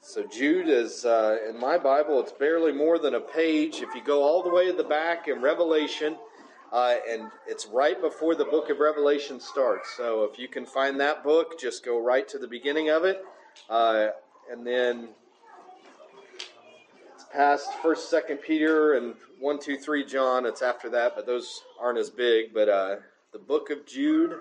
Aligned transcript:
So 0.00 0.24
Jude 0.24 0.68
is 0.68 1.04
uh, 1.04 1.38
in 1.48 1.58
my 1.58 1.76
Bible. 1.76 2.20
It's 2.20 2.32
barely 2.32 2.72
more 2.72 2.98
than 2.98 3.14
a 3.14 3.20
page. 3.20 3.82
If 3.82 3.94
you 3.94 4.02
go 4.02 4.22
all 4.22 4.42
the 4.42 4.48
way 4.48 4.70
to 4.70 4.72
the 4.72 4.84
back 4.84 5.28
in 5.28 5.42
Revelation, 5.42 6.16
uh, 6.72 6.96
and 7.08 7.30
it's 7.46 7.66
right 7.66 8.00
before 8.00 8.34
the 8.34 8.44
book 8.44 8.70
of 8.70 8.78
Revelation 8.78 9.40
starts. 9.40 9.90
So 9.96 10.24
if 10.24 10.38
you 10.38 10.48
can 10.48 10.64
find 10.64 11.00
that 11.00 11.24
book, 11.24 11.58
just 11.58 11.84
go 11.84 12.00
right 12.02 12.26
to 12.28 12.38
the 12.38 12.46
beginning 12.46 12.90
of 12.90 13.04
it, 13.04 13.24
uh, 13.68 14.08
and 14.50 14.66
then 14.66 15.08
it's 17.14 17.24
past 17.32 17.68
First, 17.82 18.08
Second 18.08 18.38
Peter, 18.38 18.94
and 18.94 19.14
one, 19.40 19.58
two, 19.58 19.76
three 19.76 20.04
John. 20.04 20.46
It's 20.46 20.62
after 20.62 20.88
that, 20.90 21.16
but 21.16 21.26
those 21.26 21.62
aren't 21.80 21.98
as 21.98 22.08
big. 22.08 22.54
But 22.54 22.68
uh, 22.68 22.96
the 23.32 23.38
book 23.38 23.70
of 23.70 23.84
Jude, 23.84 24.34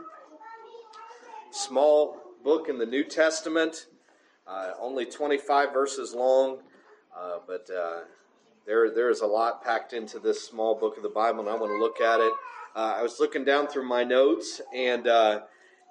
small 1.52 2.18
book 2.44 2.70
in 2.70 2.78
the 2.78 2.86
New 2.86 3.04
Testament. 3.04 3.88
Uh, 4.48 4.72
only 4.80 5.06
25 5.06 5.74
verses 5.74 6.14
long, 6.14 6.60
uh, 7.18 7.40
but 7.46 7.70
uh, 7.70 8.00
there 8.66 8.90
there 8.90 9.10
is 9.10 9.20
a 9.20 9.28
lot 9.28 9.62
packed 9.62 9.92
into 9.92 10.20
this 10.20 10.42
small 10.48 10.74
book 10.74 10.96
of 10.96 11.04
the 11.04 11.10
Bible, 11.10 11.42
and 11.42 11.50
I 11.50 11.56
want 11.56 11.72
to 11.72 11.78
look 11.78 12.00
at 12.00 12.22
it. 12.22 12.32
Uh, 12.74 12.96
I 12.98 13.02
was 13.02 13.20
looking 13.20 13.44
down 13.44 13.68
through 13.68 13.88
my 13.88 14.06
notes, 14.06 14.62
and 14.74 15.06
uh, 15.06 15.42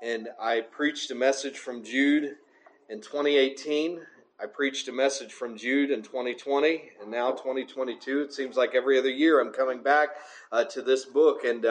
and 0.02 0.28
I 0.40 0.62
preached 0.62 1.10
a 1.10 1.14
message 1.14 1.58
from 1.58 1.84
Jude 1.84 2.36
in 2.88 3.02
2018. 3.02 4.00
I 4.40 4.46
preached 4.46 4.88
a 4.88 4.92
message 4.92 5.32
from 5.32 5.58
Jude 5.58 5.90
in 5.90 6.02
2020, 6.02 6.92
and 7.02 7.10
now 7.10 7.32
2022. 7.32 8.22
It 8.22 8.32
seems 8.32 8.56
like 8.56 8.74
every 8.74 8.98
other 8.98 9.10
year 9.10 9.38
I'm 9.38 9.52
coming 9.52 9.82
back 9.82 10.10
uh, 10.50 10.64
to 10.64 10.80
this 10.80 11.04
book, 11.04 11.44
and 11.44 11.66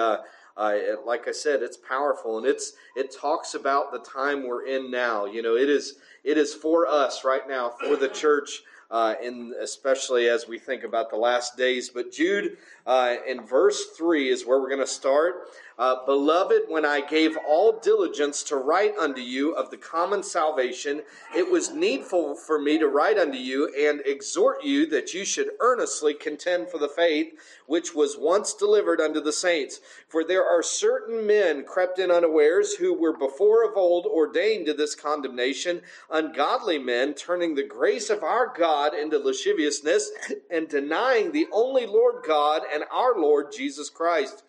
uh, 0.58 0.76
like 1.06 1.28
I 1.28 1.32
said, 1.32 1.62
it's 1.62 1.78
powerful 1.78 2.38
and 2.38 2.48
it's 2.48 2.74
it 2.96 3.16
talks 3.16 3.54
about 3.54 3.92
the 3.92 4.00
time 4.00 4.48
we're 4.48 4.66
in 4.66 4.90
now. 4.90 5.26
You 5.26 5.42
know, 5.42 5.56
it 5.56 5.70
is 5.70 5.96
it 6.24 6.38
is 6.38 6.54
for 6.54 6.88
us 6.88 7.24
right 7.24 7.48
now, 7.48 7.70
for 7.70 7.96
the 7.96 8.08
church, 8.08 8.64
uh, 8.90 9.16
in 9.22 9.54
especially 9.62 10.30
as 10.30 10.48
we 10.48 10.58
think 10.58 10.84
about 10.84 11.10
the 11.10 11.18
last 11.18 11.58
days. 11.58 11.90
But 11.90 12.12
Jude, 12.12 12.58
uh, 12.86 13.16
in 13.28 13.42
verse 13.42 13.86
three, 13.98 14.30
is 14.30 14.46
where 14.46 14.60
we're 14.60 14.70
going 14.70 14.80
to 14.80 14.88
start. 14.88 15.50
Uh, 15.78 16.06
Beloved, 16.06 16.62
when 16.70 16.86
I 16.86 17.02
gave 17.02 17.36
all 17.46 17.80
diligence 17.80 18.44
to 18.44 18.56
write 18.56 18.98
unto 18.98 19.20
you 19.20 19.54
of 19.54 19.72
the 19.72 19.78
common 19.78 20.24
salvation, 20.24 21.02
it 21.36 21.52
was 21.52 21.74
needful 21.74 22.36
for 22.36 22.58
me 22.58 22.78
to 22.78 22.88
write 22.88 23.18
unto 23.18 23.38
you 23.38 23.70
and 23.78 24.00
exhort 24.06 24.64
you 24.64 24.86
that 24.86 25.14
you 25.14 25.26
should 25.26 25.50
earnestly 25.60 26.14
contend 26.14 26.70
for 26.70 26.78
the 26.78 26.88
faith 26.88 27.34
which 27.66 27.94
was 27.94 28.18
once 28.18 28.54
delivered 28.54 29.02
unto 29.02 29.20
the 29.20 29.34
saints. 29.34 29.82
For 30.08 30.24
there 30.24 30.46
are 30.46 30.64
certain 30.64 31.28
men 31.28 31.66
crept 31.66 32.00
in 32.00 32.10
unawares 32.10 32.76
who 32.76 32.94
were 32.94 33.18
before 33.18 33.66
of 33.66 33.76
old 33.76 34.06
ordained 34.06 34.68
to 34.68 34.74
this 34.74 34.96
condemnation, 34.96 35.82
ungodly 36.10 36.80
men 36.80 37.14
turning 37.16 37.56
the 37.56 37.68
grace 37.68 38.10
of 38.10 38.24
our 38.24 38.54
God 38.58 38.94
into 38.94 39.20
lasciviousness 39.20 40.10
and 40.50 40.70
denying 40.70 41.34
the 41.34 41.48
only 41.52 41.86
Lord 41.86 42.24
God 42.26 42.62
and 42.74 42.86
our 42.94 43.20
Lord 43.20 43.52
Jesus 43.52 43.90
Christ 43.90 44.44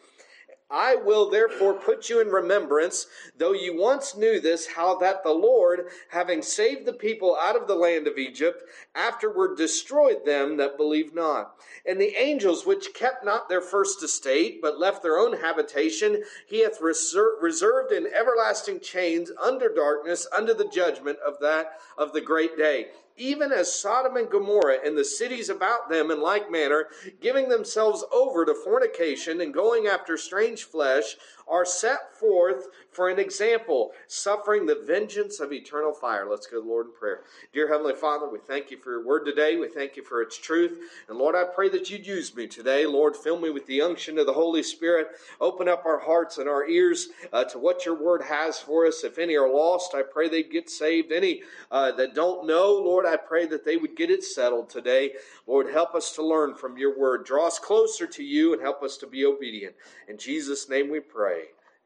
I 0.71 0.97
will 0.97 1.31
therefore 1.31 1.75
put 1.75 2.11
you 2.11 2.21
in 2.21 2.29
remembrance, 2.29 3.07
though 3.37 3.53
you 3.53 3.77
once 3.77 4.17
knew 4.17 4.41
this, 4.41 4.67
how 4.67 4.97
that 4.97 5.23
the 5.23 5.33
Lord, 5.33 5.91
having 6.09 6.43
saved 6.43 6.87
the 6.87 6.93
people 6.93 7.37
out 7.37 7.55
of 7.55 7.69
the 7.69 7.77
land 7.77 8.09
of 8.09 8.19
Egypt, 8.19 8.65
afterward 8.93 9.57
destroyed 9.57 10.25
them 10.25 10.57
that 10.57 10.77
believed 10.77 11.15
not. 11.15 11.57
And 11.85 12.01
the 12.01 12.17
angels 12.17 12.67
which 12.67 12.95
kept 12.95 13.25
not 13.25 13.49
their 13.49 13.61
first 13.61 14.03
estate, 14.03 14.61
but 14.61 14.79
left 14.79 15.05
their 15.05 15.19
own 15.19 15.35
habitation, 15.35 16.25
he 16.47 16.65
hath 16.65 16.81
reserved 16.81 17.93
in 17.93 18.13
everlasting 18.13 18.81
chains 18.81 19.31
under 19.41 19.73
darkness, 19.73 20.27
under 20.37 20.53
the 20.53 20.69
judgment 20.69 21.19
of 21.21 21.39
that 21.41 21.81
of 21.97 22.13
the 22.13 22.21
great 22.21 22.57
day 22.57 22.89
even 23.17 23.53
as 23.53 23.75
Sodom 23.75 24.17
and 24.17 24.31
Gomorrah 24.31 24.79
and 24.85 24.97
the 24.97 25.05
cities 25.05 25.49
about 25.49 25.89
them 25.89 26.11
in 26.11 26.21
like 26.21 26.51
manner, 26.51 26.89
giving 27.21 27.49
themselves 27.49 28.05
over 28.13 28.45
to 28.45 28.55
fornication 28.55 29.41
and 29.41 29.55
going 29.55 29.87
after 29.87 30.17
strange 30.17 30.65
flesh, 30.65 31.17
are 31.49 31.65
set 31.65 32.13
forth 32.19 32.67
for 32.91 33.11
an 33.11 33.19
example, 33.19 33.93
suffering 34.07 34.65
the 34.65 34.83
vengeance 34.87 35.39
of 35.39 35.53
eternal 35.53 35.93
fire. 35.93 36.27
Let's 36.29 36.47
go 36.47 36.57
to 36.57 36.63
the 36.63 36.69
Lord 36.69 36.87
in 36.87 36.93
prayer. 36.93 37.21
Dear 37.53 37.69
Heavenly 37.69 37.95
Father, 37.95 38.27
we 38.29 38.39
thank 38.39 38.71
you 38.71 38.79
for 38.79 38.93
your 38.93 39.05
word 39.05 39.27
today. 39.27 39.57
We 39.57 39.69
thank 39.69 39.97
you 39.97 40.03
for 40.03 40.23
its 40.23 40.39
truth. 40.39 40.79
And 41.09 41.19
Lord, 41.19 41.37
I 41.37 41.45
pray 41.45 41.69
that 41.69 41.91
you'd 41.91 42.07
use 42.07 42.35
me 42.35 42.47
today. 42.47 42.87
Lord, 42.87 43.15
fill 43.15 43.39
me 43.39 43.51
with 43.51 43.67
the 43.67 43.83
unction 43.83 44.19
of 44.19 44.25
the 44.25 44.33
Holy 44.33 44.63
Spirit. 44.63 45.09
Open 45.43 45.69
up 45.69 45.85
our 45.85 45.99
hearts 45.99 46.39
and 46.39 46.49
our 46.49 46.67
ears 46.67 47.09
uh, 47.35 47.45
to 47.45 47.59
what 47.59 47.85
your 47.85 48.03
word 48.03 48.23
has 48.23 48.59
for 48.59 48.87
us. 48.87 49.05
If 49.05 49.19
any 49.19 49.37
are 49.37 49.53
lost, 49.53 49.95
I 49.95 50.03
pray 50.03 50.31
they'd 50.31 50.51
get 50.51 50.71
saved. 50.71 51.13
Any 51.13 51.43
uh, 51.71 51.93
that 51.93 52.15
don't 52.15 52.47
know, 52.47 52.73
Lord, 52.73 53.05
I 53.05 53.17
pray 53.17 53.45
that 53.47 53.65
they 53.65 53.77
would 53.77 53.95
get 53.95 54.11
it 54.11 54.25
settled 54.25 54.71
today. 54.71 55.13
Lord, 55.47 55.69
help 55.69 55.95
us 55.95 56.13
to 56.15 56.23
learn 56.25 56.55
from 56.55 56.79
your 56.79 56.99
word. 56.99 57.27
Draw 57.27 57.47
us 57.47 57.59
closer 57.59 58.07
to 58.07 58.25
you 58.25 58.55
and 58.55 58.63
help 58.63 58.83
us 58.83 58.97
to 58.99 59.07
be 59.07 59.27
obedient. 59.27 59.77
In 60.09 60.17
Jesus' 60.17 60.71
name 60.71 60.91
we 60.91 61.01
pray 61.01 61.36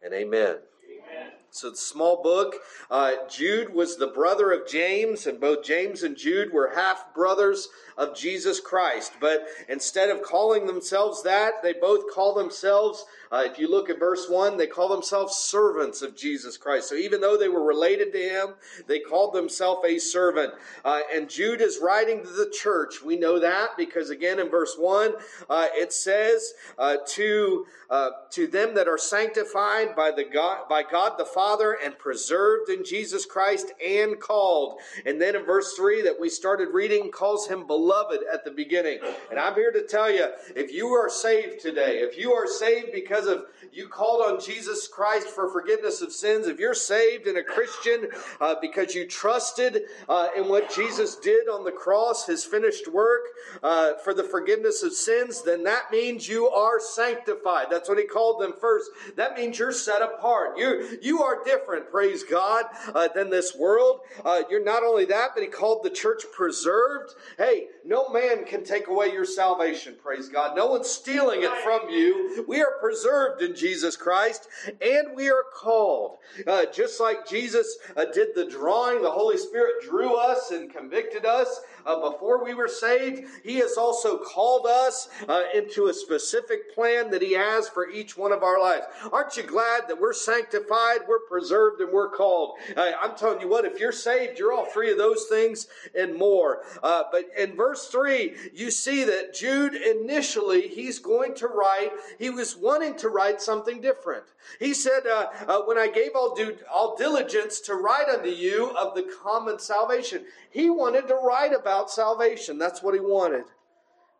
and 0.02 0.14
amen. 0.14 0.56
Amen. 0.88 1.32
So, 1.50 1.70
the 1.70 1.76
small 1.76 2.22
book. 2.22 2.56
Uh, 2.90 3.12
Jude 3.28 3.74
was 3.74 3.96
the 3.96 4.06
brother 4.06 4.52
of 4.52 4.68
James, 4.68 5.26
and 5.26 5.40
both 5.40 5.64
James 5.64 6.02
and 6.02 6.16
Jude 6.16 6.52
were 6.52 6.72
half 6.74 7.12
brothers 7.14 7.68
of 7.98 8.16
Jesus 8.16 8.60
Christ. 8.60 9.12
But 9.20 9.46
instead 9.68 10.10
of 10.10 10.22
calling 10.22 10.66
themselves 10.66 11.22
that, 11.24 11.54
they 11.62 11.72
both 11.72 12.12
call 12.12 12.34
themselves 12.34 13.04
uh, 13.32 13.42
if 13.46 13.58
you 13.58 13.70
look 13.70 13.88
at 13.88 13.98
verse 13.98 14.26
1, 14.28 14.56
they 14.56 14.66
call 14.66 14.88
themselves 14.88 15.36
servants 15.36 16.02
of 16.02 16.16
Jesus 16.16 16.56
Christ. 16.56 16.88
So 16.88 16.96
even 16.96 17.20
though 17.20 17.36
they 17.36 17.48
were 17.48 17.64
related 17.64 18.12
to 18.12 18.18
him, 18.18 18.54
they 18.88 18.98
called 18.98 19.34
themselves 19.34 19.86
a 19.86 19.98
servant. 19.98 20.52
Uh, 20.84 21.00
and 21.14 21.30
Jude 21.30 21.60
is 21.60 21.78
writing 21.80 22.22
to 22.22 22.28
the 22.28 22.50
church. 22.50 23.02
We 23.04 23.16
know 23.16 23.38
that 23.38 23.76
because 23.76 24.10
again 24.10 24.40
in 24.40 24.48
verse 24.48 24.74
1, 24.76 25.14
uh, 25.48 25.66
it 25.72 25.92
says, 25.92 26.54
uh, 26.76 26.96
to, 27.06 27.66
uh, 27.88 28.10
to 28.30 28.48
them 28.48 28.74
that 28.74 28.88
are 28.88 28.98
sanctified 28.98 29.94
by, 29.94 30.10
the 30.10 30.24
God, 30.24 30.68
by 30.68 30.82
God 30.82 31.12
the 31.16 31.24
Father 31.24 31.78
and 31.84 31.96
preserved 31.98 32.68
in 32.68 32.84
Jesus 32.84 33.24
Christ 33.26 33.72
and 33.84 34.18
called. 34.18 34.80
And 35.06 35.20
then 35.20 35.36
in 35.36 35.44
verse 35.44 35.74
3 35.74 36.02
that 36.02 36.18
we 36.18 36.28
started 36.28 36.70
reading 36.72 37.12
calls 37.12 37.46
him 37.46 37.66
beloved 37.66 38.20
at 38.32 38.44
the 38.44 38.50
beginning. 38.50 38.98
And 39.30 39.38
I'm 39.38 39.54
here 39.54 39.70
to 39.70 39.86
tell 39.86 40.10
you, 40.10 40.26
if 40.56 40.72
you 40.72 40.88
are 40.88 41.08
saved 41.08 41.60
today, 41.60 41.98
if 41.98 42.18
you 42.18 42.32
are 42.32 42.48
saved 42.48 42.88
because 42.92 43.19
because 43.20 43.38
of 43.38 43.46
you 43.72 43.88
called 43.88 44.22
on 44.26 44.40
Jesus 44.40 44.88
Christ 44.88 45.28
for 45.28 45.48
forgiveness 45.48 46.00
of 46.00 46.12
sins, 46.12 46.46
if 46.46 46.58
you're 46.58 46.74
saved 46.74 47.26
and 47.26 47.38
a 47.38 47.42
Christian 47.42 48.08
uh, 48.40 48.56
because 48.60 48.94
you 48.94 49.06
trusted 49.06 49.82
uh, 50.08 50.28
in 50.36 50.48
what 50.48 50.74
Jesus 50.74 51.16
did 51.16 51.48
on 51.48 51.64
the 51.64 51.70
cross, 51.70 52.26
his 52.26 52.44
finished 52.44 52.88
work 52.92 53.22
uh, 53.62 53.92
for 54.02 54.12
the 54.12 54.24
forgiveness 54.24 54.82
of 54.82 54.92
sins, 54.92 55.42
then 55.42 55.62
that 55.64 55.92
means 55.92 56.28
you 56.28 56.48
are 56.48 56.80
sanctified. 56.80 57.66
That's 57.70 57.88
what 57.88 57.98
he 57.98 58.04
called 58.04 58.40
them 58.40 58.54
first. 58.60 58.90
That 59.16 59.36
means 59.36 59.58
you're 59.58 59.72
set 59.72 60.02
apart. 60.02 60.58
You, 60.58 60.98
you 61.00 61.22
are 61.22 61.44
different, 61.44 61.90
praise 61.90 62.24
God, 62.24 62.64
uh, 62.92 63.08
than 63.14 63.30
this 63.30 63.54
world. 63.54 64.00
Uh, 64.24 64.42
you're 64.50 64.64
not 64.64 64.82
only 64.82 65.04
that, 65.06 65.30
but 65.34 65.44
he 65.44 65.48
called 65.48 65.84
the 65.84 65.90
church 65.90 66.24
preserved. 66.32 67.14
Hey, 67.38 67.66
no 67.84 68.08
man 68.08 68.44
can 68.44 68.64
take 68.64 68.88
away 68.88 69.12
your 69.12 69.24
salvation, 69.24 69.94
praise 70.02 70.28
God. 70.28 70.56
No 70.56 70.66
one's 70.66 70.90
stealing 70.90 71.42
it 71.42 71.52
from 71.62 71.88
you. 71.88 72.44
We 72.48 72.60
are 72.60 72.78
preserved 72.80 73.09
in 73.40 73.54
Jesus 73.54 73.96
Christ, 73.96 74.48
and 74.80 75.14
we 75.14 75.30
are 75.30 75.44
called. 75.54 76.18
Uh, 76.46 76.66
just 76.66 77.00
like 77.00 77.28
Jesus 77.28 77.78
uh, 77.96 78.04
did 78.06 78.28
the 78.34 78.46
drawing, 78.46 79.02
the 79.02 79.10
Holy 79.10 79.36
Spirit 79.36 79.82
drew 79.82 80.14
us 80.14 80.50
and 80.50 80.72
convicted 80.72 81.26
us 81.26 81.60
uh, 81.86 82.10
before 82.10 82.44
we 82.44 82.54
were 82.54 82.68
saved. 82.68 83.24
He 83.42 83.56
has 83.56 83.76
also 83.76 84.18
called 84.18 84.66
us 84.66 85.08
uh, 85.28 85.44
into 85.54 85.86
a 85.86 85.94
specific 85.94 86.74
plan 86.74 87.10
that 87.10 87.22
He 87.22 87.32
has 87.32 87.68
for 87.68 87.88
each 87.90 88.16
one 88.16 88.32
of 88.32 88.42
our 88.42 88.60
lives. 88.60 88.84
Aren't 89.12 89.36
you 89.36 89.42
glad 89.42 89.82
that 89.88 90.00
we're 90.00 90.12
sanctified, 90.12 91.00
we're 91.08 91.26
preserved, 91.28 91.80
and 91.80 91.92
we're 91.92 92.10
called? 92.10 92.58
Uh, 92.76 92.92
I'm 93.00 93.16
telling 93.16 93.40
you 93.40 93.48
what, 93.48 93.64
if 93.64 93.80
you're 93.80 93.92
saved, 93.92 94.38
you're 94.38 94.52
all 94.52 94.66
three 94.66 94.90
of 94.92 94.98
those 94.98 95.26
things 95.28 95.66
and 95.98 96.14
more. 96.14 96.62
Uh, 96.82 97.04
but 97.10 97.26
in 97.36 97.56
verse 97.56 97.88
3, 97.88 98.34
you 98.54 98.70
see 98.70 99.04
that 99.04 99.34
Jude 99.34 99.74
initially, 99.74 100.68
he's 100.68 100.98
going 100.98 101.34
to 101.36 101.48
write, 101.48 101.90
he 102.18 102.30
was 102.30 102.56
wanting 102.56 102.96
to 103.00 103.08
write 103.08 103.40
something 103.40 103.80
different. 103.80 104.24
He 104.58 104.74
said, 104.74 105.06
uh, 105.06 105.28
uh, 105.46 105.60
When 105.62 105.78
I 105.78 105.88
gave 105.88 106.10
all, 106.14 106.34
due, 106.34 106.56
all 106.72 106.96
diligence 106.96 107.60
to 107.62 107.74
write 107.74 108.08
unto 108.08 108.28
you 108.28 108.70
of 108.70 108.94
the 108.94 109.10
common 109.22 109.58
salvation, 109.58 110.24
he 110.50 110.70
wanted 110.70 111.08
to 111.08 111.14
write 111.14 111.52
about 111.52 111.90
salvation. 111.90 112.58
That's 112.58 112.82
what 112.82 112.94
he 112.94 113.00
wanted. 113.00 113.44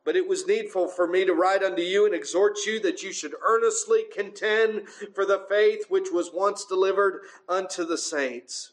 But 0.04 0.16
it 0.16 0.26
was 0.26 0.46
needful 0.46 0.88
for 0.88 1.06
me 1.06 1.24
to 1.24 1.34
write 1.34 1.62
unto 1.62 1.82
you 1.82 2.06
and 2.06 2.14
exhort 2.14 2.58
you 2.66 2.80
that 2.80 3.02
you 3.02 3.12
should 3.12 3.34
earnestly 3.46 4.04
contend 4.12 4.88
for 5.14 5.26
the 5.26 5.44
faith 5.48 5.84
which 5.88 6.08
was 6.10 6.30
once 6.32 6.64
delivered 6.64 7.20
unto 7.48 7.84
the 7.84 7.98
saints. 7.98 8.72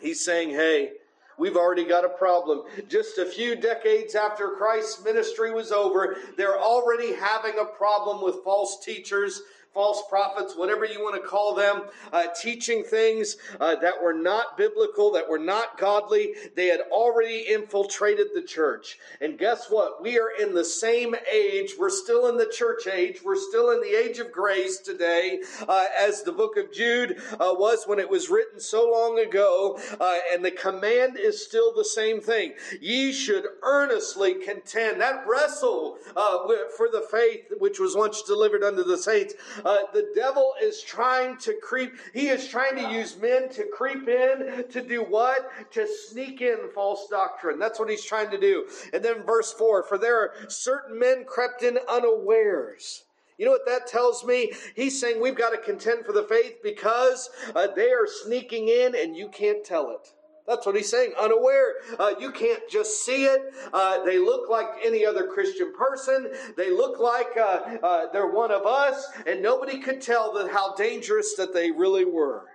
He's 0.00 0.24
saying, 0.24 0.50
hey, 0.50 0.92
We've 1.38 1.56
already 1.56 1.84
got 1.84 2.04
a 2.04 2.08
problem. 2.08 2.62
Just 2.88 3.18
a 3.18 3.26
few 3.26 3.56
decades 3.56 4.14
after 4.14 4.48
Christ's 4.48 5.04
ministry 5.04 5.52
was 5.52 5.72
over, 5.72 6.16
they're 6.36 6.60
already 6.60 7.14
having 7.14 7.58
a 7.58 7.64
problem 7.64 8.22
with 8.22 8.44
false 8.44 8.84
teachers 8.84 9.42
false 9.74 10.02
prophets, 10.08 10.54
whatever 10.56 10.84
you 10.84 11.00
want 11.00 11.20
to 11.20 11.26
call 11.26 11.54
them, 11.54 11.82
uh, 12.12 12.24
teaching 12.40 12.82
things 12.82 13.36
uh, 13.60 13.74
that 13.76 14.02
were 14.02 14.12
not 14.12 14.56
biblical, 14.56 15.12
that 15.12 15.28
were 15.28 15.38
not 15.38 15.78
godly. 15.78 16.34
They 16.54 16.66
had 16.66 16.80
already 16.90 17.46
infiltrated 17.48 18.28
the 18.34 18.42
church. 18.42 18.98
And 19.20 19.38
guess 19.38 19.70
what? 19.70 20.02
We 20.02 20.18
are 20.18 20.30
in 20.40 20.54
the 20.54 20.64
same 20.64 21.14
age. 21.30 21.74
We're 21.78 21.90
still 21.90 22.28
in 22.28 22.36
the 22.36 22.46
church 22.46 22.86
age. 22.86 23.20
We're 23.24 23.36
still 23.36 23.70
in 23.70 23.80
the 23.80 23.98
age 23.98 24.18
of 24.18 24.32
grace 24.32 24.78
today, 24.78 25.40
uh, 25.66 25.86
as 25.98 26.22
the 26.22 26.32
book 26.32 26.56
of 26.56 26.72
Jude 26.72 27.22
uh, 27.32 27.54
was 27.54 27.84
when 27.86 27.98
it 27.98 28.08
was 28.08 28.28
written 28.28 28.60
so 28.60 28.90
long 28.90 29.18
ago. 29.18 29.78
Uh, 30.00 30.18
and 30.32 30.44
the 30.44 30.50
command 30.50 31.16
is 31.18 31.44
still 31.44 31.72
the 31.74 31.84
same 31.84 32.20
thing. 32.20 32.52
Ye 32.80 33.12
should 33.12 33.46
earnestly 33.62 34.34
contend. 34.34 35.00
That 35.00 35.24
wrestle 35.26 35.98
uh, 36.16 36.46
for 36.76 36.88
the 36.90 37.06
faith 37.10 37.46
which 37.58 37.78
was 37.78 37.96
once 37.96 38.22
delivered 38.22 38.62
unto 38.62 38.84
the 38.84 38.98
saints. 38.98 39.34
Uh, 39.64 39.78
the 39.92 40.10
devil 40.14 40.54
is 40.62 40.82
trying 40.82 41.36
to 41.38 41.54
creep. 41.62 41.92
He 42.14 42.28
is 42.28 42.48
trying 42.48 42.76
to 42.76 42.92
use 42.92 43.16
men 43.16 43.48
to 43.50 43.64
creep 43.64 44.08
in 44.08 44.64
to 44.70 44.82
do 44.82 45.02
what? 45.02 45.50
To 45.72 45.86
sneak 46.08 46.40
in 46.40 46.70
false 46.74 47.08
doctrine. 47.08 47.58
That's 47.58 47.78
what 47.78 47.90
he's 47.90 48.04
trying 48.04 48.30
to 48.30 48.40
do. 48.40 48.68
And 48.92 49.04
then 49.04 49.22
verse 49.24 49.52
4 49.52 49.84
For 49.84 49.98
there 49.98 50.18
are 50.18 50.34
certain 50.48 50.98
men 50.98 51.24
crept 51.26 51.62
in 51.62 51.78
unawares. 51.88 53.04
You 53.38 53.46
know 53.46 53.52
what 53.52 53.66
that 53.66 53.86
tells 53.86 54.24
me? 54.24 54.52
He's 54.76 55.00
saying 55.00 55.20
we've 55.20 55.34
got 55.34 55.50
to 55.50 55.58
contend 55.58 56.04
for 56.04 56.12
the 56.12 56.24
faith 56.24 56.58
because 56.62 57.30
uh, 57.54 57.68
they 57.74 57.90
are 57.90 58.06
sneaking 58.06 58.68
in 58.68 58.94
and 58.94 59.16
you 59.16 59.28
can't 59.28 59.64
tell 59.64 59.90
it. 59.90 60.12
That's 60.46 60.66
what 60.66 60.76
he's 60.76 60.90
saying. 60.90 61.12
Unaware. 61.20 61.74
Uh, 61.98 62.14
you 62.18 62.32
can't 62.32 62.62
just 62.68 63.04
see 63.04 63.24
it. 63.24 63.40
Uh, 63.72 64.04
they 64.04 64.18
look 64.18 64.50
like 64.50 64.66
any 64.84 65.06
other 65.06 65.26
Christian 65.26 65.72
person. 65.72 66.32
They 66.56 66.70
look 66.70 66.98
like 66.98 67.36
uh, 67.36 67.78
uh 67.82 68.12
they're 68.12 68.30
one 68.30 68.50
of 68.50 68.66
us, 68.66 69.06
and 69.26 69.42
nobody 69.42 69.78
could 69.78 70.00
tell 70.00 70.32
that 70.34 70.50
how 70.50 70.74
dangerous 70.74 71.34
that 71.36 71.54
they 71.54 71.70
really 71.70 72.04
were. 72.04 72.46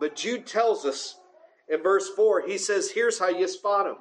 But 0.00 0.16
Jude 0.16 0.46
tells 0.46 0.84
us 0.84 1.16
in 1.68 1.82
verse 1.82 2.08
4, 2.08 2.46
he 2.46 2.58
says, 2.58 2.90
Here's 2.90 3.18
how 3.18 3.28
you 3.28 3.48
spot 3.48 3.86
them. 3.86 3.96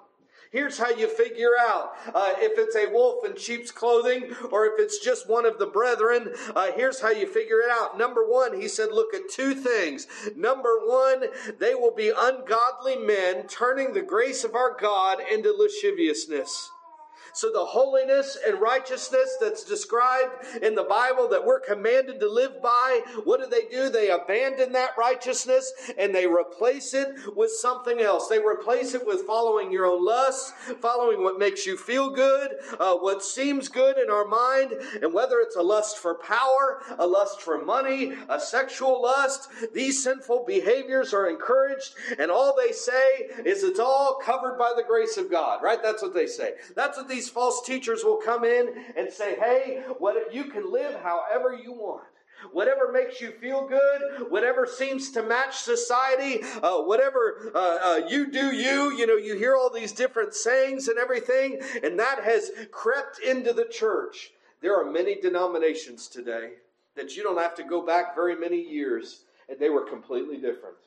Here's 0.51 0.77
how 0.77 0.89
you 0.89 1.07
figure 1.07 1.51
out 1.57 1.93
uh, 2.13 2.33
if 2.37 2.59
it's 2.59 2.75
a 2.75 2.91
wolf 2.91 3.25
in 3.25 3.37
sheep's 3.37 3.71
clothing 3.71 4.35
or 4.51 4.65
if 4.65 4.73
it's 4.79 4.99
just 4.99 5.29
one 5.29 5.45
of 5.45 5.57
the 5.59 5.65
brethren. 5.65 6.33
Uh, 6.53 6.73
here's 6.75 6.99
how 6.99 7.11
you 7.11 7.25
figure 7.25 7.61
it 7.61 7.71
out. 7.71 7.97
Number 7.97 8.27
one, 8.27 8.59
he 8.59 8.67
said, 8.67 8.89
look 8.91 9.13
at 9.13 9.29
two 9.29 9.55
things. 9.55 10.07
Number 10.35 10.77
one, 10.83 11.27
they 11.57 11.73
will 11.73 11.95
be 11.95 12.11
ungodly 12.15 12.97
men 12.97 13.47
turning 13.47 13.93
the 13.93 14.01
grace 14.01 14.43
of 14.43 14.53
our 14.53 14.75
God 14.77 15.19
into 15.31 15.53
lasciviousness. 15.53 16.69
So 17.33 17.51
the 17.51 17.65
holiness 17.65 18.37
and 18.45 18.59
righteousness 18.59 19.37
that's 19.39 19.63
described 19.63 20.31
in 20.61 20.75
the 20.75 20.83
Bible 20.83 21.27
that 21.29 21.45
we're 21.45 21.59
commanded 21.59 22.19
to 22.19 22.29
live 22.29 22.61
by, 22.61 23.01
what 23.23 23.39
do 23.39 23.47
they 23.47 23.67
do? 23.67 23.89
They 23.89 24.09
abandon 24.09 24.71
that 24.73 24.91
righteousness 24.97 25.71
and 25.97 26.13
they 26.13 26.27
replace 26.27 26.93
it 26.93 27.07
with 27.35 27.51
something 27.51 27.99
else. 27.99 28.27
They 28.27 28.39
replace 28.39 28.93
it 28.93 29.05
with 29.05 29.25
following 29.25 29.71
your 29.71 29.85
own 29.85 30.05
lusts, 30.05 30.53
following 30.81 31.23
what 31.23 31.39
makes 31.39 31.65
you 31.65 31.77
feel 31.77 32.09
good, 32.09 32.51
uh, 32.79 32.95
what 32.95 33.23
seems 33.23 33.67
good 33.67 33.97
in 33.97 34.09
our 34.09 34.25
mind, 34.25 34.73
and 35.01 35.13
whether 35.13 35.39
it's 35.39 35.55
a 35.55 35.61
lust 35.61 35.97
for 35.97 36.15
power, 36.15 36.81
a 36.97 37.05
lust 37.05 37.41
for 37.41 37.63
money, 37.63 38.13
a 38.29 38.39
sexual 38.39 39.01
lust, 39.01 39.49
these 39.73 40.03
sinful 40.03 40.43
behaviors 40.45 41.13
are 41.13 41.29
encouraged, 41.29 41.95
and 42.19 42.31
all 42.31 42.55
they 42.55 42.71
say 42.71 43.29
is 43.45 43.63
it's 43.63 43.79
all 43.79 44.19
covered 44.21 44.57
by 44.57 44.73
the 44.75 44.83
grace 44.83 45.17
of 45.17 45.31
God, 45.31 45.61
right? 45.63 45.81
That's 45.81 46.01
what 46.01 46.13
they 46.13 46.27
say. 46.27 46.53
That's 46.75 46.97
what 46.97 47.07
these 47.07 47.20
these 47.21 47.29
false 47.29 47.61
teachers 47.63 48.03
will 48.03 48.17
come 48.17 48.43
in 48.43 48.73
and 48.97 49.13
say, 49.13 49.35
hey, 49.35 49.83
what, 49.99 50.33
you 50.33 50.45
can 50.45 50.71
live 50.71 50.99
however 51.03 51.53
you 51.53 51.71
want. 51.71 52.01
Whatever 52.51 52.91
makes 52.91 53.21
you 53.21 53.29
feel 53.29 53.67
good, 53.67 54.31
whatever 54.31 54.65
seems 54.65 55.11
to 55.11 55.21
match 55.21 55.57
society, 55.57 56.41
uh, 56.63 56.79
whatever 56.79 57.51
uh, 57.53 57.77
uh, 57.83 58.01
you 58.07 58.31
do, 58.31 58.47
you, 58.55 58.91
you 58.97 59.05
know, 59.05 59.17
you 59.17 59.35
hear 59.35 59.55
all 59.55 59.69
these 59.69 59.91
different 59.91 60.33
sayings 60.33 60.87
and 60.87 60.97
everything, 60.97 61.61
and 61.83 61.99
that 61.99 62.23
has 62.23 62.49
crept 62.71 63.19
into 63.19 63.53
the 63.53 63.65
church. 63.65 64.31
There 64.59 64.75
are 64.75 64.91
many 64.91 65.21
denominations 65.21 66.07
today 66.07 66.53
that 66.95 67.15
you 67.15 67.21
don't 67.21 67.37
have 67.37 67.53
to 67.53 67.63
go 67.63 67.85
back 67.85 68.15
very 68.15 68.35
many 68.35 68.59
years, 68.59 69.25
and 69.47 69.59
they 69.59 69.69
were 69.69 69.83
completely 69.85 70.37
different. 70.37 70.77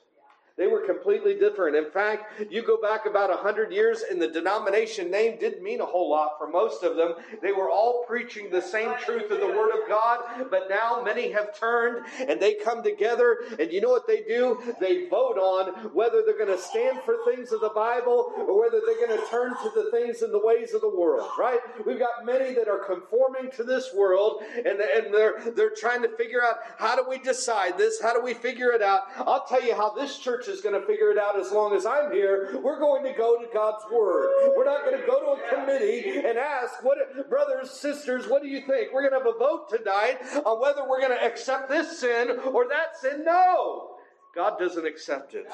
They 0.57 0.69
were 0.69 0.87
completely 0.87 1.35
different. 1.35 1.75
In 1.75 1.91
fact, 1.91 2.41
you 2.49 2.63
go 2.63 2.81
back 2.81 3.07
about 3.07 3.29
100 3.29 3.73
years, 3.73 4.05
and 4.09 4.23
the 4.23 4.29
denomination 4.29 5.11
name 5.11 5.37
didn't 5.41 5.65
mean 5.65 5.81
a 5.81 5.85
whole 5.85 6.09
lot 6.09 6.39
for 6.39 6.49
most 6.49 6.85
of 6.85 6.97
them. 6.97 7.15
They 7.43 7.51
were 7.51 7.71
all 7.71 8.05
preaching 8.07 8.51
the 8.51 8.63
same 8.63 8.95
truth 9.01 9.33
of 9.33 9.41
the 9.41 9.49
Word 9.49 9.71
of 9.71 9.89
God, 9.89 10.21
but 10.51 10.69
now 10.71 11.03
many 11.05 11.33
have 11.33 11.59
turned 11.59 12.07
and 12.29 12.41
they 12.41 12.55
come 12.55 12.85
together, 12.85 13.39
and 13.59 13.73
you 13.73 13.81
know 13.81 13.91
what 13.91 14.07
they 14.07 14.23
do? 14.23 14.75
They 14.79 15.09
vote 15.09 15.39
on 15.39 15.91
whether 15.93 16.23
they're 16.25 16.39
going 16.39 16.57
to 16.57 16.63
stand 16.63 17.01
for 17.05 17.17
things 17.25 17.51
of 17.51 17.61
the 17.61 17.73
Bible 17.75 18.33
or 18.37 18.61
whether 18.61 18.81
they're 18.87 19.07
going 19.09 19.19
to 19.19 19.27
turn 19.29 19.51
to 19.51 19.71
the 19.75 19.91
things 19.91 20.23
and 20.23 20.33
the 20.33 20.45
ways 20.45 20.73
of 20.73 20.83
the 20.83 20.89
world, 20.89 21.29
right? 21.37 21.59
We've 21.85 21.99
got 21.99 22.25
many 22.25 22.55
that 22.55 22.69
are 22.69 22.85
conforming 22.85 23.51
to 23.57 23.65
this 23.65 23.91
world, 23.93 24.43
and, 24.57 24.81
and 24.81 25.13
they're, 25.13 25.51
they're 25.57 25.75
trying 25.77 26.03
to 26.03 26.09
figure 26.17 26.45
out 26.45 26.59
how 26.79 26.95
do 26.95 27.05
we 27.09 27.19
decide 27.19 27.77
this? 27.77 28.01
How 28.01 28.15
do 28.15 28.23
we 28.23 28.35
figure 28.35 28.71
it 28.71 28.83
out? 28.83 29.03
I'll 29.17 29.47
tell 29.47 29.65
you 29.65 29.75
how 29.75 29.91
this 29.91 30.17
church 30.19 30.44
church 30.45 30.55
is 30.55 30.61
going 30.61 30.79
to 30.79 30.87
figure 30.87 31.11
it 31.11 31.19
out 31.19 31.39
as 31.39 31.51
long 31.53 31.75
as 31.75 31.87
I'm 31.87 32.13
here. 32.13 32.59
We're 32.63 32.79
going 32.79 33.05
to 33.05 33.13
go 33.13 33.39
to 33.41 33.47
God's 33.53 33.85
Word. 33.91 34.53
We're 34.57 34.65
not 34.65 34.85
going 34.85 35.01
to 35.01 35.07
go 35.07 35.21
to 35.21 35.43
a 35.43 35.55
committee 35.55 36.19
and 36.19 36.39
ask, 36.39 36.83
what, 36.83 36.99
brothers, 37.29 37.71
sisters, 37.71 38.29
what 38.29 38.43
do 38.43 38.49
you 38.49 38.61
think? 38.67 38.93
We're 38.93 39.09
going 39.09 39.13
to 39.13 39.19
have 39.19 39.35
a 39.35 39.39
vote 39.39 39.69
tonight 39.71 40.19
on 40.45 40.61
whether 40.61 40.89
we're 40.89 41.01
going 41.01 41.17
to 41.17 41.25
accept 41.25 41.69
this 41.69 42.01
sin 42.01 42.39
or 42.53 42.69
that 42.69 42.97
sin. 43.01 43.25
No. 43.25 43.97
God 44.35 44.59
doesn't 44.59 44.87
accept 44.87 45.35
it. 45.35 45.47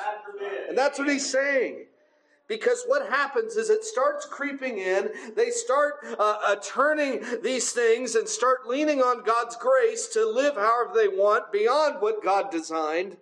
And 0.68 0.76
that's 0.76 0.98
what 0.98 1.08
he's 1.08 1.28
saying. 1.28 1.86
Because 2.48 2.82
what 2.88 3.08
happens 3.08 3.56
is 3.56 3.70
it 3.70 3.84
starts 3.84 4.26
creeping 4.26 4.78
in. 4.78 5.10
They 5.36 5.50
start 5.50 6.04
uh, 6.18 6.38
uh, 6.44 6.56
turning 6.60 7.22
these 7.44 7.70
things 7.70 8.16
and 8.16 8.28
start 8.28 8.66
leaning 8.66 9.00
on 9.00 9.22
God's 9.22 9.54
grace 9.54 10.08
to 10.14 10.26
live 10.26 10.56
however 10.56 10.92
they 10.92 11.06
want 11.06 11.52
beyond 11.52 12.00
what 12.00 12.24
God 12.24 12.50
designed. 12.50 13.18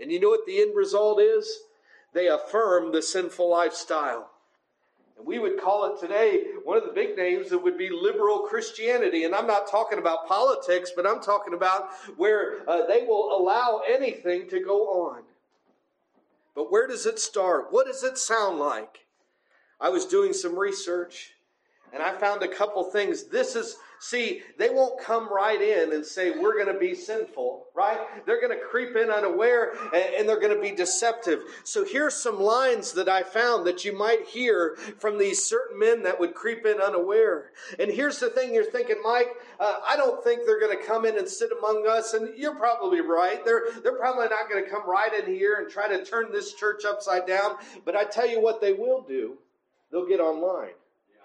And 0.00 0.12
you 0.12 0.20
know 0.20 0.28
what 0.28 0.46
the 0.46 0.60
end 0.60 0.76
result 0.76 1.20
is? 1.20 1.60
They 2.12 2.28
affirm 2.28 2.92
the 2.92 3.02
sinful 3.02 3.50
lifestyle. 3.50 4.30
And 5.16 5.26
we 5.26 5.38
would 5.38 5.60
call 5.60 5.92
it 5.92 6.00
today 6.00 6.44
one 6.64 6.78
of 6.78 6.84
the 6.84 6.92
big 6.92 7.16
names 7.16 7.50
that 7.50 7.58
would 7.58 7.76
be 7.76 7.90
liberal 7.90 8.40
Christianity. 8.40 9.24
And 9.24 9.34
I'm 9.34 9.46
not 9.46 9.70
talking 9.70 9.98
about 9.98 10.28
politics, 10.28 10.92
but 10.94 11.06
I'm 11.06 11.20
talking 11.20 11.54
about 11.54 11.90
where 12.16 12.68
uh, 12.68 12.86
they 12.86 13.04
will 13.04 13.36
allow 13.36 13.82
anything 13.88 14.48
to 14.48 14.60
go 14.60 15.08
on. 15.08 15.22
But 16.54 16.72
where 16.72 16.86
does 16.86 17.06
it 17.06 17.18
start? 17.18 17.68
What 17.70 17.86
does 17.86 18.02
it 18.02 18.18
sound 18.18 18.58
like? 18.58 19.06
I 19.80 19.90
was 19.90 20.06
doing 20.06 20.32
some 20.32 20.58
research 20.58 21.34
and 21.92 22.02
I 22.02 22.12
found 22.12 22.42
a 22.42 22.48
couple 22.48 22.82
things. 22.84 23.24
This 23.24 23.56
is 23.56 23.76
See, 24.00 24.42
they 24.58 24.70
won't 24.70 25.00
come 25.00 25.32
right 25.32 25.60
in 25.60 25.92
and 25.92 26.04
say, 26.04 26.30
We're 26.30 26.54
going 26.54 26.72
to 26.72 26.78
be 26.78 26.94
sinful, 26.94 27.66
right? 27.74 27.98
They're 28.26 28.40
going 28.40 28.56
to 28.56 28.64
creep 28.64 28.96
in 28.96 29.10
unaware 29.10 29.72
and 29.92 30.28
they're 30.28 30.40
going 30.40 30.54
to 30.54 30.60
be 30.60 30.74
deceptive. 30.74 31.42
So 31.64 31.84
here's 31.84 32.14
some 32.14 32.40
lines 32.40 32.92
that 32.92 33.08
I 33.08 33.22
found 33.22 33.66
that 33.66 33.84
you 33.84 33.96
might 33.96 34.26
hear 34.26 34.76
from 34.98 35.18
these 35.18 35.44
certain 35.44 35.78
men 35.78 36.02
that 36.04 36.18
would 36.18 36.34
creep 36.34 36.64
in 36.64 36.80
unaware. 36.80 37.50
And 37.78 37.90
here's 37.90 38.20
the 38.20 38.30
thing 38.30 38.54
you're 38.54 38.64
thinking, 38.64 39.00
Mike, 39.02 39.30
uh, 39.58 39.76
I 39.88 39.96
don't 39.96 40.22
think 40.22 40.42
they're 40.46 40.60
going 40.60 40.78
to 40.78 40.84
come 40.84 41.04
in 41.04 41.18
and 41.18 41.28
sit 41.28 41.50
among 41.58 41.86
us. 41.88 42.14
And 42.14 42.36
you're 42.36 42.54
probably 42.54 43.00
right. 43.00 43.44
They're, 43.44 43.64
they're 43.82 43.98
probably 43.98 44.28
not 44.28 44.48
going 44.48 44.64
to 44.64 44.70
come 44.70 44.88
right 44.88 45.12
in 45.12 45.26
here 45.32 45.60
and 45.60 45.70
try 45.70 45.88
to 45.88 46.04
turn 46.04 46.30
this 46.30 46.54
church 46.54 46.84
upside 46.84 47.26
down. 47.26 47.56
But 47.84 47.96
I 47.96 48.04
tell 48.04 48.28
you 48.28 48.40
what 48.40 48.60
they 48.60 48.72
will 48.72 49.02
do 49.02 49.38
they'll 49.90 50.06
get 50.06 50.20
online. 50.20 50.74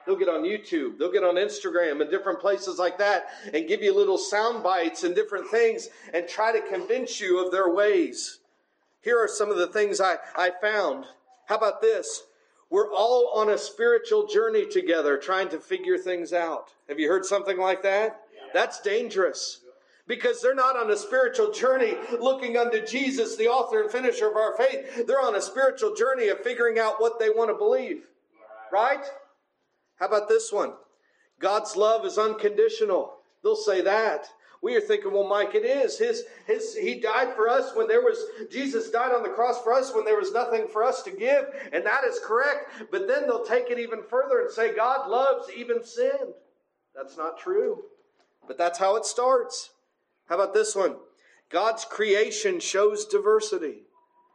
They'll 0.06 0.18
get 0.18 0.30
on 0.30 0.44
YouTube. 0.44 0.98
They'll 0.98 1.12
get 1.12 1.24
on 1.24 1.36
Instagram 1.36 2.02
and 2.02 2.10
different 2.10 2.40
places 2.40 2.78
like 2.78 2.98
that 2.98 3.28
and 3.54 3.68
give 3.68 3.82
you 3.82 3.96
little 3.96 4.18
sound 4.18 4.64
bites 4.64 5.04
and 5.04 5.16
different 5.16 5.50
things 5.50 5.90
and 6.14 6.28
try 6.28 6.52
to 6.52 6.68
convince 6.68 7.22
you 7.22 7.44
of 7.44 7.52
their 7.52 7.70
ways. 7.70 8.40
Here 9.02 9.18
are 9.18 9.28
some 9.28 9.50
of 9.50 9.58
the 9.58 9.68
things 9.68 10.02
I, 10.02 10.18
I 10.36 10.52
found. 10.62 11.06
How 11.48 11.56
about 11.56 11.82
this? 11.82 12.24
We're 12.70 12.92
all 12.92 13.32
on 13.36 13.50
a 13.50 13.58
spiritual 13.58 14.28
journey 14.28 14.66
together 14.66 15.18
trying 15.18 15.50
to 15.50 15.60
figure 15.60 15.98
things 15.98 16.34
out. 16.34 16.70
Have 16.90 17.00
you 17.00 17.08
heard 17.08 17.26
something 17.26 17.58
like 17.58 17.84
that? 17.84 18.22
That's 18.54 18.82
dangerous 18.82 19.62
because 20.08 20.42
they're 20.42 20.56
not 20.56 20.76
on 20.76 20.92
a 20.92 20.98
spiritual 20.98 21.52
journey 21.52 21.96
looking 22.20 22.58
unto 22.58 22.86
Jesus, 22.86 23.36
the 23.36 23.48
author 23.48 23.82
and 23.82 23.92
finisher 23.92 24.28
of 24.28 24.36
our 24.36 24.56
faith. 24.58 25.06
They're 25.08 25.22
on 25.22 25.36
a 25.36 25.42
spiritual 25.42 25.96
journey 25.96 26.30
of 26.30 26.40
figuring 26.42 26.80
out 26.80 27.00
what 27.00 27.20
they 27.20 27.30
want 27.30 27.50
to 27.50 27.56
believe. 27.56 28.04
Right? 28.72 29.06
How 30.04 30.10
about 30.10 30.28
this 30.28 30.52
one? 30.52 30.74
God's 31.40 31.78
love 31.78 32.06
is 32.06 32.18
unconditional. 32.18 33.14
They'll 33.42 33.56
say 33.56 33.80
that. 33.84 34.28
We 34.62 34.76
are 34.76 34.82
thinking, 34.82 35.14
well, 35.14 35.30
Mike, 35.30 35.56
it 35.56 35.64
is. 35.64 35.98
His, 35.98 36.26
his, 36.46 36.76
he 36.76 37.00
died 37.00 37.34
for 37.38 37.48
us 37.48 37.74
when 37.74 37.88
there 37.88 38.02
was, 38.02 38.22
Jesus 38.52 38.92
died 38.92 39.14
on 39.14 39.24
the 39.24 39.30
cross 39.30 39.62
for 39.62 39.72
us 39.72 39.96
when 39.96 40.04
there 40.04 40.20
was 40.20 40.34
nothing 40.34 40.68
for 40.68 40.84
us 40.84 41.04
to 41.04 41.12
give, 41.12 41.46
and 41.72 41.86
that 41.86 42.04
is 42.04 42.20
correct. 42.22 42.92
But 42.92 43.08
then 43.08 43.28
they'll 43.28 43.46
take 43.46 43.70
it 43.70 43.80
even 43.80 44.04
further 44.04 44.42
and 44.42 44.52
say, 44.52 44.76
God 44.76 45.10
loves 45.10 45.50
even 45.56 45.86
sin. 45.86 46.34
That's 46.94 47.16
not 47.16 47.40
true. 47.40 47.84
But 48.46 48.58
that's 48.58 48.80
how 48.80 48.98
it 48.98 49.06
starts. 49.06 49.70
How 50.28 50.36
about 50.36 50.54
this 50.54 50.76
one? 50.76 50.98
God's 51.50 51.86
creation 51.86 52.60
shows 52.60 53.06
diversity. 53.06 53.84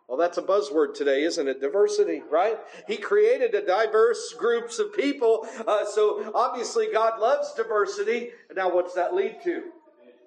Well, 0.09 0.17
that's 0.17 0.39
a 0.39 0.43
buzzword 0.43 0.95
today, 0.95 1.23
isn't 1.25 1.49
it? 1.49 1.61
Diversity, 1.61 2.23
right? 2.31 2.59
He 2.87 2.97
created 2.97 3.55
a 3.55 3.65
diverse 3.65 4.33
groups 4.33 4.79
of 4.79 4.95
people. 4.95 5.47
Uh, 5.67 5.85
so 5.85 6.33
obviously, 6.35 6.89
God 6.91 7.21
loves 7.21 7.53
diversity. 7.53 8.31
Now, 8.57 8.75
what's 8.75 8.95
that 8.95 9.15
lead 9.15 9.37
to? 9.45 9.65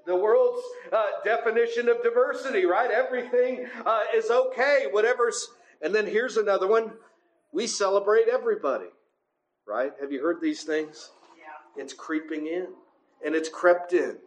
The 0.05 0.15
world's 0.15 0.61
uh, 0.93 1.05
definition 1.25 1.89
of 1.89 2.03
diversity, 2.03 2.65
right? 2.65 2.91
Everything 2.91 3.67
uh, 3.85 4.01
is 4.15 4.29
okay, 4.29 4.85
whatever's. 4.91 5.47
And 5.81 5.93
then 5.95 6.05
here's 6.05 6.37
another 6.37 6.67
one 6.67 6.93
we 7.51 7.65
celebrate 7.65 8.27
everybody, 8.31 8.87
right? 9.67 9.91
Have 9.99 10.11
you 10.11 10.21
heard 10.21 10.41
these 10.41 10.63
things? 10.63 11.11
Yeah. 11.37 11.83
It's 11.83 11.93
creeping 11.93 12.47
in, 12.47 12.67
and 13.25 13.35
it's 13.35 13.49
crept 13.49 13.93
in. 13.93 14.17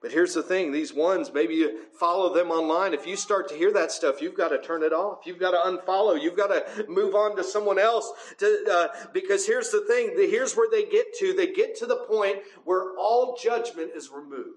But 0.00 0.12
here's 0.12 0.32
the 0.32 0.42
thing 0.42 0.72
these 0.72 0.94
ones, 0.94 1.30
maybe 1.32 1.54
you 1.54 1.80
follow 1.92 2.32
them 2.32 2.50
online. 2.50 2.94
If 2.94 3.06
you 3.06 3.16
start 3.16 3.48
to 3.50 3.54
hear 3.54 3.70
that 3.72 3.92
stuff, 3.92 4.22
you've 4.22 4.36
got 4.36 4.48
to 4.48 4.58
turn 4.58 4.82
it 4.82 4.94
off. 4.94 5.26
You've 5.26 5.38
got 5.38 5.50
to 5.50 5.58
unfollow. 5.58 6.20
You've 6.20 6.36
got 6.36 6.46
to 6.48 6.86
move 6.88 7.14
on 7.14 7.36
to 7.36 7.44
someone 7.44 7.78
else. 7.78 8.10
To, 8.38 8.64
uh, 8.70 8.88
because 9.12 9.46
here's 9.46 9.70
the 9.70 9.82
thing 9.82 10.14
here's 10.16 10.54
where 10.54 10.70
they 10.70 10.84
get 10.84 11.14
to. 11.18 11.34
They 11.34 11.52
get 11.52 11.76
to 11.78 11.86
the 11.86 11.96
point 11.96 12.38
where 12.64 12.96
all 12.98 13.36
judgment 13.40 13.90
is 13.94 14.10
removed. 14.10 14.56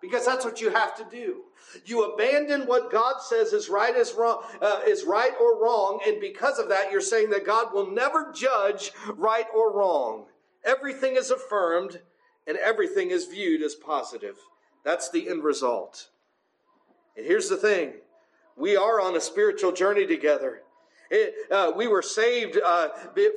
Because 0.00 0.24
that's 0.24 0.46
what 0.46 0.62
you 0.62 0.70
have 0.70 0.96
to 0.96 1.04
do. 1.10 1.42
You 1.84 2.04
abandon 2.04 2.62
what 2.62 2.90
God 2.90 3.20
says 3.20 3.52
is 3.52 3.68
right 3.68 3.94
is 3.94 4.14
wrong, 4.14 4.42
uh, 4.60 4.80
is 4.86 5.04
right 5.04 5.32
or 5.38 5.62
wrong, 5.62 6.00
and 6.06 6.18
because 6.20 6.58
of 6.58 6.70
that, 6.70 6.90
you're 6.90 7.02
saying 7.02 7.30
that 7.30 7.44
God 7.44 7.74
will 7.74 7.90
never 7.90 8.32
judge 8.32 8.92
right 9.14 9.44
or 9.54 9.76
wrong. 9.76 10.24
Everything 10.64 11.16
is 11.16 11.30
affirmed, 11.30 12.00
and 12.46 12.56
everything 12.56 13.10
is 13.10 13.26
viewed 13.26 13.62
as 13.62 13.74
positive. 13.74 14.36
That's 14.84 15.10
the 15.10 15.28
end 15.28 15.44
result. 15.44 16.08
And 17.16 17.26
here's 17.26 17.48
the 17.48 17.56
thing 17.56 17.94
we 18.56 18.76
are 18.76 19.00
on 19.00 19.16
a 19.16 19.20
spiritual 19.20 19.72
journey 19.72 20.06
together. 20.06 20.62
It, 21.10 21.34
uh, 21.50 21.72
we 21.74 21.88
were 21.88 22.02
saved 22.02 22.56
uh, 22.64 22.90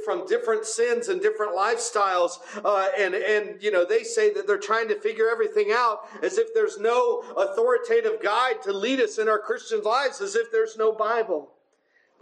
from 0.06 0.28
different 0.28 0.66
sins 0.66 1.08
and 1.08 1.20
different 1.20 1.56
lifestyles, 1.56 2.38
uh, 2.64 2.90
and 2.96 3.16
and 3.16 3.62
you 3.64 3.72
know 3.72 3.84
they 3.84 4.04
say 4.04 4.32
that 4.34 4.46
they're 4.46 4.60
trying 4.60 4.88
to 4.90 5.00
figure 5.00 5.28
everything 5.28 5.72
out 5.72 6.02
as 6.22 6.38
if 6.38 6.54
there's 6.54 6.78
no 6.78 7.24
authoritative 7.36 8.22
guide 8.22 8.62
to 8.64 8.74
lead 8.74 9.00
us 9.00 9.18
in 9.18 9.28
our 9.28 9.40
Christian 9.40 9.82
lives, 9.82 10.22
as 10.22 10.36
if 10.36 10.52
there's 10.52 10.78
no 10.78 10.92
Bible. 10.92 11.50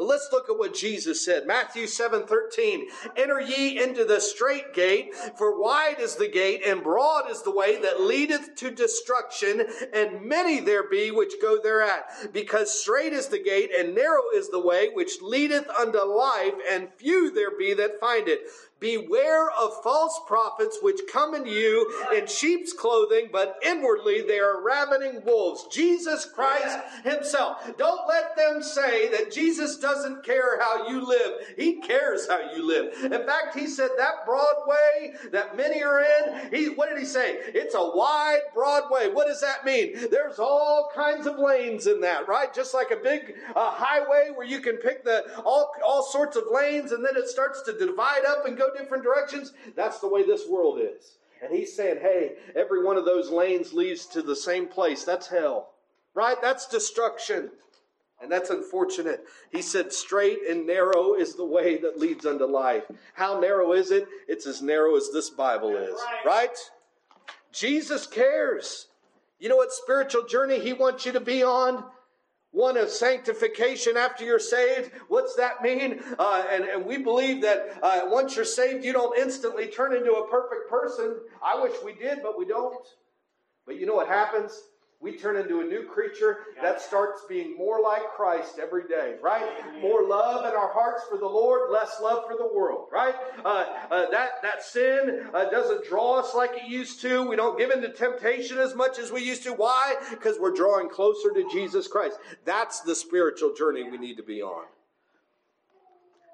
But 0.01 0.07
let's 0.07 0.29
look 0.31 0.49
at 0.49 0.57
what 0.57 0.73
Jesus 0.73 1.23
said. 1.23 1.45
Matthew 1.45 1.85
7 1.85 2.25
13. 2.25 2.87
Enter 3.15 3.39
ye 3.39 3.79
into 3.79 4.03
the 4.03 4.19
strait 4.19 4.73
gate, 4.73 5.13
for 5.37 5.61
wide 5.61 5.99
is 5.99 6.15
the 6.15 6.27
gate, 6.27 6.65
and 6.65 6.81
broad 6.81 7.29
is 7.29 7.43
the 7.43 7.51
way 7.51 7.79
that 7.79 8.01
leadeth 8.01 8.55
to 8.55 8.71
destruction, 8.71 9.63
and 9.93 10.23
many 10.23 10.59
there 10.59 10.89
be 10.89 11.11
which 11.11 11.39
go 11.39 11.61
thereat. 11.61 12.33
Because 12.33 12.81
strait 12.81 13.13
is 13.13 13.27
the 13.27 13.37
gate, 13.37 13.69
and 13.77 13.93
narrow 13.93 14.23
is 14.33 14.49
the 14.49 14.59
way 14.59 14.89
which 14.91 15.21
leadeth 15.21 15.69
unto 15.69 15.99
life, 15.99 16.55
and 16.71 16.91
few 16.97 17.29
there 17.29 17.55
be 17.55 17.75
that 17.75 17.99
find 17.99 18.27
it. 18.27 18.39
Beware 18.81 19.51
of 19.51 19.83
false 19.83 20.19
prophets 20.25 20.79
which 20.81 20.99
come 21.11 21.35
in 21.35 21.45
you 21.45 21.87
in 22.15 22.25
sheep's 22.25 22.73
clothing, 22.73 23.29
but 23.31 23.57
inwardly 23.63 24.23
they 24.23 24.39
are 24.39 24.63
ravening 24.63 25.21
wolves. 25.23 25.67
Jesus 25.71 26.25
Christ 26.25 26.79
Himself. 27.03 27.77
Don't 27.77 28.07
let 28.07 28.35
them 28.35 28.63
say 28.63 29.07
that 29.09 29.31
Jesus 29.31 29.77
doesn't 29.77 30.25
care 30.25 30.59
how 30.59 30.89
you 30.89 31.07
live. 31.07 31.33
He 31.55 31.75
cares 31.75 32.27
how 32.27 32.51
you 32.51 32.67
live. 32.67 32.93
In 33.03 33.25
fact, 33.27 33.55
He 33.55 33.67
said 33.67 33.89
that 33.97 34.25
broad 34.25 34.55
way 34.65 35.13
that 35.31 35.55
many 35.55 35.83
are 35.83 36.01
in, 36.01 36.49
he, 36.51 36.69
what 36.69 36.89
did 36.89 36.97
He 36.97 37.05
say? 37.05 37.37
It's 37.53 37.75
a 37.75 37.91
wide, 37.95 38.39
broad 38.51 38.89
way. 38.89 39.09
What 39.09 39.27
does 39.27 39.41
that 39.41 39.63
mean? 39.63 40.09
There's 40.09 40.39
all 40.39 40.89
kinds 40.95 41.27
of 41.27 41.37
lanes 41.37 41.85
in 41.85 42.01
that, 42.01 42.27
right? 42.27 42.51
Just 42.51 42.73
like 42.73 42.89
a 42.89 42.95
big 42.95 43.35
uh, 43.55 43.71
highway 43.71 44.31
where 44.33 44.47
you 44.47 44.59
can 44.59 44.77
pick 44.77 45.03
the 45.03 45.23
all, 45.43 45.71
all 45.85 46.01
sorts 46.01 46.35
of 46.35 46.45
lanes 46.51 46.91
and 46.91 47.05
then 47.05 47.15
it 47.15 47.27
starts 47.27 47.61
to 47.63 47.77
divide 47.77 48.25
up 48.27 48.47
and 48.47 48.57
go 48.57 48.70
different 48.77 49.03
directions. 49.03 49.53
That's 49.75 49.99
the 49.99 50.07
way 50.07 50.25
this 50.25 50.47
world 50.49 50.79
is. 50.79 51.17
And 51.43 51.53
he's 51.53 51.75
saying, 51.75 51.97
hey, 52.01 52.33
every 52.55 52.83
one 52.83 52.97
of 52.97 53.05
those 53.05 53.29
lanes 53.31 53.73
leads 53.73 54.05
to 54.07 54.21
the 54.21 54.35
same 54.35 54.67
place. 54.67 55.03
That's 55.03 55.27
hell. 55.27 55.71
Right? 56.13 56.37
That's 56.41 56.67
destruction. 56.67 57.49
And 58.21 58.31
that's 58.31 58.51
unfortunate. 58.51 59.23
He 59.51 59.63
said, 59.63 59.91
straight 59.91 60.39
and 60.47 60.67
narrow 60.67 61.15
is 61.15 61.35
the 61.35 61.45
way 61.45 61.77
that 61.77 61.99
leads 61.99 62.25
unto 62.27 62.45
life. 62.45 62.83
How 63.15 63.39
narrow 63.39 63.73
is 63.73 63.89
it? 63.89 64.07
It's 64.27 64.45
as 64.45 64.61
narrow 64.61 64.95
as 64.95 65.09
this 65.11 65.31
Bible 65.31 65.75
is. 65.75 65.99
Right? 66.23 66.55
Jesus 67.51 68.05
cares. 68.05 68.87
You 69.39 69.49
know 69.49 69.55
what 69.55 69.71
spiritual 69.71 70.27
journey 70.27 70.59
he 70.59 70.73
wants 70.73 71.05
you 71.07 71.11
to 71.13 71.19
be 71.19 71.43
on? 71.43 71.83
One 72.51 72.77
of 72.77 72.89
sanctification 72.89 73.97
after 73.97 74.25
you're 74.25 74.39
saved. 74.39 74.91
What's 75.07 75.35
that 75.35 75.61
mean? 75.61 76.01
Uh, 76.19 76.43
and, 76.51 76.65
and 76.65 76.85
we 76.85 76.97
believe 76.97 77.41
that 77.41 77.79
uh, 77.81 78.01
once 78.05 78.35
you're 78.35 78.45
saved, 78.45 78.83
you 78.83 78.93
don't 78.93 79.17
instantly 79.17 79.67
turn 79.67 79.95
into 79.95 80.11
a 80.13 80.29
perfect 80.29 80.69
person. 80.69 81.15
I 81.43 81.61
wish 81.61 81.73
we 81.83 81.93
did, 81.93 82.19
but 82.21 82.37
we 82.37 82.45
don't. 82.45 82.85
But 83.65 83.79
you 83.79 83.85
know 83.85 83.95
what 83.95 84.07
happens? 84.07 84.51
We 85.01 85.17
turn 85.17 85.35
into 85.35 85.61
a 85.61 85.63
new 85.63 85.83
creature 85.83 86.39
that 86.61 86.79
starts 86.79 87.21
being 87.27 87.57
more 87.57 87.81
like 87.81 88.03
Christ 88.15 88.59
every 88.61 88.87
day, 88.87 89.15
right? 89.21 89.43
More 89.81 90.07
love 90.07 90.45
in 90.45 90.51
our 90.51 90.71
hearts 90.71 91.03
for 91.09 91.17
the 91.17 91.25
Lord, 91.25 91.71
less 91.71 91.99
love 92.01 92.23
for 92.29 92.37
the 92.37 92.47
world, 92.53 92.87
right? 92.91 93.15
Uh, 93.43 93.65
uh, 93.89 94.11
that, 94.11 94.43
that 94.43 94.63
sin 94.63 95.25
uh, 95.33 95.49
doesn't 95.49 95.87
draw 95.87 96.19
us 96.19 96.35
like 96.35 96.51
it 96.53 96.69
used 96.69 97.01
to. 97.01 97.27
We 97.27 97.35
don't 97.35 97.57
give 97.57 97.71
in 97.71 97.81
to 97.81 97.91
temptation 97.91 98.59
as 98.59 98.75
much 98.75 98.99
as 98.99 99.11
we 99.11 99.23
used 99.23 99.41
to. 99.43 99.53
Why? 99.53 99.95
Because 100.11 100.37
we're 100.39 100.53
drawing 100.53 100.87
closer 100.87 101.31
to 101.33 101.49
Jesus 101.51 101.87
Christ. 101.87 102.17
That's 102.45 102.81
the 102.81 102.93
spiritual 102.93 103.55
journey 103.55 103.89
we 103.89 103.97
need 103.97 104.17
to 104.17 104.23
be 104.23 104.43
on. 104.43 104.65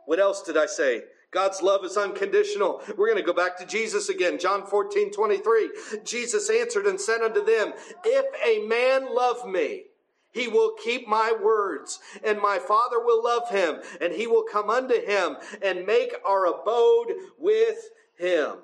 What 0.07 0.19
else 0.19 0.41
did 0.41 0.57
I 0.57 0.65
say? 0.65 1.03
God's 1.31 1.61
love 1.61 1.83
is 1.83 1.97
unconditional. 1.97 2.81
We're 2.97 3.11
going 3.11 3.17
to 3.17 3.23
go 3.23 3.33
back 3.33 3.57
to 3.57 3.65
Jesus 3.65 4.09
again. 4.09 4.39
John 4.39 4.65
14, 4.65 5.11
23. 5.11 5.71
Jesus 6.05 6.49
answered 6.49 6.85
and 6.85 6.99
said 6.99 7.21
unto 7.21 7.43
them, 7.43 7.73
If 8.05 8.25
a 8.45 8.65
man 8.65 9.13
love 9.13 9.47
me, 9.47 9.83
he 10.31 10.47
will 10.47 10.73
keep 10.83 11.07
my 11.07 11.35
words, 11.41 11.99
and 12.23 12.39
my 12.39 12.59
Father 12.59 12.99
will 12.99 13.23
love 13.23 13.49
him, 13.49 13.77
and 13.99 14.13
he 14.13 14.27
will 14.27 14.43
come 14.43 14.69
unto 14.69 14.93
him 15.03 15.37
and 15.61 15.85
make 15.85 16.13
our 16.25 16.45
abode 16.45 17.13
with 17.37 17.89
him. 18.17 18.57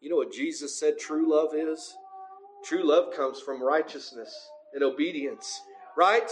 You 0.00 0.08
know 0.08 0.16
what 0.16 0.32
Jesus 0.32 0.78
said 0.78 0.98
true 0.98 1.30
love 1.30 1.54
is? 1.54 1.94
True 2.64 2.86
love 2.86 3.14
comes 3.14 3.40
from 3.40 3.62
righteousness 3.62 4.34
and 4.72 4.82
obedience, 4.82 5.60
right? 5.96 6.30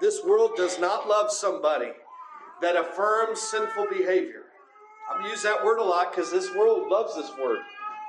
This 0.00 0.24
world 0.24 0.52
does 0.56 0.78
not 0.78 1.08
love 1.08 1.30
somebody 1.30 1.92
that 2.62 2.76
affirms 2.76 3.40
sinful 3.40 3.86
behavior. 3.90 4.39
I'm 5.10 5.18
going 5.18 5.24
to 5.24 5.30
use 5.30 5.42
that 5.42 5.64
word 5.64 5.78
a 5.78 5.84
lot 5.84 6.12
because 6.12 6.30
this 6.30 6.54
world 6.54 6.88
loves 6.88 7.16
this 7.16 7.32
word, 7.36 7.58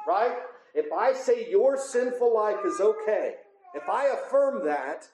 right? 0.07 0.33
If 0.75 0.93
I 0.93 1.13
say 1.13 1.49
your 1.49 1.77
sinful 1.77 2.33
life 2.33 2.59
is 2.63 2.79
okay, 2.79 3.35
if 3.73 3.89
I 3.89 4.07
affirm 4.07 4.63
that, 4.65 5.07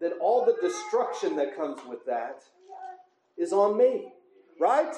then 0.00 0.12
all 0.20 0.44
the 0.44 0.56
destruction 0.60 1.36
that 1.36 1.56
comes 1.56 1.80
with 1.88 2.04
that 2.06 2.42
is 3.38 3.52
on 3.52 3.78
me, 3.78 4.08
right? 4.60 4.94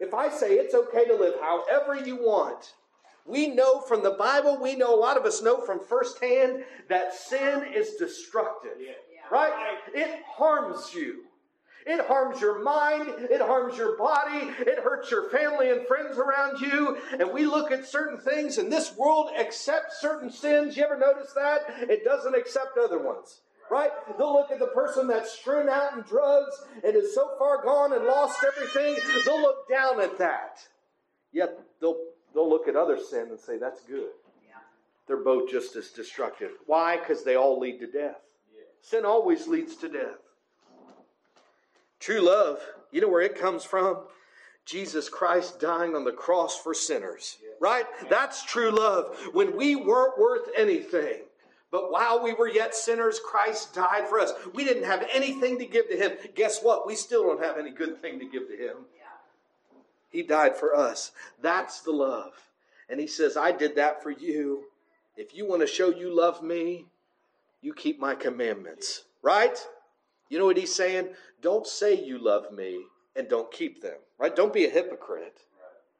If 0.00 0.12
I 0.12 0.28
say 0.30 0.54
it's 0.54 0.74
okay 0.74 1.04
to 1.06 1.14
live 1.14 1.34
however 1.40 1.94
you 1.94 2.16
want, 2.16 2.74
we 3.24 3.48
know 3.48 3.80
from 3.80 4.02
the 4.02 4.10
Bible, 4.10 4.58
we 4.60 4.74
know 4.74 4.94
a 4.94 4.98
lot 4.98 5.16
of 5.16 5.24
us 5.24 5.42
know 5.42 5.60
from 5.60 5.80
firsthand 5.80 6.64
that 6.88 7.14
sin 7.14 7.64
is 7.72 7.94
destructive, 7.94 8.72
right? 9.30 9.52
It 9.94 10.22
harms 10.26 10.92
you. 10.92 11.25
It 11.86 12.04
harms 12.06 12.40
your 12.40 12.62
mind. 12.62 13.08
It 13.30 13.40
harms 13.40 13.78
your 13.78 13.96
body. 13.96 14.50
It 14.58 14.80
hurts 14.80 15.10
your 15.10 15.30
family 15.30 15.70
and 15.70 15.86
friends 15.86 16.18
around 16.18 16.60
you. 16.60 16.98
And 17.18 17.32
we 17.32 17.46
look 17.46 17.70
at 17.70 17.86
certain 17.86 18.18
things, 18.18 18.58
and 18.58 18.72
this 18.72 18.96
world 18.96 19.30
accepts 19.38 20.00
certain 20.00 20.30
sins. 20.30 20.76
You 20.76 20.84
ever 20.84 20.98
notice 20.98 21.32
that? 21.34 21.60
It 21.88 22.04
doesn't 22.04 22.34
accept 22.34 22.76
other 22.76 22.98
ones. 22.98 23.40
Right? 23.70 23.90
They'll 24.18 24.32
look 24.32 24.50
at 24.50 24.58
the 24.58 24.66
person 24.68 25.08
that's 25.08 25.32
strewn 25.32 25.68
out 25.68 25.94
in 25.94 26.02
drugs 26.02 26.54
and 26.84 26.94
is 26.94 27.14
so 27.14 27.30
far 27.38 27.64
gone 27.64 27.92
and 27.92 28.04
lost 28.04 28.44
everything. 28.44 28.96
They'll 29.24 29.40
look 29.40 29.68
down 29.68 30.00
at 30.00 30.18
that. 30.18 30.60
Yet 31.32 31.58
they'll, 31.80 31.98
they'll 32.34 32.48
look 32.48 32.68
at 32.68 32.76
other 32.76 32.98
sin 32.98 33.28
and 33.30 33.38
say, 33.38 33.58
that's 33.58 33.82
good. 33.82 34.10
They're 35.06 35.22
both 35.22 35.50
just 35.50 35.76
as 35.76 35.90
destructive. 35.90 36.50
Why? 36.66 36.96
Because 36.96 37.22
they 37.22 37.36
all 37.36 37.60
lead 37.60 37.78
to 37.78 37.86
death. 37.86 38.20
Sin 38.80 39.04
always 39.04 39.46
leads 39.46 39.76
to 39.76 39.88
death. 39.88 40.18
True 41.98 42.20
love, 42.20 42.60
you 42.90 43.00
know 43.00 43.08
where 43.08 43.22
it 43.22 43.38
comes 43.38 43.64
from? 43.64 43.98
Jesus 44.64 45.08
Christ 45.08 45.60
dying 45.60 45.94
on 45.94 46.04
the 46.04 46.12
cross 46.12 46.58
for 46.58 46.74
sinners, 46.74 47.38
right? 47.60 47.86
That's 48.10 48.44
true 48.44 48.70
love. 48.70 49.16
When 49.32 49.56
we 49.56 49.76
weren't 49.76 50.18
worth 50.18 50.48
anything, 50.56 51.22
but 51.70 51.92
while 51.92 52.22
we 52.22 52.32
were 52.32 52.48
yet 52.48 52.74
sinners, 52.74 53.20
Christ 53.24 53.74
died 53.74 54.08
for 54.08 54.18
us. 54.18 54.32
We 54.54 54.64
didn't 54.64 54.84
have 54.84 55.06
anything 55.12 55.58
to 55.58 55.66
give 55.66 55.88
to 55.88 55.96
Him. 55.96 56.12
Guess 56.34 56.62
what? 56.62 56.86
We 56.86 56.96
still 56.96 57.22
don't 57.24 57.42
have 57.42 57.58
any 57.58 57.70
good 57.70 58.00
thing 58.00 58.18
to 58.18 58.24
give 58.24 58.48
to 58.48 58.56
Him. 58.56 58.76
He 60.10 60.22
died 60.22 60.56
for 60.56 60.74
us. 60.74 61.12
That's 61.42 61.80
the 61.80 61.92
love. 61.92 62.32
And 62.88 62.98
He 62.98 63.06
says, 63.06 63.36
I 63.36 63.52
did 63.52 63.76
that 63.76 64.02
for 64.02 64.10
you. 64.10 64.64
if 65.16 65.34
you 65.34 65.46
want 65.46 65.62
to 65.62 65.66
show 65.66 65.90
you 65.90 66.14
love 66.14 66.42
me, 66.42 66.86
you 67.62 67.72
keep 67.72 68.00
my 68.00 68.14
commandments. 68.14 69.04
Right? 69.22 69.58
You 70.28 70.38
know 70.38 70.46
what 70.46 70.56
he's 70.56 70.74
saying? 70.74 71.08
Don't 71.42 71.66
say 71.66 71.94
you 71.94 72.18
love 72.18 72.52
me 72.52 72.84
and 73.14 73.28
don't 73.28 73.50
keep 73.52 73.82
them. 73.82 73.96
Right? 74.18 74.34
Don't 74.34 74.52
be 74.52 74.66
a 74.66 74.70
hypocrite. 74.70 75.40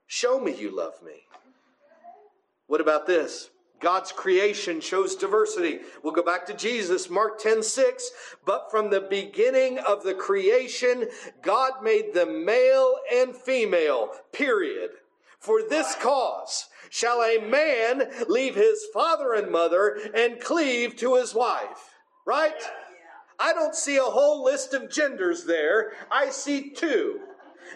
Show 0.06 0.40
me 0.40 0.54
you 0.54 0.74
love 0.74 1.02
me. 1.04 1.24
What 2.66 2.80
about 2.80 3.06
this? 3.06 3.50
God's 3.78 4.10
creation 4.10 4.80
shows 4.80 5.16
diversity. 5.16 5.80
We'll 6.02 6.14
go 6.14 6.22
back 6.22 6.46
to 6.46 6.54
Jesus, 6.54 7.10
Mark 7.10 7.38
10 7.38 7.62
6. 7.62 8.10
But 8.44 8.70
from 8.70 8.90
the 8.90 9.02
beginning 9.02 9.78
of 9.78 10.02
the 10.02 10.14
creation, 10.14 11.08
God 11.42 11.82
made 11.82 12.14
them 12.14 12.44
male 12.44 12.96
and 13.12 13.36
female, 13.36 14.10
period. 14.32 14.90
For 15.38 15.62
this 15.62 15.94
cause 15.96 16.68
shall 16.88 17.20
a 17.22 17.38
man 17.38 18.10
leave 18.28 18.54
his 18.54 18.86
father 18.94 19.34
and 19.34 19.50
mother 19.50 19.98
and 20.14 20.40
cleave 20.40 20.96
to 20.96 21.16
his 21.16 21.34
wife. 21.34 21.94
Right? 22.24 22.60
I 23.38 23.52
don't 23.52 23.74
see 23.74 23.96
a 23.96 24.02
whole 24.02 24.44
list 24.44 24.74
of 24.74 24.90
genders 24.90 25.44
there. 25.44 25.92
I 26.10 26.30
see 26.30 26.70
two. 26.70 27.20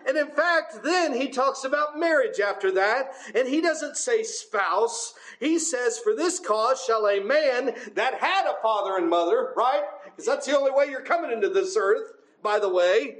And 0.06 0.16
in 0.16 0.28
fact, 0.28 0.82
then 0.82 1.14
he 1.14 1.28
talks 1.28 1.64
about 1.64 1.98
marriage 1.98 2.40
after 2.40 2.72
that, 2.72 3.12
and 3.34 3.46
he 3.46 3.60
doesn't 3.60 3.96
say 3.96 4.22
spouse. 4.22 5.14
He 5.38 5.58
says, 5.58 5.98
For 5.98 6.14
this 6.14 6.38
cause 6.38 6.82
shall 6.82 7.06
a 7.06 7.20
man 7.20 7.74
that 7.94 8.14
had 8.14 8.46
a 8.46 8.60
father 8.62 8.96
and 8.96 9.10
mother, 9.10 9.52
right? 9.56 9.82
Because 10.04 10.26
that's 10.26 10.46
the 10.46 10.56
only 10.56 10.70
way 10.70 10.86
you're 10.88 11.02
coming 11.02 11.32
into 11.32 11.48
this 11.48 11.76
earth, 11.76 12.12
by 12.42 12.58
the 12.58 12.68
way. 12.68 13.18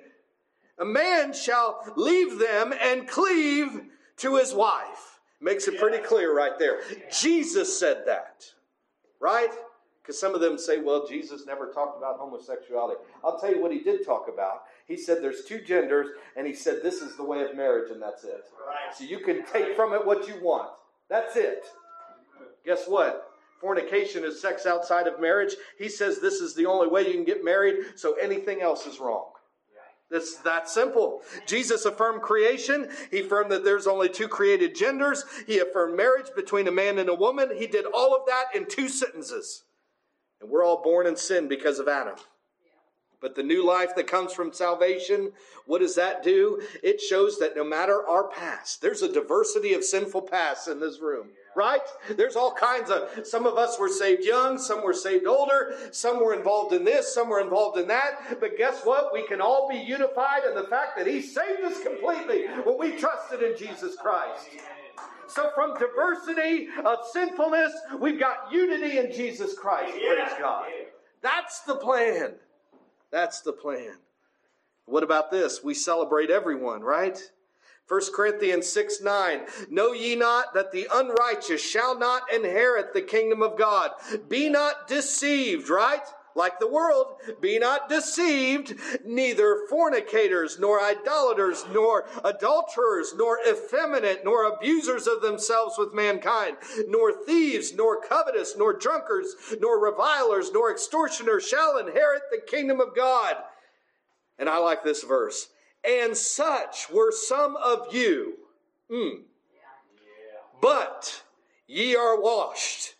A 0.79 0.85
man 0.85 1.35
shall 1.35 1.85
leave 1.97 2.39
them 2.39 2.73
and 2.81 3.07
cleave 3.07 3.83
to 4.19 4.37
his 4.37 4.55
wife. 4.55 5.21
Makes 5.41 5.69
it 5.69 5.79
pretty 5.79 5.99
clear 5.99 6.35
right 6.35 6.59
there. 6.59 6.81
Jesus 7.13 7.79
said 7.79 8.05
that, 8.07 8.45
right? 9.21 9.51
Because 10.11 10.21
some 10.21 10.35
of 10.35 10.41
them 10.41 10.59
say, 10.59 10.81
well, 10.81 11.07
Jesus 11.07 11.47
never 11.47 11.69
talked 11.69 11.97
about 11.97 12.19
homosexuality. 12.19 13.01
I'll 13.23 13.39
tell 13.39 13.55
you 13.55 13.63
what 13.63 13.71
he 13.71 13.79
did 13.79 14.05
talk 14.05 14.27
about. 14.29 14.63
He 14.89 14.97
said 14.97 15.23
there's 15.23 15.45
two 15.45 15.61
genders, 15.61 16.09
and 16.37 16.49
he 16.49 16.53
said 16.53 16.81
this 16.83 16.97
is 16.97 17.17
the 17.17 17.23
way 17.23 17.43
of 17.43 17.55
marriage, 17.55 17.93
and 17.93 18.03
that's 18.03 18.25
it. 18.25 18.43
Right. 18.67 18.93
So 18.93 19.05
you 19.05 19.21
can 19.21 19.45
take 19.47 19.77
from 19.77 19.93
it 19.93 20.05
what 20.05 20.27
you 20.27 20.35
want. 20.43 20.69
That's 21.09 21.37
it. 21.37 21.65
Guess 22.67 22.89
what? 22.89 23.31
Fornication 23.61 24.25
is 24.25 24.43
sex 24.43 24.67
outside 24.67 25.07
of 25.07 25.21
marriage. 25.21 25.55
He 25.79 25.89
says 25.89 26.19
this 26.19 26.41
is 26.41 26.57
the 26.57 26.67
only 26.67 26.89
way 26.89 27.07
you 27.07 27.13
can 27.13 27.23
get 27.23 27.45
married, 27.45 27.77
so 27.95 28.15
anything 28.15 28.63
else 28.63 28.89
is 28.89 28.99
wrong. 28.99 29.27
It's 30.11 30.39
that 30.39 30.69
simple. 30.69 31.23
Jesus 31.47 31.85
affirmed 31.85 32.23
creation. 32.23 32.89
He 33.13 33.21
affirmed 33.21 33.53
that 33.53 33.63
there's 33.63 33.87
only 33.87 34.09
two 34.09 34.27
created 34.27 34.75
genders. 34.75 35.25
He 35.47 35.61
affirmed 35.61 35.97
marriage 35.97 36.31
between 36.35 36.67
a 36.67 36.73
man 36.73 36.99
and 36.99 37.09
a 37.09 37.15
woman. 37.15 37.57
He 37.57 37.69
did 37.69 37.85
all 37.95 38.17
of 38.17 38.27
that 38.27 38.47
in 38.57 38.67
two 38.67 38.89
sentences. 38.89 39.63
And 40.41 40.51
we're 40.51 40.65
all 40.65 40.83
born 40.83 41.07
in 41.07 41.17
sin 41.17 41.49
because 41.49 41.79
of 41.79 41.89
Adam. 41.89 42.17
But 43.21 43.35
the 43.35 43.43
new 43.43 43.67
life 43.67 43.95
that 43.97 44.07
comes 44.07 44.33
from 44.33 44.53
salvation, 44.53 45.33
what 45.67 45.81
does 45.81 45.95
that 45.97 46.23
do? 46.23 46.63
It 46.83 47.03
shows 47.03 47.39
that 47.39 47.55
no 47.55 47.63
matter 47.65 48.07
our 48.09 48.29
past, 48.29 48.81
there's 48.81 49.03
a 49.03 49.13
diversity 49.13 49.75
of 49.75 49.85
sinful 49.85 50.23
pasts 50.23 50.69
in 50.69 50.81
this 50.81 51.01
room, 51.01 51.29
right? 51.55 51.83
There's 52.09 52.37
all 52.37 52.55
kinds 52.55 52.89
of, 52.89 53.27
some 53.27 53.47
of 53.47 53.59
us 53.59 53.79
were 53.79 53.91
saved 53.91 54.25
young, 54.25 54.57
some 54.59 54.83
were 54.83 54.95
saved 54.95 55.27
older, 55.27 55.77
some 55.93 56.25
were 56.25 56.33
involved 56.33 56.73
in 56.73 56.83
this, 56.83 57.13
some 57.13 57.29
were 57.29 57.41
involved 57.41 57.79
in 57.79 57.89
that. 57.89 58.41
But 58.41 58.57
guess 58.57 58.85
what? 58.85 59.13
We 59.13 59.27
can 59.27 59.43
all 59.43 59.69
be 59.69 59.77
unified 59.77 60.45
in 60.49 60.55
the 60.55 60.65
fact 60.65 60.97
that 60.97 61.07
He 61.07 61.21
saved 61.21 61.63
us 61.63 61.83
completely 61.83 62.47
when 62.65 62.79
we 62.79 62.97
trusted 62.97 63.43
in 63.43 63.55
Jesus 63.55 63.97
Christ. 63.97 64.49
So, 65.33 65.51
from 65.55 65.79
diversity 65.79 66.69
of 66.85 66.99
sinfulness, 67.13 67.73
we've 68.01 68.19
got 68.19 68.53
unity 68.53 68.99
in 68.99 69.13
Jesus 69.13 69.55
Christ. 69.55 69.93
Praise 69.93 70.39
God. 70.39 70.67
That's 71.23 71.61
the 71.61 71.77
plan. 71.77 72.35
That's 73.13 73.41
the 73.41 73.53
plan. 73.53 73.97
What 74.87 75.03
about 75.05 75.31
this? 75.31 75.63
We 75.63 75.75
celebrate 75.75 76.31
everyone, 76.31 76.83
right? 76.83 77.21
1 77.87 78.01
Corinthians 78.15 78.69
6 78.69 79.03
9. 79.03 79.41
Know 79.69 79.93
ye 79.93 80.17
not 80.17 80.55
that 80.55 80.73
the 80.73 80.89
unrighteous 80.93 81.61
shall 81.61 81.99
not 81.99 82.23
inherit 82.33 82.93
the 82.93 83.03
kingdom 83.03 83.43
of 83.43 83.59
God? 83.59 83.91
Be 84.29 84.49
not 84.49 84.89
deceived, 84.89 85.69
right? 85.69 86.07
Like 86.35 86.59
the 86.59 86.69
world. 86.69 87.17
Be 87.41 87.59
not 87.59 87.89
deceived, 87.89 88.75
neither 89.05 89.67
fornicators, 89.69 90.59
nor 90.59 90.83
idolaters, 90.83 91.65
nor 91.73 92.07
adulterers, 92.25 93.15
nor 93.17 93.39
effeminate, 93.49 94.25
nor 94.25 94.45
abusers 94.45 95.07
of 95.07 95.23
themselves 95.23 95.77
with 95.79 95.95
mankind, 95.95 96.57
nor 96.89 97.13
thieves, 97.25 97.75
nor 97.75 98.01
covetous, 98.01 98.55
nor 98.57 98.73
drunkards, 98.73 99.35
nor 99.61 99.83
revilers, 99.83 100.53
nor 100.53 100.71
extortioners 100.71 101.47
shall 101.47 101.79
inherit 101.79 102.23
the 102.31 102.41
kingdom 102.47 102.81
of 102.81 102.95
God. 102.95 103.37
And 104.39 104.49
I 104.49 104.59
like 104.59 104.85
this 104.85 105.03
verse. 105.03 105.49
And 105.85 106.17
such 106.17 106.91
were 106.91 107.13
some 107.13 107.57
of 107.57 107.95
you. 107.95 108.35
Mm. 108.91 109.23
But 110.61 111.23
ye 111.67 111.97
are 111.97 112.21
washed 112.21 112.95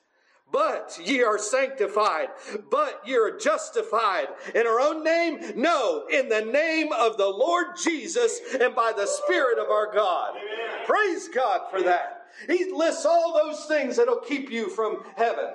but 0.53 0.99
ye 1.03 1.23
are 1.23 1.39
sanctified, 1.39 2.29
but 2.71 3.01
ye 3.07 3.17
are 3.17 3.37
justified 3.37 4.29
in 4.55 4.67
our 4.67 4.81
own 4.81 5.05
name? 5.05 5.41
No, 5.57 6.07
in 6.11 6.29
the 6.29 6.43
name 6.43 6.93
of 6.93 7.17
the 7.17 7.29
Lord 7.29 7.77
Jesus 7.83 8.41
and 8.61 8.75
by 8.75 8.93
the 8.97 9.07
Spirit 9.07 9.59
of 9.59 9.71
our 9.71 9.93
God. 9.93 10.31
Amen. 10.31 10.87
Praise 10.87 11.29
God 11.29 11.63
for 11.71 11.83
that. 11.83 12.25
He 12.47 12.73
lists 12.73 13.05
all 13.07 13.35
those 13.35 13.65
things 13.67 13.97
that'll 13.97 14.21
keep 14.21 14.51
you 14.51 14.69
from 14.69 15.05
heaven. 15.17 15.51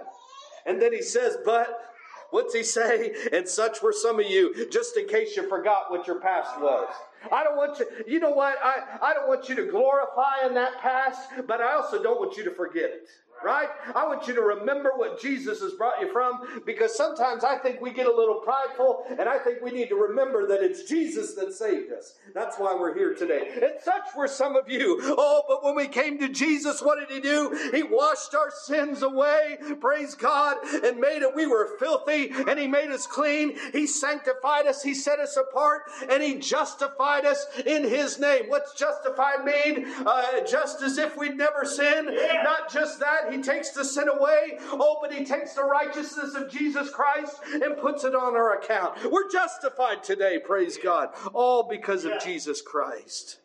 And 0.66 0.82
then 0.82 0.94
he 0.94 1.02
says, 1.02 1.38
but 1.46 1.86
What's 2.32 2.54
he 2.54 2.64
say? 2.64 3.14
And 3.32 3.48
such 3.48 3.82
were 3.82 3.94
some 3.94 4.20
of 4.20 4.26
you, 4.26 4.68
just 4.70 4.98
in 4.98 5.08
case 5.08 5.38
you 5.38 5.48
forgot 5.48 5.90
what 5.90 6.06
your 6.06 6.20
past 6.20 6.60
was. 6.60 6.90
I 7.32 7.46
don't 7.46 7.56
want 7.56 7.80
you, 7.80 7.86
you 8.06 8.20
know 8.20 8.32
what? 8.32 8.58
I, 8.62 8.98
I 9.02 9.14
don't 9.14 9.30
want 9.30 9.48
you 9.48 9.56
to 9.56 9.66
glorify 9.68 10.46
in 10.46 10.54
that 10.56 10.82
past, 10.82 11.30
but 11.48 11.62
I 11.62 11.76
also 11.76 12.04
don't 12.04 12.20
want 12.20 12.36
you 12.36 12.44
to 12.44 12.52
forget 12.52 12.90
it 12.90 13.08
right? 13.46 13.70
I 13.94 14.08
want 14.08 14.28
you 14.28 14.34
to 14.34 14.42
remember 14.42 14.92
what 14.96 15.22
Jesus 15.22 15.62
has 15.62 15.74
brought 15.74 16.02
you 16.02 16.12
from 16.12 16.64
because 16.66 16.98
sometimes 16.98 17.44
I 17.44 17.58
think 17.60 17.80
we 17.80 17.92
get 17.92 18.08
a 18.08 18.14
little 18.14 18.42
prideful 18.42 19.06
and 19.20 19.30
I 19.30 19.38
think 19.38 19.62
we 19.62 19.72
need 19.72 19.90
to 19.90 19.96
remember 19.96 20.48
that 20.48 20.64
it's 20.64 20.84
Jesus 20.84 21.36
that 21.36 21.54
saved 21.54 21.94
us. 21.94 22.16
That's 22.34 22.58
why 22.58 22.76
we're 22.76 22.96
here 22.96 23.14
today. 23.14 23.52
And 23.62 23.74
such 23.84 24.04
were 24.18 24.28
some 24.28 24.56
of 24.56 24.68
you. 24.68 25.00
Oh, 25.18 25.44
but 25.48 25.64
when 25.64 25.76
we 25.76 25.88
came 25.88 26.18
to 26.20 26.28
Jesus, 26.28 26.82
what 26.82 26.98
did 27.00 27.14
he 27.14 27.22
do? 27.22 27.70
He 27.72 27.84
washed 27.84 28.34
our 28.34 28.52
sins 28.52 29.04
away, 29.04 29.58
praise 29.80 30.16
God, 30.16 30.58
and 30.84 31.00
made 31.00 31.22
it. 31.22 31.36
We 31.36 31.46
were 31.46 31.78
filthy 31.78 32.32
and 32.48 32.60
he 32.60 32.68
made 32.68 32.90
us 32.90 33.06
clean. 33.06 33.58
He 33.72 33.86
sanctified 33.86 34.66
us, 34.66 34.82
he 34.82 34.96
set 34.96 35.20
us 35.20 35.38
apart, 35.38 35.84
and 36.10 36.24
he 36.24 36.40
justified 36.40 37.26
us 37.26 37.46
in 37.66 37.88
his 37.88 38.18
name. 38.18 38.46
What's 38.48 38.74
justified 38.74 39.46
mean? 39.46 39.86
Uh, 40.06 40.42
just 40.42 40.82
as 40.82 40.98
if 40.98 41.16
we'd 41.16 41.38
never 41.38 41.64
sinned. 41.64 42.08
Not 42.44 42.72
just 42.72 43.00
that, 43.00 43.32
he 43.32 43.35
takes 43.42 43.72
the 43.72 43.84
sin 43.84 44.08
away. 44.10 44.58
Oh, 44.72 44.98
but 45.02 45.14
He 45.14 45.26
takes 45.26 45.54
the 45.54 45.64
righteousness 45.64 46.36
of 46.36 46.52
Jesus 46.52 46.90
Christ 46.90 47.38
and 47.52 47.78
puts 47.78 48.04
it 48.04 48.16
on 48.16 48.36
our 48.36 48.58
account. 48.58 49.12
We're 49.12 49.30
justified 49.30 50.04
today, 50.04 50.40
praise 50.40 50.78
God, 50.78 51.10
all 51.34 51.64
because 51.64 52.06
of 52.06 52.22
Jesus 52.24 52.62
Christ. 52.62 53.40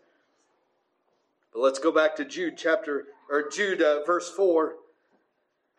But 1.52 1.60
let's 1.60 1.78
go 1.78 1.90
back 1.90 2.16
to 2.16 2.24
Jude 2.24 2.56
chapter, 2.56 3.06
or 3.28 3.48
Jude 3.48 3.82
uh, 3.82 4.04
verse 4.04 4.30
4. 4.30 4.74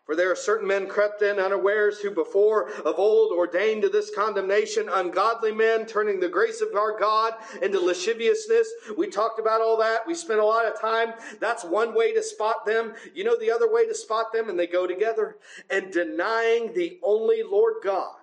For 0.05 0.15
there 0.15 0.31
are 0.31 0.35
certain 0.35 0.67
men 0.67 0.87
crept 0.87 1.21
in 1.21 1.39
unawares 1.39 1.99
who 1.99 2.09
before 2.09 2.69
of 2.81 2.97
old 2.97 3.31
ordained 3.31 3.83
to 3.83 3.89
this 3.89 4.13
condemnation 4.13 4.89
ungodly 4.89 5.51
men, 5.51 5.85
turning 5.85 6.19
the 6.19 6.27
grace 6.27 6.59
of 6.59 6.75
our 6.75 6.97
God 6.97 7.35
into 7.61 7.79
lasciviousness. 7.79 8.67
We 8.97 9.07
talked 9.07 9.39
about 9.39 9.61
all 9.61 9.77
that. 9.77 10.07
We 10.07 10.15
spent 10.15 10.39
a 10.39 10.45
lot 10.45 10.65
of 10.65 10.81
time. 10.81 11.13
That's 11.39 11.63
one 11.63 11.93
way 11.93 12.13
to 12.13 12.23
spot 12.23 12.65
them. 12.65 12.93
You 13.13 13.23
know 13.23 13.37
the 13.39 13.51
other 13.51 13.71
way 13.71 13.85
to 13.85 13.93
spot 13.93 14.33
them, 14.33 14.49
and 14.49 14.57
they 14.57 14.67
go 14.67 14.87
together. 14.87 15.37
And 15.69 15.91
denying 15.91 16.73
the 16.73 16.99
only 17.03 17.43
Lord 17.43 17.75
God 17.83 18.15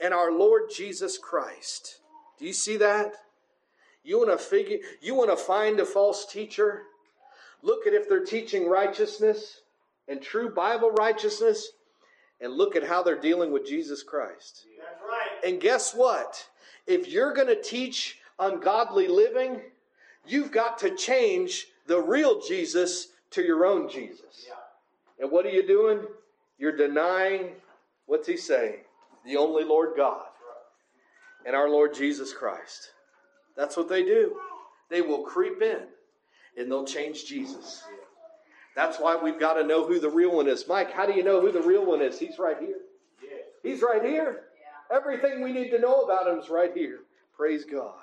and 0.00 0.12
our 0.12 0.32
Lord 0.32 0.64
Jesus 0.74 1.18
Christ. 1.18 2.00
Do 2.38 2.46
you 2.46 2.52
see 2.52 2.76
that? 2.78 3.14
You 4.02 4.18
want 4.18 4.30
to 4.32 4.44
figure 4.44 4.78
you 5.00 5.14
want 5.14 5.30
to 5.30 5.36
find 5.36 5.78
a 5.78 5.86
false 5.86 6.26
teacher? 6.26 6.82
Look 7.62 7.86
at 7.86 7.94
if 7.94 8.08
they're 8.08 8.24
teaching 8.24 8.68
righteousness 8.68 9.61
and 10.08 10.20
true 10.20 10.50
Bible 10.50 10.90
righteousness 10.90 11.68
and 12.40 12.52
look 12.52 12.74
at 12.76 12.84
how 12.84 13.02
they're 13.02 13.20
dealing 13.20 13.52
with 13.52 13.66
Jesus 13.66 14.02
Christ. 14.02 14.66
That's 14.78 15.00
right. 15.08 15.50
And 15.50 15.60
guess 15.60 15.94
what? 15.94 16.48
If 16.86 17.08
you're 17.08 17.32
going 17.32 17.48
to 17.48 17.60
teach 17.60 18.18
ungodly 18.38 19.06
living, 19.06 19.60
you've 20.26 20.50
got 20.50 20.78
to 20.78 20.96
change 20.96 21.66
the 21.86 22.00
real 22.00 22.40
Jesus 22.40 23.08
to 23.30 23.42
your 23.42 23.64
own 23.64 23.88
Jesus. 23.88 24.46
Yeah. 24.46 24.54
And 25.20 25.30
what 25.30 25.46
are 25.46 25.50
you 25.50 25.66
doing? 25.66 26.00
You're 26.58 26.76
denying, 26.76 27.50
what's 28.06 28.26
he 28.26 28.36
saying? 28.36 28.80
The 29.24 29.36
only 29.36 29.64
Lord 29.64 29.90
God 29.96 30.26
and 31.46 31.54
our 31.54 31.68
Lord 31.68 31.94
Jesus 31.94 32.32
Christ. 32.32 32.90
That's 33.56 33.76
what 33.76 33.88
they 33.88 34.02
do. 34.02 34.36
They 34.90 35.00
will 35.00 35.22
creep 35.22 35.62
in 35.62 35.80
and 36.56 36.70
they'll 36.70 36.84
change 36.84 37.24
Jesus. 37.24 37.84
That's 38.74 38.98
why 38.98 39.16
we've 39.16 39.38
got 39.38 39.54
to 39.54 39.64
know 39.64 39.86
who 39.86 40.00
the 40.00 40.08
real 40.08 40.34
one 40.34 40.48
is. 40.48 40.66
Mike, 40.66 40.92
how 40.92 41.06
do 41.06 41.12
you 41.12 41.22
know 41.22 41.40
who 41.40 41.52
the 41.52 41.60
real 41.60 41.84
one 41.84 42.00
is? 42.00 42.18
He's 42.18 42.38
right 42.38 42.56
here. 42.58 42.76
He's 43.62 43.82
right 43.82 44.02
here. 44.02 44.44
Everything 44.90 45.42
we 45.42 45.52
need 45.52 45.70
to 45.70 45.78
know 45.78 46.02
about 46.02 46.26
him 46.26 46.38
is 46.38 46.48
right 46.48 46.72
here. 46.74 47.00
Praise 47.36 47.64
God. 47.64 47.94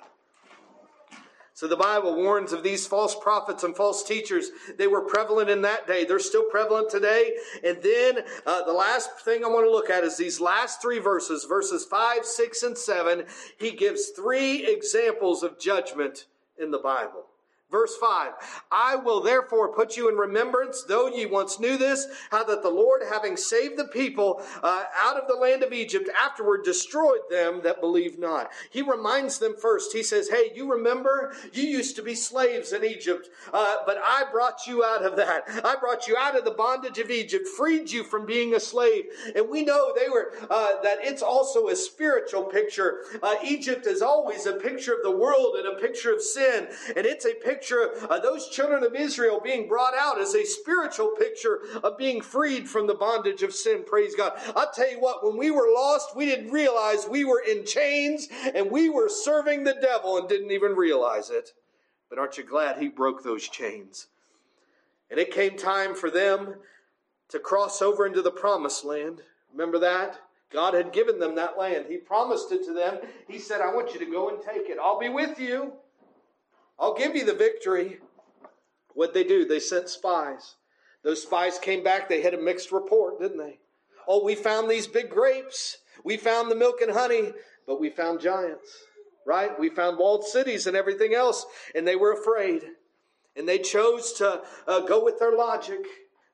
So 1.60 1.68
the 1.68 1.76
Bible 1.76 2.16
warns 2.16 2.54
of 2.54 2.64
these 2.64 2.88
false 2.88 3.14
prophets 3.14 3.66
and 3.66 3.76
false 3.76 4.02
teachers. 4.02 4.50
They 4.78 4.88
were 4.88 5.02
prevalent 5.02 5.50
in 5.50 5.62
that 5.64 5.88
day. 5.88 6.06
They're 6.06 6.18
still 6.18 6.46
prevalent 6.46 6.90
today. 6.90 7.34
And 7.66 7.84
then 7.84 8.20
uh, 8.46 8.64
the 8.64 8.72
last 8.72 9.10
thing 9.26 9.44
I 9.44 9.50
want 9.50 9.66
to 9.66 9.70
look 9.70 9.90
at 9.90 10.06
is 10.06 10.16
these 10.16 10.40
last 10.40 10.82
three 10.82 11.00
verses, 11.00 11.44
verses 11.44 11.84
5, 11.84 12.24
6, 12.24 12.64
and 12.64 12.78
7. 12.78 13.26
He 13.60 13.72
gives 13.72 14.08
three 14.10 14.66
examples 14.68 15.44
of 15.44 15.60
judgment 15.60 16.28
in 16.58 16.72
the 16.72 16.78
Bible. 16.80 17.26
Verse 17.72 17.96
5 17.98 18.34
I 18.72 18.96
will 18.96 19.22
therefore 19.22 19.72
put 19.72 19.96
you 19.96 20.10
in 20.10 20.16
remembrance, 20.16 20.84
though 20.84 21.08
ye 21.08 21.28
once 21.28 21.60
knew 21.60 21.78
this, 21.78 22.08
how 22.32 22.44
that 22.46 22.64
the 22.64 22.70
Lord, 22.70 23.04
having 23.08 23.38
saved 23.38 23.78
the 23.78 23.86
people 23.86 24.42
uh, 24.64 24.86
out 25.00 25.18
of 25.18 25.28
the 25.28 25.36
land 25.36 25.62
of 25.62 25.72
Egypt, 25.72 26.10
afterward 26.20 26.64
destroyed 26.64 27.22
them 27.30 27.62
that 27.64 27.80
believed 27.80 28.18
not. 28.18 28.50
He 28.72 28.82
reminds 28.82 29.38
them 29.38 29.56
first. 29.56 29.94
He 29.94 30.02
says, 30.02 30.30
Hey, 30.30 30.52
you 30.56 30.72
remember 30.72 31.36
you 31.54 31.64
used 31.64 31.96
to 31.98 32.02
be 32.02 32.16
slaves 32.16 32.74
in 32.74 32.84
Egypt, 32.84 33.30
uh, 33.54 33.78
but 33.86 33.98
I 34.04 34.26
brought 34.32 34.66
you 34.66 34.84
out 34.84 35.06
of 35.06 35.16
that. 35.18 35.44
I 35.64 35.76
brought 35.76 36.08
you 36.08 36.18
out 36.18 36.36
of 36.36 36.46
the 36.46 36.52
bondage 36.52 36.98
of 36.98 37.12
Egypt, 37.12 37.48
freed 37.48 37.92
you 37.92 38.04
from 38.04 38.26
being 38.26 38.56
a 38.56 38.60
slave. 38.60 39.06
And 39.36 39.48
we 39.48 39.64
know 39.64 39.94
they 39.96 40.10
were, 40.10 40.34
uh, 40.50 40.82
that 40.82 41.00
it's 41.02 41.22
also 41.22 41.68
a 41.68 41.76
spiritual 41.76 42.46
picture. 42.46 43.02
Uh, 43.22 43.36
Egypt 43.44 43.86
is 43.86 44.02
always 44.02 44.48
a 44.48 44.54
picture 44.54 44.94
of 44.94 45.04
the 45.04 45.16
world 45.16 45.56
and 45.56 45.68
a 45.68 45.80
picture 45.80 46.12
of 46.12 46.22
sin. 46.22 46.68
And 46.96 47.06
it's 47.06 47.26
a 47.26 47.36
picture 47.36 47.59
picture 47.60 47.92
of 48.10 48.22
those 48.22 48.48
children 48.48 48.84
of 48.84 48.96
Israel 48.96 49.42
being 49.44 49.68
brought 49.68 49.94
out 49.94 50.20
as 50.20 50.34
a 50.34 50.46
spiritual 50.46 51.10
picture 51.10 51.60
of 51.84 51.98
being 51.98 52.22
freed 52.22 52.70
from 52.70 52.88
the 52.88 52.94
bondage 52.94 53.44
of 53.44 53.54
sin. 53.54 53.84
Praise 53.86 54.16
God. 54.16 54.34
I'll 54.56 54.72
tell 54.72 54.90
you 54.90 55.00
what, 55.00 55.26
when 55.26 55.38
we 55.38 55.52
were 55.52 55.70
lost, 55.74 56.16
we 56.16 56.26
didn't 56.26 56.52
realize 56.52 57.06
we 57.10 57.26
were 57.26 57.44
in 57.46 57.66
chains 57.66 58.30
and 58.56 58.72
we 58.72 58.90
were 58.90 59.10
serving 59.10 59.66
the 59.66 59.78
devil 59.82 60.18
and 60.18 60.30
didn't 60.30 60.52
even 60.52 60.74
realize 60.74 61.30
it. 61.30 61.52
But 62.10 62.18
aren't 62.18 62.38
you 62.38 62.44
glad 62.44 62.78
he 62.78 62.88
broke 62.88 63.24
those 63.24 63.48
chains? 63.48 64.08
And 65.12 65.20
it 65.20 65.32
came 65.32 65.58
time 65.58 65.96
for 65.96 66.10
them 66.10 66.56
to 67.30 67.40
cross 67.40 67.82
over 67.82 68.06
into 68.06 68.22
the 68.22 68.32
promised 68.32 68.86
land. 68.86 69.22
Remember 69.52 69.80
that? 69.80 70.20
God 70.52 70.74
had 70.74 70.94
given 70.94 71.20
them 71.20 71.36
that 71.36 71.58
land. 71.58 71.86
He 71.90 71.98
promised 71.98 72.52
it 72.52 72.66
to 72.66 72.74
them. 72.74 73.00
He 73.28 73.38
said, 73.38 73.62
I 73.62 73.74
want 73.74 73.94
you 73.94 74.00
to 74.00 74.10
go 74.10 74.30
and 74.30 74.40
take 74.42 74.70
it. 74.70 74.78
I'll 74.82 75.00
be 75.00 75.10
with 75.10 75.40
you. 75.40 75.74
I'll 76.80 76.94
give 76.94 77.16
you 77.16 77.26
the 77.26 77.34
victory. 77.34 78.00
What'd 78.94 79.14
they 79.14 79.24
do? 79.24 79.46
They 79.46 79.60
sent 79.60 79.90
spies. 79.90 80.56
Those 81.04 81.24
spies 81.24 81.60
came 81.60 81.84
back, 81.84 82.10
they 82.10 82.22
had 82.22 82.34
a 82.34 82.42
mixed 82.42 82.72
report, 82.72 83.20
didn't 83.20 83.38
they? 83.38 83.60
Oh, 84.08 84.24
we 84.24 84.36
found 84.36 84.70
these 84.70 84.88
big 84.88 85.10
grapes. 85.10 85.78
We 86.04 86.18
found 86.18 86.50
the 86.50 86.56
milk 86.56 86.82
and 86.82 86.92
honey, 86.92 87.32
but 87.66 87.80
we 87.80 87.90
found 87.90 88.20
giants, 88.20 88.70
right? 89.26 89.58
We 89.58 89.70
found 89.70 89.98
walled 89.98 90.26
cities 90.26 90.68
and 90.68 90.76
everything 90.76 91.14
else, 91.14 91.46
and 91.76 91.88
they 91.88 91.96
were 91.96 92.12
afraid. 92.12 92.64
And 93.36 93.48
they 93.48 93.60
chose 93.60 94.12
to 94.14 94.42
uh, 94.68 94.82
go 94.82 95.04
with 95.04 95.20
their 95.20 95.36
logic. 95.36 95.86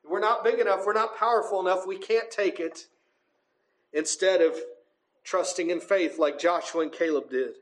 We're 0.08 0.20
not 0.20 0.42
big 0.42 0.58
enough, 0.58 0.84
we're 0.86 0.92
not 0.92 1.16
powerful 1.16 1.60
enough, 1.60 1.86
we 1.86 1.98
can't 1.98 2.30
take 2.30 2.58
it. 2.58 2.86
Instead 3.92 4.40
of 4.40 4.58
trusting 5.22 5.70
in 5.70 5.80
faith 5.80 6.18
like 6.18 6.38
Joshua 6.38 6.82
and 6.82 6.92
Caleb 6.92 7.30
did. 7.30 7.56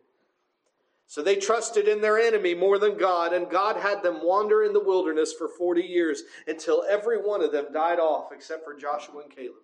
So 1.07 1.23
they 1.23 1.37
trusted 1.37 1.87
in 1.87 2.01
their 2.01 2.19
enemy 2.19 2.55
more 2.55 2.79
than 2.79 2.97
God, 2.97 3.33
and 3.33 3.51
God 3.51 3.77
had 3.77 4.03
them 4.03 4.25
wander 4.25 4.65
in 4.65 4.73
the 4.73 4.83
wilderness 4.83 5.33
for 5.33 5.49
40 5.49 5.83
years 5.83 6.23
until 6.47 6.85
every 6.89 7.19
one 7.19 7.43
of 7.43 7.53
them 7.53 7.67
died 7.73 8.01
off 8.01 8.33
except 8.33 8.65
for 8.65 8.75
Joshua 8.75 9.23
and 9.23 9.31
Caleb. 9.31 9.63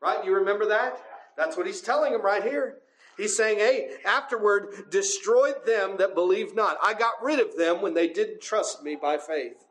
Right? 0.00 0.24
You 0.24 0.34
remember 0.34 0.66
that? 0.66 1.00
That's 1.36 1.56
what 1.56 1.66
he's 1.66 1.80
telling 1.80 2.12
them 2.12 2.22
right 2.22 2.42
here. 2.42 2.78
He's 3.16 3.36
saying, 3.36 3.58
hey, 3.58 3.90
afterward, 4.04 4.90
destroyed 4.90 5.66
them 5.66 5.96
that 5.98 6.14
believe 6.14 6.54
not. 6.54 6.78
I 6.82 6.94
got 6.94 7.22
rid 7.22 7.40
of 7.40 7.56
them 7.56 7.80
when 7.80 7.94
they 7.94 8.08
didn't 8.08 8.40
trust 8.40 8.82
me 8.82 8.96
by 8.96 9.18
faith. 9.18 9.64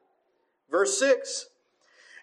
Verse 0.69 0.97
6 1.00 1.47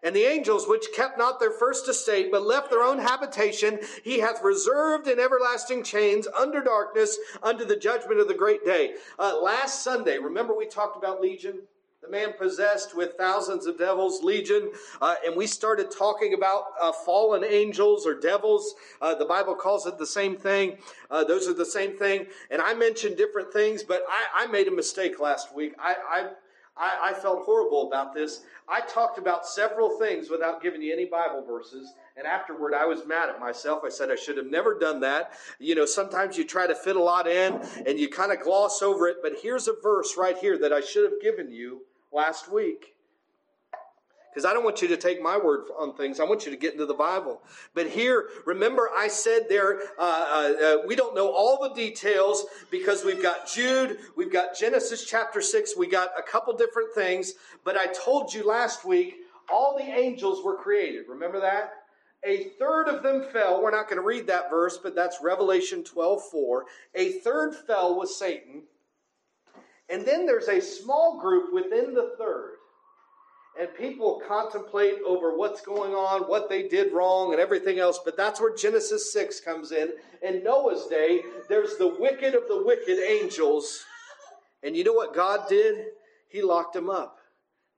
and 0.03 0.15
the 0.15 0.25
angels 0.25 0.69
which 0.69 0.87
kept 0.95 1.19
not 1.19 1.41
their 1.41 1.51
first 1.51 1.89
estate, 1.89 2.31
but 2.31 2.43
left 2.43 2.71
their 2.71 2.83
own 2.83 2.99
habitation, 2.99 3.79
he 4.05 4.21
hath 4.21 4.43
reserved 4.43 5.09
in 5.09 5.19
everlasting 5.19 5.83
chains 5.83 6.27
under 6.39 6.63
darkness 6.63 7.19
unto 7.43 7.65
the 7.65 7.77
judgment 7.77 8.21
of 8.21 8.29
the 8.29 8.35
great 8.35 8.65
day. 8.65 8.95
Uh, 9.19 9.41
last 9.41 9.83
Sunday, 9.83 10.19
remember 10.19 10.57
we 10.57 10.67
talked 10.67 10.97
about 10.97 11.21
Legion? 11.21 11.61
The 12.01 12.09
man 12.09 12.35
possessed 12.39 12.97
with 12.97 13.15
thousands 13.19 13.67
of 13.67 13.77
devils, 13.77 14.23
Legion, 14.23 14.71
uh, 15.03 15.17
and 15.27 15.37
we 15.37 15.49
started 15.49 15.91
talking 15.91 16.33
about 16.33 16.63
uh, 16.81 16.93
fallen 16.93 17.43
angels 17.43 18.07
or 18.07 18.15
devils. 18.15 18.77
Uh, 19.01 19.17
the 19.17 19.25
Bible 19.25 19.57
calls 19.57 19.85
it 19.85 19.99
the 19.99 20.07
same 20.07 20.37
thing. 20.37 20.79
Uh, 21.11 21.25
those 21.25 21.49
are 21.49 21.55
the 21.55 21.67
same 21.67 21.99
thing. 21.99 22.27
And 22.51 22.63
I 22.63 22.73
mentioned 22.75 23.17
different 23.17 23.53
things, 23.53 23.83
but 23.83 24.05
I, 24.09 24.45
I 24.45 24.47
made 24.47 24.69
a 24.69 24.71
mistake 24.71 25.19
last 25.19 25.53
week. 25.55 25.75
I, 25.79 25.97
I 26.09 26.29
I, 26.79 27.11
I, 27.11 27.13
felt 27.13 27.45
horrible 27.45 27.89
about 27.89 28.15
this. 28.15 28.43
I 28.69 28.81
talked 28.81 29.19
about 29.19 29.47
several 29.47 29.99
things 29.99 30.31
without 30.31 30.63
giving 30.63 30.81
you 30.81 30.93
any 30.93 31.07
Bible 31.07 31.45
verses. 31.45 31.93
And 32.17 32.27
afterward, 32.27 32.75
I 32.75 32.87
was 32.87 33.07
mad 33.07 33.29
at 33.29 33.41
myself. 33.41 33.83
I 33.85 33.89
said 33.89 34.11
I 34.11 34.17
should 34.17 34.37
have 34.37 34.47
never 34.47 34.79
done 34.79 35.01
that. 35.01 35.33
You 35.59 35.75
know, 35.75 35.87
sometimes 35.87 36.37
you 36.37 36.45
try 36.45 36.67
to 36.67 36.75
fit 36.75 36.97
a 36.97 37.03
lot 37.03 37.27
in 37.27 37.61
and 37.87 37.99
you 37.99 38.09
kind 38.09 38.33
of 38.33 38.41
gloss 38.41 38.83
over 38.83 39.09
it. 39.09 39.17
But 39.23 39.35
here's 39.43 39.69
a 39.69 39.75
verse 39.83 40.17
right 40.17 40.39
here 40.39 40.59
that 40.59 40.73
I 40.73 40.81
should 40.81 41.11
have 41.11 41.21
given 41.21 41.51
you 41.51 41.83
last 42.13 42.53
week. 42.53 42.95
Because 44.39 44.49
I 44.49 44.55
don't 44.55 44.63
want 44.63 44.81
you 44.83 44.87
to 44.87 44.97
take 44.97 45.21
my 45.21 45.37
word 45.37 45.65
on 45.77 45.95
things. 45.95 46.21
I 46.21 46.25
want 46.25 46.47
you 46.47 46.53
to 46.53 46.57
get 46.57 46.73
into 46.73 46.87
the 46.87 46.95
Bible. 46.95 47.43
But 47.75 47.89
here, 47.89 48.29
remember, 48.47 48.89
I 48.97 49.09
said 49.09 49.47
there, 49.49 49.81
uh, 49.99 50.01
uh, 50.01 50.65
uh, 50.65 50.77
we 50.87 50.95
don't 50.95 51.17
know 51.17 51.33
all 51.33 51.59
the 51.61 51.75
details 51.75 52.47
because 52.71 53.05
we've 53.05 53.21
got 53.21 53.49
Jude, 53.49 53.99
we've 54.17 54.33
got 54.33 54.57
Genesis 54.57 55.05
chapter 55.05 55.43
6, 55.43 55.77
we 55.77 55.89
got 55.89 56.11
a 56.17 56.23
couple 56.23 56.57
different 56.57 56.95
things. 56.95 57.33
But 57.65 57.77
I 57.77 57.87
told 57.87 58.33
you 58.33 58.47
last 58.47 58.85
week, 58.85 59.17
all 59.53 59.77
the 59.77 59.83
angels 59.83 60.45
were 60.45 60.55
created. 60.55 61.07
Remember 61.09 61.41
that? 61.41 61.73
A 62.25 62.51
third 62.61 62.87
of 62.87 63.03
them 63.03 63.25
fell. 63.33 63.61
We're 63.61 63.73
not 63.73 63.89
going 63.89 64.01
to 64.01 64.07
read 64.07 64.29
that 64.29 64.51
verse, 64.51 64.79
but 64.81 64.95
that's 64.95 65.19
Revelation 65.21 65.83
12 65.83 66.23
4. 66.31 66.65
A 66.95 67.13
third 67.25 67.57
fell 67.67 67.99
with 67.99 68.11
Satan. 68.11 68.63
And 69.89 70.07
then 70.07 70.27
there's 70.27 70.47
a 70.47 70.61
small 70.61 71.19
group 71.21 71.53
within 71.53 71.93
the 71.93 72.15
third 72.17 72.58
and 73.59 73.75
people 73.75 74.23
contemplate 74.27 74.99
over 75.05 75.37
what's 75.37 75.61
going 75.61 75.93
on, 75.93 76.23
what 76.23 76.49
they 76.49 76.69
did 76.69 76.93
wrong, 76.93 77.33
and 77.33 77.41
everything 77.41 77.79
else. 77.79 77.99
But 78.05 78.17
that's 78.17 78.41
where 78.41 78.55
Genesis 78.55 79.13
6 79.13 79.41
comes 79.41 79.73
in. 79.73 79.93
In 80.23 80.45
Noah's 80.45 80.87
day, 80.87 81.23
there's 81.49 81.77
the 81.77 81.97
wicked 81.99 82.35
of 82.35 82.47
the 82.47 82.63
wicked 82.65 82.99
angels. 82.99 83.85
And 84.63 84.77
you 84.77 84.85
know 84.85 84.93
what 84.93 85.15
God 85.15 85.49
did? 85.49 85.87
He 86.29 86.43
locked 86.43 86.75
them 86.75 86.89
up. 86.89 87.19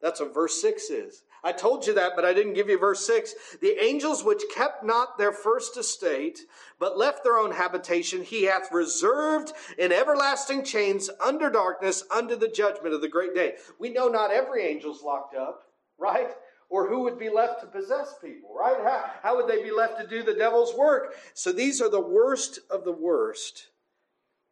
That's 0.03 0.21
what 0.21 0.35
verse 0.35 0.61
6 0.61 0.91
is. 0.91 1.23
I 1.43 1.53
told 1.53 1.87
you 1.87 1.95
that, 1.95 2.13
but 2.15 2.27
I 2.27 2.35
didn't 2.35 2.53
give 2.53 2.69
you 2.69 2.79
verse 2.79 3.07
6. 3.07 3.35
The 3.63 3.83
angels 3.83 4.23
which 4.23 4.43
kept 4.55 4.85
not 4.85 5.17
their 5.17 5.33
first 5.33 5.79
estate, 5.79 6.41
but 6.79 6.99
left 6.99 7.25
their 7.25 7.39
own 7.39 7.53
habitation, 7.53 8.23
he 8.23 8.45
hath 8.45 8.71
reserved 8.71 9.53
in 9.79 9.93
everlasting 9.93 10.65
chains 10.65 11.09
under 11.25 11.49
darkness, 11.49 12.05
under 12.15 12.37
the 12.37 12.49
judgment 12.49 12.95
of 12.95 13.01
the 13.01 13.09
great 13.09 13.35
day. 13.35 13.55
We 13.79 13.89
know 13.89 14.09
not 14.09 14.31
every 14.31 14.69
angel's 14.69 15.03
locked 15.03 15.35
up 15.35 15.70
right? 16.01 16.31
Or 16.69 16.89
who 16.89 17.03
would 17.03 17.19
be 17.19 17.29
left 17.29 17.61
to 17.61 17.67
possess 17.67 18.15
people, 18.23 18.55
right? 18.59 18.77
How, 18.83 19.11
how 19.23 19.37
would 19.37 19.49
they 19.49 19.63
be 19.63 19.73
left 19.73 20.01
to 20.01 20.07
do 20.07 20.23
the 20.23 20.35
devil's 20.35 20.75
work? 20.75 21.15
So 21.35 21.53
these 21.53 21.81
are 21.81 21.91
the 21.91 22.01
worst 22.01 22.61
of 22.71 22.85
the 22.85 22.93
worst 22.93 23.69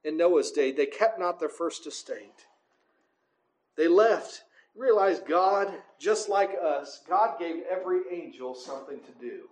in 0.04 0.16
Noah's 0.16 0.50
day. 0.50 0.72
They 0.72 0.86
kept 0.86 1.18
not 1.18 1.40
their 1.40 1.48
first 1.48 1.86
estate. 1.86 2.46
They 3.76 3.88
left. 3.88 4.42
Realize 4.76 5.20
God, 5.20 5.72
just 5.98 6.28
like 6.28 6.50
us, 6.62 7.00
God 7.08 7.38
gave 7.38 7.62
every 7.70 8.02
angel 8.12 8.54
something 8.54 9.00
to 9.00 9.12
do. 9.20 9.48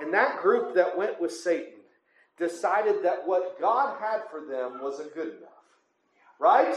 And 0.00 0.12
that 0.14 0.40
group 0.40 0.74
that 0.74 0.96
went 0.96 1.20
with 1.20 1.32
Satan 1.32 1.80
decided 2.38 3.04
that 3.04 3.26
what 3.26 3.60
God 3.60 3.98
had 4.00 4.22
for 4.30 4.40
them 4.40 4.80
wasn't 4.82 5.14
good 5.14 5.28
enough. 5.28 5.50
Right? 6.38 6.76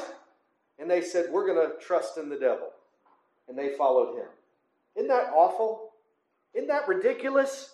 And 0.77 0.89
they 0.89 1.01
said, 1.01 1.31
We're 1.31 1.47
going 1.47 1.69
to 1.69 1.77
trust 1.83 2.17
in 2.17 2.29
the 2.29 2.35
devil 2.35 2.69
and 3.47 3.57
they 3.57 3.69
followed 3.69 4.17
him. 4.17 4.27
Isn't 4.95 5.09
that 5.09 5.31
awful? 5.33 5.91
Isn't 6.53 6.67
that 6.67 6.87
ridiculous? 6.87 7.71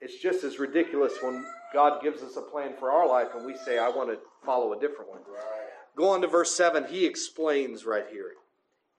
It's 0.00 0.18
just 0.18 0.44
as 0.44 0.58
ridiculous 0.58 1.14
when 1.22 1.44
God 1.72 2.02
gives 2.02 2.22
us 2.22 2.36
a 2.36 2.42
plan 2.42 2.74
for 2.78 2.90
our 2.90 3.08
life 3.08 3.28
and 3.36 3.46
we 3.46 3.56
say, 3.56 3.78
I 3.78 3.88
want 3.88 4.10
to 4.10 4.18
follow 4.44 4.72
a 4.72 4.80
different 4.80 5.10
one. 5.10 5.20
Right. 5.20 5.68
Go 5.96 6.10
on 6.10 6.20
to 6.22 6.26
verse 6.26 6.54
7. 6.54 6.86
He 6.88 7.06
explains 7.06 7.84
right 7.84 8.06
here. 8.10 8.32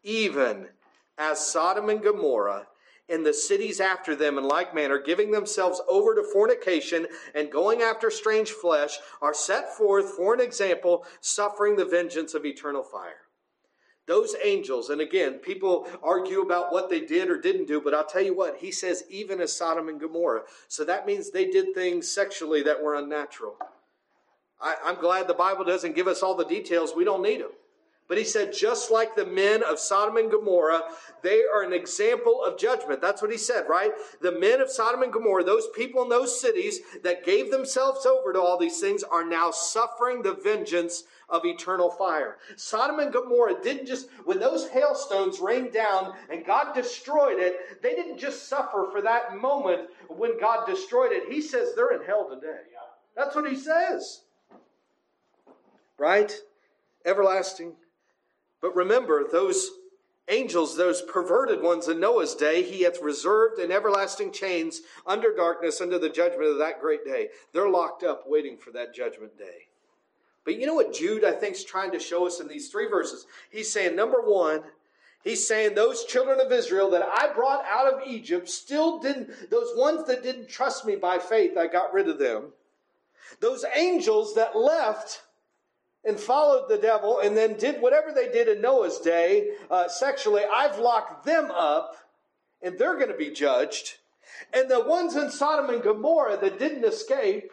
Even 0.04 0.68
as 1.18 1.46
Sodom 1.46 1.90
and 1.90 2.02
Gomorrah 2.02 2.68
and 3.10 3.26
the 3.26 3.34
cities 3.34 3.80
after 3.80 4.16
them 4.16 4.38
in 4.38 4.46
like 4.46 4.74
manner, 4.74 4.98
giving 4.98 5.32
themselves 5.32 5.82
over 5.90 6.16
to 6.16 6.24
fornication 6.24 7.08
and 7.36 7.52
going 7.52 7.82
after 7.82 8.10
strange 8.10 8.52
flesh, 8.52 8.98
are 9.22 9.34
set 9.34 9.76
forth 9.76 10.12
for 10.12 10.34
an 10.34 10.40
example, 10.40 11.06
suffering 11.20 11.76
the 11.76 11.86
vengeance 11.86 12.34
of 12.34 12.46
eternal 12.46 12.84
fire. 12.84 13.23
Those 14.06 14.36
angels, 14.44 14.90
and 14.90 15.00
again, 15.00 15.36
people 15.36 15.88
argue 16.04 16.42
about 16.42 16.74
what 16.74 16.90
they 16.90 17.00
did 17.00 17.30
or 17.30 17.40
didn't 17.40 17.68
do, 17.68 17.80
but 17.80 17.94
I'll 17.94 18.06
tell 18.06 18.22
you 18.22 18.36
what, 18.36 18.58
he 18.58 18.70
says, 18.70 19.06
even 19.10 19.40
as 19.40 19.56
Sodom 19.56 19.88
and 19.88 20.00
Gomorrah. 20.00 20.44
So 20.68 20.84
that 20.84 21.06
means 21.06 21.32
they 21.32 21.50
did 21.50 21.74
things 21.74 22.10
sexually 22.10 22.64
that 22.64 22.84
were 22.84 22.96
unnatural. 22.96 23.56
I, 24.62 24.76
am 24.86 24.96
glad 24.96 25.28
the 25.28 25.34
Bible 25.34 25.64
doesn't 25.64 25.96
give 25.96 26.08
us 26.08 26.22
all 26.22 26.36
the 26.36 26.46
details. 26.46 26.94
We 26.96 27.06
don't 27.06 27.24
need 27.24 27.42
them. 27.42 27.52
But 28.10 28.18
he 28.18 28.26
said, 28.26 28.54
just 28.54 28.92
like 28.92 29.16
the 29.16 29.26
men 29.26 29.64
of 29.64 29.80
Sodom 29.80 30.18
and 30.18 30.30
Gomorrah, 30.30 30.84
they 31.22 31.44
are 31.44 31.64
an 31.64 31.72
example 31.72 32.44
of 32.44 32.60
judgment. 32.60 33.02
That's 33.02 33.22
what 33.22 33.32
he 33.32 33.38
said, 33.38 33.66
right? 33.70 33.92
The 34.22 34.34
men 34.34 34.60
of 34.60 34.70
Sodom 34.70 35.04
and 35.04 35.14
Gomorrah, 35.14 35.46
those 35.46 35.68
people 35.74 36.04
in 36.04 36.10
those 36.10 36.40
cities 36.40 36.82
that 37.04 37.26
gave 37.26 37.50
themselves 37.50 38.06
over 38.06 38.34
to 38.34 38.42
all 38.42 38.58
these 38.58 38.82
things, 38.82 39.04
are 39.04 39.26
now 39.26 39.52
suffering 39.52 40.22
the 40.22 40.34
vengeance 40.34 41.06
of 41.34 41.46
eternal 41.46 41.90
fire. 41.90 42.38
Sodom 42.56 43.00
and 43.00 43.12
Gomorrah 43.12 43.62
didn't 43.62 43.88
just, 43.88 44.08
when 44.24 44.40
those 44.40 44.70
hailstones 44.70 45.42
rained 45.42 45.74
down 45.74 46.14
and 46.32 46.46
God 46.46 46.74
destroyed 46.74 47.40
it, 47.40 47.82
they 47.82 47.96
didn't 47.96 48.18
just 48.18 48.48
suffer 48.48 48.88
for 48.90 49.02
that 49.02 49.36
moment 49.38 49.90
when 50.08 50.40
God 50.40 50.66
destroyed 50.66 51.12
it. 51.12 51.30
He 51.30 51.42
says 51.42 51.74
they're 51.76 52.00
in 52.00 52.06
hell 52.06 52.30
today. 52.30 52.62
That's 53.18 53.36
what 53.36 53.50
he 53.50 53.58
says. 53.58 54.22
Right? 55.98 56.34
Everlasting 57.06 57.74
but 58.64 58.78
remember, 58.78 59.28
those 59.30 59.72
angels, 60.30 60.78
those 60.78 61.02
perverted 61.02 61.62
ones 61.62 61.90
in 61.90 62.00
Noah's 62.00 62.34
day, 62.34 62.64
he 62.64 62.84
hath 62.84 63.02
reserved 63.02 63.60
in 63.60 63.74
everlasting 63.74 64.32
chains 64.32 64.80
under 65.06 65.36
darkness 65.36 65.82
under 65.82 66.00
the 66.00 66.10
judgment 66.10 66.50
of 66.50 66.60
that 66.60 66.80
great 66.80 67.04
day. 67.04 67.28
They're 67.52 67.70
locked 67.70 68.04
up 68.04 68.24
waiting 68.26 68.58
for 68.58 68.72
that 68.72 68.96
judgment 68.96 69.38
day. 69.38 69.68
But 70.46 70.60
you 70.60 70.66
know 70.66 70.76
what 70.76 70.94
Jude, 70.94 71.24
I 71.24 71.32
think, 71.32 71.56
is 71.56 71.64
trying 71.64 71.92
to 71.92 72.00
show 72.00 72.28
us 72.28 72.40
in 72.40 72.48
these 72.48 72.70
three 72.70 72.88
verses? 72.88 73.26
He's 73.50 73.72
saying, 73.72 73.96
number 73.96 74.22
one, 74.22 74.64
He's 75.24 75.48
saying 75.48 75.74
those 75.74 76.04
children 76.04 76.42
of 76.42 76.52
Israel 76.52 76.90
that 76.92 77.02
I 77.02 77.32
brought 77.34 77.64
out 77.66 77.94
of 77.94 78.06
Egypt 78.06 78.50
still 78.50 79.00
didn't, 79.00 79.50
those 79.50 79.70
ones 79.76 80.06
that 80.08 80.22
didn't 80.22 80.50
trust 80.50 80.86
me 80.86 80.98
by 80.98 81.18
faith, 81.18 81.58
I 81.58 81.68
got 81.68 81.94
rid 81.94 82.10
of 82.10 82.20
them. 82.20 82.52
Those 83.40 83.64
angels 83.74 84.36
that 84.36 84.58
left 84.58 85.24
and 86.04 86.20
followed 86.20 86.68
the 86.68 86.78
devil 86.78 87.20
and 87.20 87.38
then 87.38 87.58
did 87.58 87.82
whatever 87.82 88.12
they 88.12 88.30
did 88.30 88.50
in 88.50 88.62
Noah's 88.62 89.00
day 89.00 89.52
uh, 89.72 89.88
sexually, 89.88 90.44
I've 90.54 90.78
locked 90.78 91.26
them 91.26 91.50
up 91.52 91.96
and 92.62 92.78
they're 92.78 92.98
going 92.98 93.08
to 93.08 93.18
be 93.18 93.32
judged. 93.32 93.96
And 94.54 94.70
the 94.70 94.84
ones 94.84 95.16
in 95.16 95.32
Sodom 95.32 95.70
and 95.70 95.82
Gomorrah 95.82 96.38
that 96.42 96.60
didn't 96.60 96.84
escape, 96.84 97.50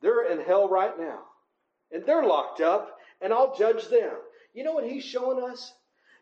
they're 0.00 0.30
in 0.32 0.44
hell 0.44 0.68
right 0.68 0.98
now. 0.98 1.20
And 1.92 2.04
they're 2.04 2.24
locked 2.24 2.60
up 2.60 2.98
and 3.20 3.32
I'll 3.32 3.56
judge 3.56 3.88
them. 3.88 4.12
You 4.54 4.64
know 4.64 4.72
what 4.72 4.88
he's 4.88 5.04
showing 5.04 5.42
us? 5.42 5.74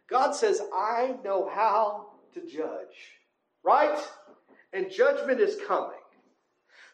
God 0.09 0.35
says, 0.35 0.61
I 0.75 1.17
know 1.25 1.49
how 1.53 2.13
to 2.35 2.41
judge. 2.41 3.15
Right? 3.63 3.99
And 4.73 4.91
judgment 4.91 5.41
is 5.41 5.59
coming. 5.67 5.91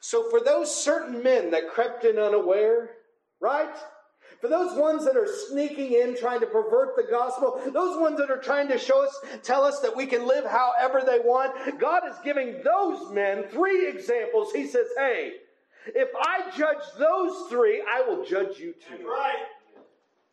So 0.01 0.29
for 0.31 0.41
those 0.41 0.75
certain 0.75 1.23
men 1.23 1.51
that 1.53 1.71
crept 1.71 2.05
in 2.05 2.19
unaware, 2.19 2.91
Right? 3.45 3.77
For 4.41 4.49
those 4.49 4.75
ones 4.79 5.05
that 5.05 5.19
are 5.19 5.29
sneaking 5.51 5.93
in, 5.93 6.17
trying 6.17 6.41
to 6.41 6.47
pervert 6.47 6.97
the 6.97 7.07
gospel, 7.11 7.61
those 7.75 8.01
ones 8.01 8.19
that 8.19 8.31
are 8.31 8.41
trying 8.41 8.69
to 8.69 8.79
show 8.79 9.05
us, 9.05 9.15
tell 9.43 9.65
us 9.65 9.81
that 9.81 9.95
we 9.95 10.07
can 10.07 10.27
live 10.27 10.47
however 10.47 11.03
they 11.05 11.19
want, 11.19 11.79
God 11.79 12.05
is 12.09 12.17
giving 12.25 12.63
those 12.65 13.13
men 13.13 13.45
three 13.51 13.87
examples. 13.87 14.51
He 14.53 14.67
says, 14.67 14.87
hey, 14.97 15.33
if 15.87 16.09
I 16.19 16.51
judge 16.57 16.85
those 16.99 17.49
three, 17.49 17.83
I 17.89 18.03
will 18.03 18.25
judge 18.25 18.59
you 18.59 18.73
too. 18.73 19.07
Right. 19.07 19.47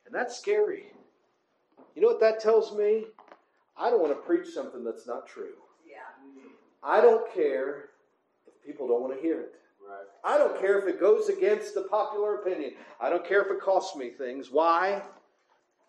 And 0.06 0.14
that's 0.14 0.38
scary. 0.38 0.86
You 1.96 2.02
know 2.02 2.08
what 2.08 2.20
that 2.22 2.40
tells 2.40 2.76
me? 2.76 3.06
I 3.78 3.90
don't 3.90 4.02
want 4.02 4.14
to 4.14 4.22
preach 4.22 4.54
something 4.54 4.84
that's 4.84 5.08
not 5.08 5.28
true. 5.28 5.54
Yeah. 5.88 6.00
I 6.84 7.02
don't 7.02 7.34
care 7.34 7.90
if 8.48 8.54
people 8.66 8.88
don't 8.88 9.02
want 9.02 9.16
to 9.16 9.22
hear 9.22 9.42
it. 9.42 9.54
Right. 9.88 10.36
I 10.36 10.38
don't 10.38 10.60
care 10.60 10.80
if 10.80 10.88
it 10.88 11.00
goes 11.00 11.30
against 11.30 11.74
the 11.74 11.82
popular 11.84 12.36
opinion. 12.36 12.74
I 13.00 13.10
don't 13.10 13.28
care 13.28 13.42
if 13.42 13.52
it 13.52 13.60
costs 13.62 13.96
me 13.96 14.10
things. 14.10 14.50
Why? 14.52 15.02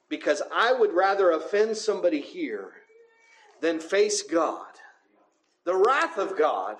Because 0.08 0.42
I 0.52 0.72
would 0.72 0.92
rather 0.92 1.32
offend 1.32 1.76
somebody 1.76 2.20
here 2.20 2.72
than 3.60 3.78
face 3.78 4.22
God, 4.22 4.66
the 5.64 5.76
wrath 5.76 6.18
of 6.18 6.36
God, 6.36 6.76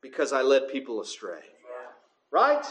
because 0.00 0.32
I 0.32 0.42
led 0.42 0.68
people 0.68 1.00
astray. 1.00 1.42
Right? 2.30 2.64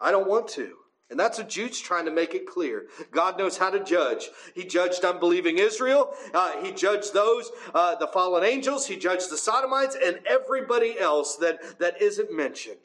I 0.00 0.10
don't 0.10 0.28
want 0.28 0.48
to. 0.48 0.76
And 1.10 1.18
that's 1.18 1.38
what 1.38 1.48
Jude's 1.48 1.80
trying 1.80 2.04
to 2.04 2.12
make 2.12 2.34
it 2.34 2.46
clear. 2.46 2.86
God 3.10 3.36
knows 3.36 3.58
how 3.58 3.70
to 3.70 3.82
judge. 3.82 4.28
He 4.54 4.64
judged 4.64 5.04
unbelieving 5.04 5.58
Israel. 5.58 6.14
Uh, 6.32 6.62
he 6.62 6.70
judged 6.70 7.12
those, 7.12 7.50
uh, 7.74 7.96
the 7.96 8.06
fallen 8.06 8.44
angels. 8.44 8.86
He 8.86 8.96
judged 8.96 9.28
the 9.28 9.36
Sodomites 9.36 9.96
and 10.02 10.20
everybody 10.24 10.98
else 11.00 11.34
that, 11.36 11.80
that 11.80 12.00
isn't 12.00 12.32
mentioned. 12.32 12.78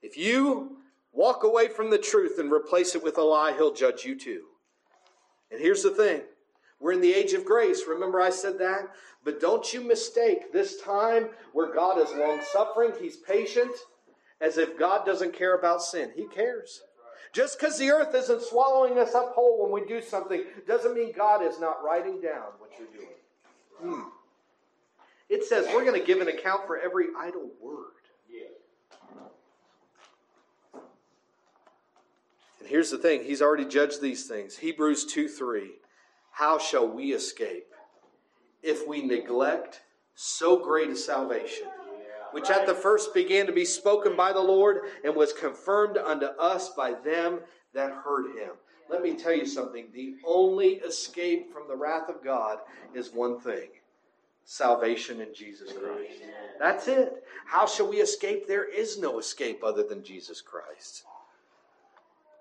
If 0.00 0.16
you 0.16 0.76
walk 1.12 1.42
away 1.42 1.66
from 1.66 1.90
the 1.90 1.98
truth 1.98 2.38
and 2.38 2.52
replace 2.52 2.94
it 2.94 3.02
with 3.02 3.18
a 3.18 3.22
lie, 3.22 3.52
he'll 3.52 3.74
judge 3.74 4.04
you 4.04 4.16
too. 4.16 4.44
And 5.50 5.60
here's 5.60 5.82
the 5.82 5.90
thing. 5.90 6.22
We're 6.80 6.92
in 6.92 7.00
the 7.00 7.12
age 7.12 7.32
of 7.32 7.44
grace. 7.44 7.82
Remember 7.88 8.20
I 8.20 8.30
said 8.30 8.58
that? 8.58 8.90
But 9.24 9.40
don't 9.40 9.72
you 9.72 9.80
mistake 9.80 10.52
this 10.52 10.80
time 10.80 11.28
where 11.52 11.74
God 11.74 11.98
is 11.98 12.10
long 12.14 12.40
suffering, 12.52 12.92
He's 13.00 13.16
patient, 13.16 13.72
as 14.40 14.58
if 14.58 14.78
God 14.78 15.04
doesn't 15.04 15.36
care 15.36 15.58
about 15.58 15.82
sin. 15.82 16.12
He 16.14 16.26
cares. 16.26 16.82
Just 17.32 17.58
because 17.58 17.78
the 17.78 17.90
earth 17.90 18.14
isn't 18.14 18.42
swallowing 18.42 18.98
us 18.98 19.14
up 19.14 19.34
whole 19.34 19.62
when 19.62 19.72
we 19.72 19.86
do 19.86 20.00
something 20.00 20.44
doesn't 20.66 20.94
mean 20.94 21.12
God 21.16 21.42
is 21.42 21.60
not 21.60 21.84
writing 21.84 22.20
down 22.20 22.52
what 22.58 22.70
you're 22.78 22.88
doing. 22.88 23.14
Hmm. 23.80 24.08
It 25.28 25.44
says 25.44 25.66
we're 25.74 25.84
going 25.84 26.00
to 26.00 26.06
give 26.06 26.20
an 26.20 26.28
account 26.28 26.66
for 26.66 26.78
every 26.78 27.06
idle 27.18 27.50
word. 27.60 27.92
And 32.60 32.68
here's 32.68 32.90
the 32.90 32.98
thing 32.98 33.24
He's 33.24 33.42
already 33.42 33.64
judged 33.64 34.00
these 34.00 34.26
things. 34.26 34.58
Hebrews 34.58 35.04
2 35.06 35.28
3. 35.28 35.70
How 36.38 36.56
shall 36.58 36.86
we 36.86 37.12
escape 37.12 37.66
if 38.62 38.86
we 38.86 39.02
neglect 39.02 39.82
so 40.14 40.56
great 40.56 40.88
a 40.88 40.96
salvation? 40.96 41.66
which 42.32 42.50
at 42.50 42.66
the 42.66 42.74
first 42.74 43.14
began 43.14 43.46
to 43.46 43.52
be 43.52 43.64
spoken 43.64 44.14
by 44.14 44.34
the 44.34 44.40
Lord 44.40 44.82
and 45.02 45.16
was 45.16 45.32
confirmed 45.32 45.96
unto 45.96 46.26
us 46.26 46.68
by 46.76 46.92
them 46.92 47.40
that 47.72 47.90
heard 47.90 48.36
him. 48.36 48.50
Let 48.90 49.02
me 49.02 49.14
tell 49.14 49.32
you 49.32 49.46
something. 49.46 49.86
The 49.94 50.16
only 50.26 50.74
escape 50.74 51.50
from 51.50 51.68
the 51.68 51.74
wrath 51.74 52.10
of 52.10 52.22
God 52.22 52.58
is 52.94 53.12
one 53.12 53.40
thing 53.40 53.68
salvation 54.44 55.22
in 55.22 55.34
Jesus 55.34 55.72
Christ. 55.72 56.22
That's 56.58 56.86
it. 56.86 57.24
How 57.46 57.66
shall 57.66 57.88
we 57.88 57.96
escape? 57.96 58.46
There 58.46 58.70
is 58.70 58.98
no 58.98 59.18
escape 59.18 59.64
other 59.64 59.82
than 59.82 60.04
Jesus 60.04 60.42
Christ. 60.42 61.04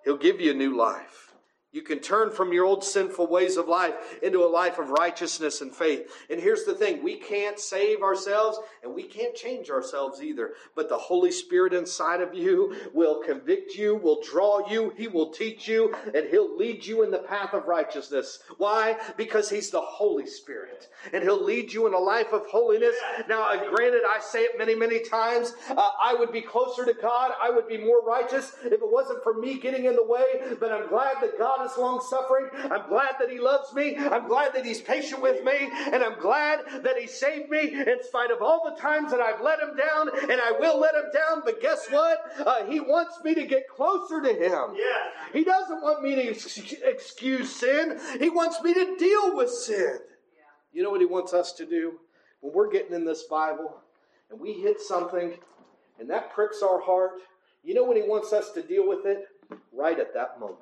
He'll 0.04 0.18
give 0.18 0.42
you 0.42 0.52
a 0.52 0.54
new 0.54 0.76
life. 0.76 1.34
You 1.78 1.84
can 1.84 2.00
turn 2.00 2.32
from 2.32 2.52
your 2.52 2.66
old 2.66 2.84
sinful 2.84 3.28
ways 3.28 3.56
of 3.56 3.68
life 3.68 3.94
into 4.24 4.44
a 4.44 4.50
life 4.50 4.80
of 4.80 4.90
righteousness 4.90 5.62
and 5.62 5.72
faith. 5.72 6.12
And 6.28 6.42
here's 6.42 6.64
the 6.64 6.74
thing 6.74 7.04
we 7.04 7.18
can't 7.18 7.60
save 7.60 8.02
ourselves 8.02 8.58
and 8.82 8.96
we 8.96 9.04
can't 9.04 9.36
change 9.36 9.70
ourselves 9.70 10.20
either. 10.20 10.54
But 10.74 10.90
the 10.90 10.98
Holy 10.98 11.32
Spirit 11.32 11.76
inside 11.76 12.20
of 12.20 12.34
you 12.34 12.76
will 12.96 13.22
convict 13.22 13.76
you, 13.76 13.96
will 13.96 14.24
draw 14.24 14.68
you, 14.68 14.92
He 14.98 15.08
will 15.08 15.30
teach 15.30 15.68
you, 15.68 15.94
and 16.16 16.28
He'll 16.32 16.58
lead 16.58 16.84
you 16.84 17.04
in 17.04 17.12
the 17.12 17.20
path 17.20 17.54
of 17.54 17.68
righteousness. 17.68 18.40
Why? 18.58 18.98
Because 19.16 19.48
He's 19.48 19.70
the 19.70 19.80
Holy 19.80 20.26
Spirit. 20.26 20.90
And 21.14 21.22
He'll 21.22 21.44
lead 21.44 21.72
you 21.72 21.86
in 21.86 21.94
a 21.94 22.00
life 22.00 22.34
of 22.34 22.48
holiness. 22.48 22.96
Now, 23.30 23.56
granted, 23.70 24.02
I 24.04 24.20
say 24.20 24.42
it 24.42 24.58
many, 24.58 24.74
many 24.74 25.04
times. 25.04 25.54
Uh, 25.70 25.92
I 26.04 26.16
would 26.16 26.32
be 26.32 26.42
closer 26.42 26.86
to 26.86 26.94
God, 26.94 27.34
I 27.40 27.52
would 27.52 27.68
be 27.68 27.78
more 27.78 28.02
righteous 28.04 28.54
if 28.64 28.74
it 28.74 28.80
wasn't 28.82 29.22
for 29.22 29.36
me 29.36 29.60
getting 29.60 29.86
in 29.86 29.96
the 29.96 30.04
way. 30.04 30.56
But 30.60 30.72
I'm 30.72 30.90
glad 30.90 31.18
that 31.22 31.38
God 31.38 31.67
God 31.68 31.74
is 31.74 31.78
long 31.78 32.02
suffering. 32.10 32.50
I'm 32.72 32.88
glad 32.88 33.16
that 33.20 33.30
He 33.30 33.40
loves 33.40 33.74
me. 33.74 33.98
I'm 33.98 34.28
glad 34.28 34.54
that 34.54 34.66
He's 34.66 34.82
patient 34.82 35.22
with 35.22 35.44
me. 35.44 35.70
And 35.92 36.04
I'm 36.04 36.20
glad 36.20 36.62
that 36.84 36.98
He 36.98 37.08
saved 37.08 37.50
me 37.50 37.74
in 37.74 38.04
spite 38.04 38.32
of 38.32 38.42
all 38.42 38.64
the 38.64 38.80
times 38.80 39.12
that 39.12 39.20
I've 39.20 39.42
let 39.42 39.60
Him 39.60 39.76
down. 39.76 40.10
And 40.30 40.40
I 40.42 40.54
will 40.60 40.80
let 40.80 40.96
Him 40.96 41.06
down. 41.14 41.42
But 41.44 41.62
guess 41.62 41.88
what? 41.90 42.20
Uh, 42.46 42.66
he 42.66 42.80
wants 42.80 43.20
me 43.24 43.36
to 43.36 43.46
get 43.46 43.68
closer 43.68 44.22
to 44.22 44.30
Him. 44.34 44.76
Yeah. 44.76 45.34
He 45.34 45.44
doesn't 45.44 45.82
want 45.82 46.04
me 46.04 46.16
to 46.16 46.30
ex- 46.30 46.74
excuse 46.84 47.54
sin, 47.54 48.00
He 48.20 48.30
wants 48.30 48.62
me 48.62 48.74
to 48.74 48.96
deal 48.98 49.36
with 49.36 49.50
sin. 49.50 50.00
Yeah. 50.00 50.44
You 50.74 50.84
know 50.84 50.90
what 50.90 51.02
He 51.02 51.08
wants 51.08 51.34
us 51.34 51.54
to 51.54 51.66
do? 51.66 52.00
When 52.42 52.54
we're 52.54 52.72
getting 52.72 52.94
in 52.94 53.04
this 53.04 53.24
Bible 53.24 53.76
and 54.30 54.40
we 54.40 54.54
hit 54.54 54.80
something 54.80 55.34
and 56.00 56.10
that 56.10 56.32
pricks 56.34 56.62
our 56.62 56.80
heart, 56.80 57.14
you 57.64 57.74
know 57.74 57.84
when 57.84 57.98
He 57.98 58.04
wants 58.04 58.32
us 58.32 58.52
to 58.52 58.62
deal 58.62 58.88
with 58.88 59.06
it? 59.06 59.26
Right 59.72 59.98
at 59.98 60.14
that 60.14 60.40
moment 60.42 60.60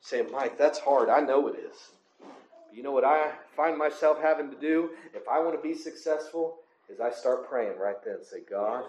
saying, 0.00 0.30
Mike, 0.32 0.58
that's 0.58 0.78
hard. 0.78 1.08
I 1.08 1.20
know 1.20 1.48
it 1.48 1.56
is. 1.58 1.76
But 2.20 2.76
you 2.76 2.82
know 2.82 2.92
what 2.92 3.04
I 3.04 3.32
find 3.56 3.76
myself 3.76 4.20
having 4.20 4.50
to 4.50 4.56
do 4.56 4.90
if 5.14 5.26
I 5.28 5.40
want 5.40 5.56
to 5.56 5.62
be 5.62 5.74
successful 5.74 6.58
is 6.88 7.00
I 7.00 7.10
start 7.10 7.48
praying 7.48 7.78
right 7.78 8.02
then. 8.04 8.24
Say, 8.24 8.40
God, 8.48 8.84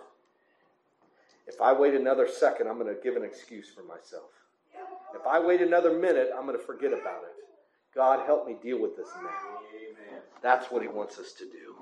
if 1.48 1.60
I 1.62 1.74
wait 1.74 1.94
another 1.94 2.28
second, 2.28 2.68
I'm 2.68 2.80
going 2.80 2.94
to 2.94 3.02
give 3.02 3.16
an 3.16 3.24
excuse 3.24 3.68
for 3.70 3.84
myself. 3.84 4.30
If 5.16 5.26
I 5.26 5.40
wait 5.40 5.62
another 5.62 5.98
minute, 5.98 6.30
I'm 6.36 6.46
going 6.46 6.58
to 6.58 6.64
forget 6.64 6.94
about 6.94 7.24
it. 7.24 7.40
God, 7.96 8.26
help 8.26 8.48
me 8.48 8.56
deal 8.62 8.80
with 8.80 8.96
this 8.96 9.10
now. 9.16 9.30
Amen. 9.76 10.22
That's 10.44 10.72
what 10.72 10.82
He 10.84 10.88
wants 10.88 11.18
us 11.18 11.34
to 11.34 11.46
do. 11.46 11.76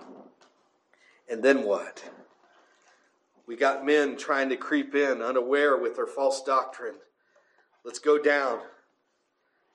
And 1.29 1.43
then 1.43 1.63
what? 1.63 2.03
We 3.45 3.55
got 3.55 3.85
men 3.85 4.17
trying 4.17 4.49
to 4.49 4.55
creep 4.55 4.95
in 4.95 5.21
unaware 5.21 5.77
with 5.77 5.95
their 5.95 6.07
false 6.07 6.41
doctrine. 6.43 6.95
Let's 7.83 7.99
go 7.99 8.17
down. 8.17 8.59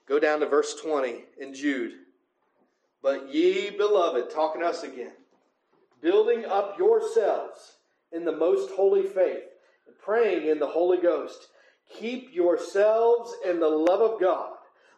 Go 0.08 0.18
down 0.18 0.40
to 0.40 0.46
verse 0.46 0.74
20 0.82 1.24
in 1.40 1.54
Jude. 1.54 1.92
But 3.02 3.34
ye, 3.34 3.70
beloved, 3.70 4.30
talking 4.30 4.60
to 4.60 4.68
us 4.68 4.82
again, 4.82 5.12
building 6.00 6.44
up 6.44 6.78
yourselves 6.78 7.76
in 8.12 8.24
the 8.24 8.36
most 8.36 8.70
holy 8.72 9.02
faith, 9.02 9.44
and 9.86 9.98
praying 9.98 10.48
in 10.48 10.58
the 10.58 10.66
Holy 10.66 10.98
Ghost, 10.98 11.48
keep 11.98 12.34
yourselves 12.34 13.34
in 13.44 13.58
the 13.58 13.68
love 13.68 14.00
of 14.00 14.20
God, 14.20 14.52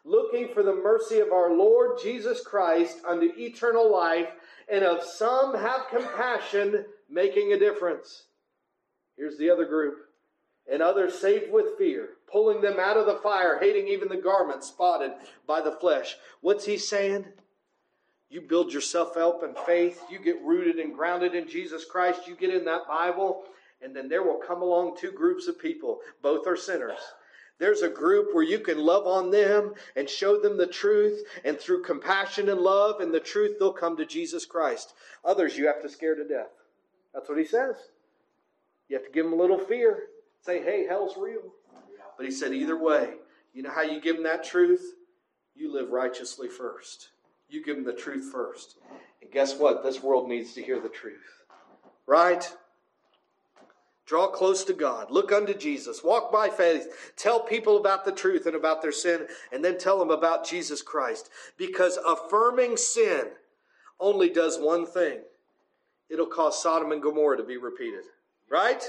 looking 0.04 0.48
for 0.52 0.62
the 0.62 0.74
mercy 0.74 1.20
of 1.20 1.32
our 1.32 1.52
Lord 1.52 1.98
Jesus 2.02 2.42
Christ 2.42 2.98
unto 3.06 3.30
eternal 3.38 3.90
life, 3.90 4.28
and 4.68 4.84
of 4.84 5.02
some 5.02 5.56
have 5.56 5.88
compassion, 5.90 6.84
making 7.08 7.52
a 7.52 7.58
difference. 7.58 8.24
Here's 9.16 9.38
the 9.38 9.50
other 9.50 9.64
group. 9.64 9.96
And 10.70 10.82
others 10.82 11.18
saved 11.18 11.52
with 11.52 11.76
fear, 11.76 12.08
pulling 12.30 12.60
them 12.60 12.78
out 12.78 12.96
of 12.96 13.06
the 13.06 13.20
fire, 13.22 13.58
hating 13.60 13.88
even 13.88 14.08
the 14.08 14.16
garment 14.16 14.64
spotted 14.64 15.12
by 15.46 15.60
the 15.60 15.72
flesh. 15.72 16.16
What's 16.40 16.64
he 16.64 16.76
saying? 16.76 17.26
You 18.28 18.40
build 18.40 18.72
yourself 18.72 19.16
up 19.16 19.42
in 19.42 19.54
faith, 19.64 20.02
you 20.10 20.18
get 20.18 20.42
rooted 20.42 20.76
and 20.76 20.94
grounded 20.94 21.34
in 21.34 21.48
Jesus 21.48 21.84
Christ, 21.84 22.26
you 22.26 22.34
get 22.34 22.52
in 22.52 22.64
that 22.64 22.88
Bible, 22.88 23.44
and 23.80 23.94
then 23.94 24.08
there 24.08 24.22
will 24.22 24.40
come 24.44 24.62
along 24.62 24.96
two 24.96 25.12
groups 25.12 25.46
of 25.46 25.58
people. 25.58 26.00
Both 26.22 26.46
are 26.46 26.56
sinners. 26.56 26.98
There's 27.58 27.82
a 27.82 27.88
group 27.88 28.34
where 28.34 28.42
you 28.42 28.58
can 28.58 28.78
love 28.78 29.06
on 29.06 29.30
them 29.30 29.74
and 29.94 30.08
show 30.08 30.40
them 30.40 30.56
the 30.56 30.66
truth, 30.66 31.22
and 31.44 31.58
through 31.58 31.84
compassion 31.84 32.48
and 32.48 32.60
love 32.60 33.00
and 33.00 33.14
the 33.14 33.20
truth, 33.20 33.58
they'll 33.58 33.72
come 33.72 33.96
to 33.98 34.06
Jesus 34.06 34.44
Christ. 34.44 34.94
Others 35.24 35.56
you 35.56 35.66
have 35.66 35.80
to 35.82 35.88
scare 35.88 36.16
to 36.16 36.26
death. 36.26 36.50
That's 37.12 37.28
what 37.28 37.38
he 37.38 37.44
says. 37.44 37.76
You 38.88 38.96
have 38.96 39.06
to 39.06 39.12
give 39.12 39.24
them 39.24 39.34
a 39.34 39.40
little 39.40 39.58
fear. 39.58 40.08
Say, 40.40 40.62
hey, 40.62 40.86
hell's 40.88 41.16
real. 41.16 41.52
But 42.16 42.26
he 42.26 42.32
said, 42.32 42.52
either 42.52 42.76
way, 42.76 43.14
you 43.52 43.62
know 43.62 43.70
how 43.70 43.82
you 43.82 44.00
give 44.00 44.16
them 44.16 44.24
that 44.24 44.44
truth? 44.44 44.94
You 45.54 45.72
live 45.72 45.90
righteously 45.90 46.48
first. 46.48 47.10
You 47.48 47.64
give 47.64 47.76
them 47.76 47.84
the 47.84 47.92
truth 47.92 48.30
first. 48.32 48.76
And 49.22 49.30
guess 49.30 49.56
what? 49.56 49.82
This 49.82 50.02
world 50.02 50.28
needs 50.28 50.54
to 50.54 50.62
hear 50.62 50.80
the 50.80 50.88
truth. 50.88 51.44
Right? 52.06 52.50
Draw 54.06 54.28
close 54.28 54.64
to 54.64 54.74
God. 54.74 55.10
Look 55.10 55.32
unto 55.32 55.54
Jesus. 55.54 56.04
Walk 56.04 56.30
by 56.30 56.50
faith. 56.50 57.12
Tell 57.16 57.40
people 57.40 57.78
about 57.78 58.04
the 58.04 58.12
truth 58.12 58.46
and 58.46 58.54
about 58.54 58.82
their 58.82 58.92
sin, 58.92 59.26
and 59.52 59.64
then 59.64 59.78
tell 59.78 59.98
them 59.98 60.10
about 60.10 60.46
Jesus 60.46 60.82
Christ. 60.82 61.30
Because 61.56 61.98
affirming 62.06 62.76
sin 62.76 63.28
only 63.98 64.28
does 64.28 64.58
one 64.58 64.86
thing 64.86 65.20
it'll 66.10 66.26
cause 66.26 66.62
Sodom 66.62 66.92
and 66.92 67.02
Gomorrah 67.02 67.38
to 67.38 67.44
be 67.44 67.56
repeated. 67.56 68.04
Right? 68.50 68.84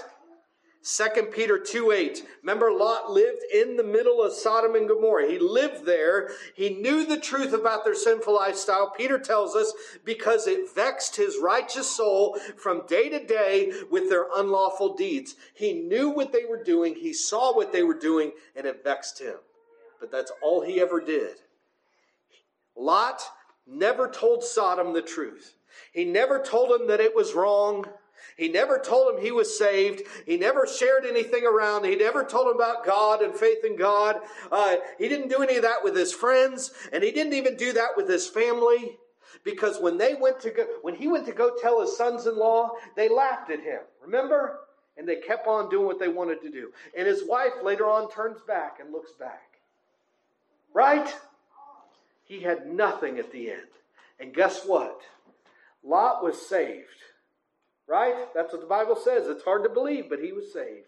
2 0.86 1.24
Peter 1.34 1.58
2 1.58 1.92
8. 1.92 2.24
Remember, 2.44 2.72
Lot 2.72 3.10
lived 3.10 3.42
in 3.52 3.76
the 3.76 3.84
middle 3.84 4.22
of 4.22 4.34
Sodom 4.34 4.76
and 4.76 4.88
Gomorrah. 4.88 5.28
He 5.28 5.40
lived 5.40 5.84
there. 5.84 6.30
He 6.54 6.76
knew 6.76 7.08
the 7.08 7.20
truth 7.20 7.54
about 7.54 7.84
their 7.84 7.96
sinful 7.96 8.36
lifestyle. 8.36 8.94
Peter 8.96 9.18
tells 9.18 9.56
us 9.56 9.74
because 10.04 10.46
it 10.46 10.74
vexed 10.76 11.16
his 11.16 11.40
righteous 11.42 11.90
soul 11.90 12.38
from 12.56 12.86
day 12.86 13.10
to 13.10 13.26
day 13.26 13.74
with 13.90 14.10
their 14.10 14.28
unlawful 14.36 14.96
deeds. 14.96 15.36
He 15.56 15.74
knew 15.74 16.10
what 16.10 16.32
they 16.32 16.46
were 16.46 16.64
doing, 16.64 16.94
he 16.94 17.14
saw 17.14 17.56
what 17.56 17.72
they 17.72 17.82
were 17.82 17.98
doing, 17.98 18.34
and 18.56 18.68
it 18.68 18.84
vexed 18.84 19.20
him. 19.20 19.38
But 20.00 20.12
that's 20.12 20.32
all 20.44 20.62
he 20.62 20.80
ever 20.80 21.02
did. 21.02 21.38
Lot 22.78 23.24
never 23.66 24.08
told 24.08 24.44
Sodom 24.44 24.94
the 24.94 25.02
truth. 25.02 25.56
He 25.94 26.06
never 26.06 26.40
told 26.40 26.80
him 26.80 26.88
that 26.90 27.00
it 27.00 27.16
was 27.16 27.34
wrong. 27.34 27.86
He 28.36 28.50
never 28.50 28.80
told 28.80 29.16
him 29.16 29.22
he 29.22 29.32
was 29.32 29.58
saved. 29.58 30.04
He 30.26 30.36
never 30.36 30.68
shared 30.68 31.06
anything 31.06 31.46
around. 31.46 31.86
He 31.86 31.96
never 31.96 32.24
told 32.24 32.48
him 32.48 32.56
about 32.56 32.86
God 32.86 33.22
and 33.22 33.34
faith 33.34 33.64
in 33.64 33.78
God. 33.78 34.20
Uh, 34.52 34.76
he 34.98 35.08
didn't 35.08 35.30
do 35.30 35.42
any 35.42 35.56
of 35.56 35.64
that 35.64 35.84
with 35.84 35.96
his 35.96 36.14
friends, 36.14 36.72
and 36.92 37.02
he 37.02 37.12
didn't 37.12 37.34
even 37.34 37.56
do 37.56 37.72
that 37.74 37.92
with 37.96 38.10
his 38.10 38.28
family. 38.28 38.98
Because 39.44 39.80
when 39.80 39.98
they 39.98 40.16
went 40.16 40.40
to 40.42 40.50
go, 40.50 40.66
when 40.82 40.96
he 40.96 41.08
went 41.08 41.26
to 41.28 41.32
go 41.32 41.56
tell 41.62 41.80
his 41.82 41.96
sons-in-law, 41.96 42.72
they 42.96 43.08
laughed 43.08 43.52
at 43.52 43.62
him. 43.62 43.80
Remember? 44.04 44.60
And 44.98 45.08
they 45.08 45.18
kept 45.18 45.48
on 45.48 45.70
doing 45.70 45.86
what 45.86 46.00
they 46.00 46.08
wanted 46.08 46.42
to 46.42 46.50
do. 46.50 46.72
And 46.98 47.06
his 47.08 47.24
wife 47.28 47.54
later 47.64 47.86
on 47.86 48.10
turns 48.10 48.40
back 48.48 48.80
and 48.80 48.92
looks 48.92 49.12
back. 49.14 49.60
Right? 50.74 51.14
He 52.24 52.42
had 52.42 52.68
nothing 52.68 53.20
at 53.20 53.32
the 53.32 53.52
end. 53.52 53.68
And 54.20 54.34
guess 54.34 54.66
what? 54.66 55.02
Lot 55.84 56.24
was 56.24 56.48
saved. 56.48 56.88
Right? 57.88 58.34
That's 58.34 58.52
what 58.52 58.62
the 58.62 58.68
Bible 58.68 58.96
says. 58.96 59.28
It's 59.28 59.44
hard 59.44 59.64
to 59.64 59.70
believe, 59.70 60.10
but 60.10 60.20
he 60.20 60.32
was 60.32 60.52
saved. 60.52 60.88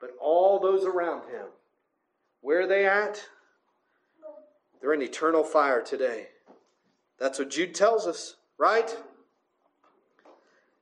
But 0.00 0.10
all 0.20 0.58
those 0.58 0.84
around 0.84 1.28
him, 1.30 1.46
where 2.40 2.62
are 2.62 2.66
they 2.66 2.86
at? 2.86 3.24
They're 4.80 4.94
in 4.94 5.02
eternal 5.02 5.42
fire 5.42 5.82
today. 5.82 6.28
That's 7.18 7.38
what 7.38 7.50
Jude 7.50 7.74
tells 7.74 8.06
us, 8.06 8.36
right? 8.58 8.96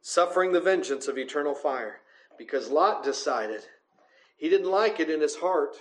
Suffering 0.03 0.53
the 0.53 0.61
vengeance 0.61 1.09
of 1.09 1.19
eternal 1.19 1.55
fire. 1.55 2.01
Because 2.37 2.69
Lot 2.69 3.03
decided 3.03 3.63
he 4.37 4.51
didn't 4.51 4.71
like 4.71 5.01
it 5.01 5.09
in 5.09 5.21
his 5.21 5.37
heart, 5.37 5.77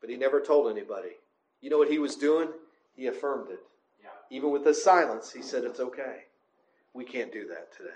but 0.00 0.08
he 0.08 0.16
never 0.16 0.40
told 0.40 0.70
anybody. 0.70 1.16
You 1.60 1.70
know 1.70 1.78
what 1.78 1.90
he 1.90 1.98
was 1.98 2.14
doing? 2.14 2.48
He 2.94 3.06
affirmed 3.06 3.50
it. 3.50 3.60
Yeah. 4.00 4.10
Even 4.30 4.50
with 4.50 4.64
his 4.64 4.82
silence, 4.82 5.32
he 5.32 5.42
said 5.42 5.64
it's 5.64 5.80
okay. 5.80 6.24
We 6.92 7.04
can't 7.04 7.32
do 7.32 7.48
that 7.48 7.72
today. 7.76 7.90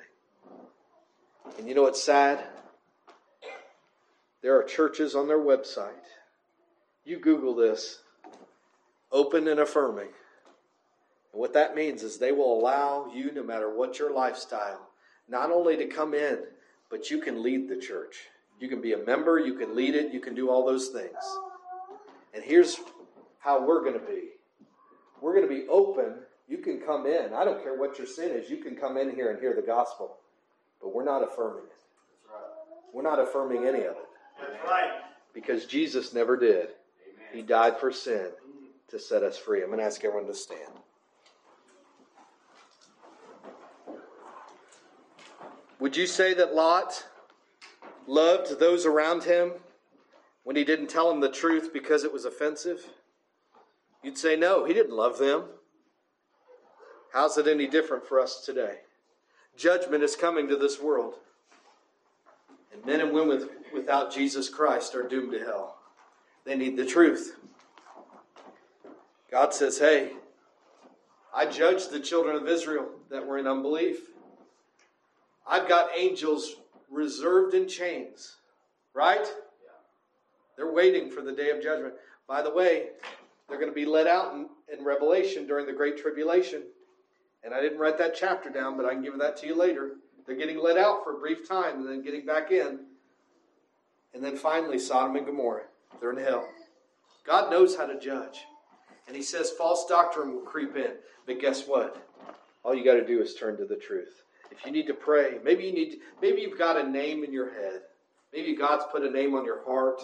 And 1.59 1.69
you 1.69 1.75
know 1.75 1.83
what's 1.83 2.03
sad? 2.03 2.45
There 4.43 4.57
are 4.59 4.63
churches 4.63 5.15
on 5.15 5.27
their 5.27 5.39
website. 5.39 5.93
You 7.05 7.19
Google 7.19 7.55
this 7.55 8.01
open 9.11 9.49
and 9.49 9.61
affirming. 9.61 10.09
And 11.33 11.41
what 11.41 11.55
that 11.55 11.75
means 11.75 12.03
is 12.03 12.19
they 12.19 12.33
will 12.33 12.59
allow 12.59 13.11
you, 13.15 13.33
no 13.33 13.43
matter 13.43 13.75
what 13.75 13.99
your 13.99 14.13
lifestyle, 14.13 14.89
not 15.29 15.51
only 15.51 15.77
to 15.77 15.87
come 15.87 16.15
in, 16.15 16.39
but 16.91 17.11
you 17.11 17.21
can 17.21 17.43
lead 17.43 17.69
the 17.69 17.77
church. 17.77 18.17
You 18.61 18.69
can 18.69 18.81
be 18.81 18.93
a 18.93 18.99
member, 18.99 19.39
you 19.39 19.55
can 19.55 19.77
lead 19.77 19.95
it, 19.95 20.13
you 20.13 20.21
can 20.21 20.35
do 20.35 20.51
all 20.51 20.65
those 20.65 20.89
things. 20.89 21.17
And 22.35 22.43
here's 22.43 22.79
how 23.39 23.65
we're 23.65 23.81
going 23.81 23.99
to 23.99 24.07
be 24.07 24.29
we're 25.21 25.35
going 25.35 25.49
to 25.49 25.55
be 25.55 25.69
open. 25.69 26.15
You 26.49 26.59
can 26.59 26.81
come 26.81 27.05
in. 27.07 27.35
I 27.35 27.45
don't 27.45 27.63
care 27.63 27.77
what 27.77 27.99
your 27.99 28.07
sin 28.07 28.31
is, 28.31 28.49
you 28.51 28.59
can 28.59 28.77
come 28.77 28.97
in 28.97 29.15
here 29.15 29.31
and 29.31 29.41
hear 29.41 29.55
the 29.55 29.67
gospel. 29.67 30.17
But 30.81 30.95
we're 30.95 31.05
not 31.05 31.23
affirming 31.23 31.65
it. 31.65 31.79
We're 32.93 33.03
not 33.03 33.19
affirming 33.19 33.67
any 33.67 33.81
of 33.81 33.97
it. 33.97 34.09
That's 34.41 34.65
right. 34.65 34.91
Because 35.35 35.67
Jesus 35.67 36.15
never 36.15 36.37
did. 36.37 36.69
Amen. 36.69 37.27
He 37.33 37.43
died 37.43 37.79
for 37.79 37.93
sin 37.93 38.29
to 38.89 38.99
set 38.99 39.23
us 39.23 39.37
free. 39.37 39.63
I'm 39.63 39.69
going 39.69 39.79
to 39.79 39.85
ask 39.85 40.05
everyone 40.05 40.27
to 40.29 40.35
stand. 40.35 40.73
Would 45.81 45.97
you 45.97 46.07
say 46.07 46.35
that 46.35 46.55
Lot 46.55 47.07
loved 48.07 48.59
those 48.59 48.85
around 48.85 49.25
him 49.25 49.53
when 50.43 50.57
he 50.57 50.65
didn't 50.65 50.89
tell 50.89 51.09
them 51.09 51.21
the 51.21 51.31
truth 51.31 51.73
because 51.73 52.03
it 52.03 52.13
was 52.13 52.25
offensive? 52.25 52.89
You'd 54.03 54.19
say 54.19 54.35
no, 54.35 54.65
he 54.65 54.75
didn't 54.75 54.97
love 54.97 55.19
them. 55.19 55.45
How's 57.13 57.39
it 57.39 57.47
any 57.47 57.67
different 57.67 58.07
for 58.07 58.19
us 58.19 58.45
today? 58.45 58.79
Judgment 59.59 60.05
is 60.05 60.15
coming 60.15 60.47
to 60.49 60.57
this 60.57 60.81
world. 60.81 61.15
And 62.73 62.85
men 62.87 63.01
and 63.01 63.13
women 63.13 63.49
without 63.75 64.15
Jesus 64.15 64.49
Christ 64.49 64.95
are 64.95 65.07
doomed 65.07 65.33
to 65.33 65.41
hell. 65.41 65.79
They 66.45 66.57
need 66.57 66.77
the 66.77 66.87
truth. 66.87 67.37
God 69.31 69.53
says, 69.53 69.79
Hey, 69.79 70.13
I 71.35 71.47
judged 71.47 71.91
the 71.91 72.01
children 72.01 72.37
of 72.37 72.49
Israel 72.49 72.87
that 73.11 73.27
were 73.27 73.37
in 73.37 73.49
unbelief. 73.49 73.99
I've 75.47 75.69
got 75.69 75.91
angels 75.97 76.55
reserved 76.91 77.53
in 77.53 77.67
chains, 77.67 78.37
right? 78.95 79.27
They're 80.57 80.73
waiting 80.73 81.11
for 81.11 81.21
the 81.21 81.33
day 81.33 81.51
of 81.51 81.63
judgment. 81.63 81.95
By 82.29 82.43
the 82.43 82.53
way, 82.53 82.91
they're 83.49 83.59
going 83.59 83.71
to 83.71 83.75
be 83.75 83.87
let 83.87 84.07
out 84.07 84.35
in, 84.35 84.49
in 84.73 84.85
Revelation 84.85 85.47
during 85.47 85.67
the 85.67 85.73
Great 85.73 85.99
Tribulation. 85.99 86.63
And 87.45 87.55
I 87.55 87.61
didn't 87.61 87.79
write 87.79 87.99
that 87.99 88.15
chapter 88.15 88.51
down, 88.51 88.77
but 88.77 88.87
I 88.87 88.95
can 88.95 89.03
give 89.03 89.19
that 89.19 89.37
to 89.39 89.47
you 89.47 89.55
later. 89.55 89.93
They're 90.27 90.37
getting 90.37 90.59
let 90.59 90.77
out 90.77 91.05
for 91.05 91.17
a 91.17 91.21
brief 91.21 91.49
time 91.49 91.77
and 91.77 91.89
then 91.89 92.03
getting 92.03 92.27
back 92.27 92.51
in. 92.51 92.81
And 94.13 94.23
then 94.23 94.37
finally, 94.37 94.79
Sodom 94.79 95.17
and 95.17 95.27
Gomorrah. 95.27 95.65
They're 96.01 96.11
in 96.13 96.23
hell. 96.23 96.49
God 97.27 97.51
knows 97.51 97.77
how 97.77 97.87
to 97.87 97.99
judge. 97.99 98.41
And 99.07 99.17
He 99.17 99.23
says 99.23 99.51
false 99.51 99.87
doctrine 99.87 100.35
will 100.35 100.43
creep 100.43 100.77
in. 100.77 100.93
But 101.27 101.41
guess 101.41 101.67
what? 101.67 101.97
All 102.65 102.75
you 102.75 102.85
got 102.85 102.95
to 102.95 103.07
do 103.07 103.23
is 103.23 103.35
turn 103.35 103.57
to 103.59 103.65
the 103.65 103.77
truth. 103.77 104.23
If 104.51 104.65
you 104.67 104.73
need 104.73 104.87
to 104.87 104.95
pray, 104.95 105.39
maybe 105.45 105.65
you 105.65 105.73
need 105.73 105.97
maybe 106.21 106.41
you've 106.41 106.59
got 106.59 106.79
a 106.79 106.89
name 106.89 107.23
in 107.25 107.33
your 107.33 107.53
head. 107.53 107.83
Maybe 108.33 108.55
God's 108.57 108.85
put 108.91 109.05
a 109.05 109.11
name 109.11 109.35
on 109.35 109.45
your 109.45 109.65
heart. 109.65 110.03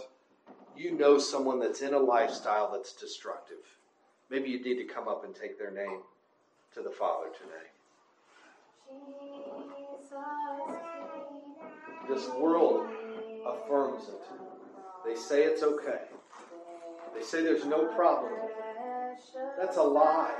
you 0.76 0.92
know 0.96 1.18
someone 1.18 1.60
that's 1.60 1.82
in 1.82 1.94
a 1.94 1.98
lifestyle 1.98 2.72
that's 2.72 2.94
destructive. 2.94 3.58
Maybe 4.30 4.50
you 4.50 4.62
need 4.62 4.76
to 4.76 4.84
come 4.84 5.08
up 5.08 5.24
and 5.24 5.34
take 5.34 5.58
their 5.58 5.70
name 5.70 6.00
to 6.74 6.82
the 6.82 6.90
Father 6.90 7.28
today. 7.28 7.70
This 12.08 12.28
world 12.30 12.88
affirms 13.46 14.08
it. 14.08 14.20
They 15.06 15.14
say 15.14 15.44
it's 15.44 15.62
okay. 15.62 16.00
They 17.14 17.22
say 17.22 17.42
there's 17.42 17.64
no 17.64 17.86
problem. 17.94 18.32
That's 19.58 19.76
a 19.76 19.82
lie. 19.82 20.34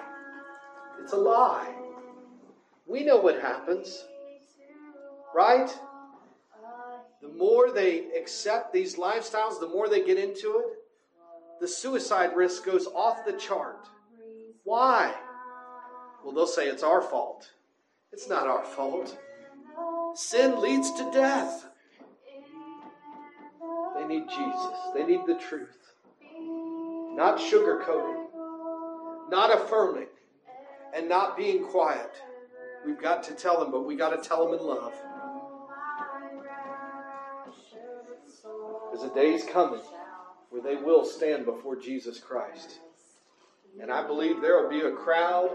It's 1.02 1.12
a 1.12 1.16
lie. 1.16 1.72
We 2.86 3.04
know 3.04 3.18
what 3.18 3.40
happens, 3.40 4.04
right? 5.34 5.70
The 7.22 7.28
more 7.28 7.72
they 7.72 8.10
accept 8.18 8.72
these 8.72 8.96
lifestyles, 8.96 9.60
the 9.60 9.68
more 9.68 9.88
they 9.88 10.04
get 10.04 10.18
into 10.18 10.58
it, 10.58 10.66
the 11.60 11.68
suicide 11.68 12.34
risk 12.34 12.64
goes 12.64 12.86
off 12.88 13.24
the 13.24 13.32
chart. 13.32 13.86
Why? 14.64 15.14
Well, 16.24 16.34
they'll 16.34 16.46
say 16.46 16.66
it's 16.66 16.82
our 16.82 17.02
fault. 17.02 17.50
It's 18.12 18.28
not 18.28 18.46
our 18.46 18.64
fault. 18.64 19.18
Sin 20.14 20.60
leads 20.60 20.90
to 20.92 21.10
death. 21.12 21.66
They 23.94 24.06
need 24.06 24.28
Jesus, 24.28 24.78
they 24.94 25.04
need 25.04 25.20
the 25.26 25.36
truth. 25.36 25.92
Not 27.14 27.38
sugarcoating, 27.38 28.26
not 29.30 29.54
affirming, 29.54 30.08
and 30.94 31.08
not 31.08 31.36
being 31.36 31.64
quiet. 31.64 32.10
We've 32.84 33.00
got 33.00 33.22
to 33.24 33.34
tell 33.34 33.60
them, 33.60 33.70
but 33.70 33.86
we 33.86 33.96
got 33.96 34.10
to 34.10 34.28
tell 34.28 34.44
them 34.44 34.58
in 34.58 34.66
love. 34.66 34.92
There's 38.92 39.10
a 39.10 39.14
day's 39.14 39.44
coming 39.44 39.80
where 40.50 40.62
they 40.62 40.76
will 40.76 41.04
stand 41.04 41.44
before 41.44 41.76
Jesus 41.76 42.18
Christ. 42.18 42.78
And 43.80 43.90
I 43.90 44.06
believe 44.06 44.40
there 44.40 44.62
will 44.62 44.70
be 44.70 44.82
a 44.82 44.92
crowd. 44.92 45.50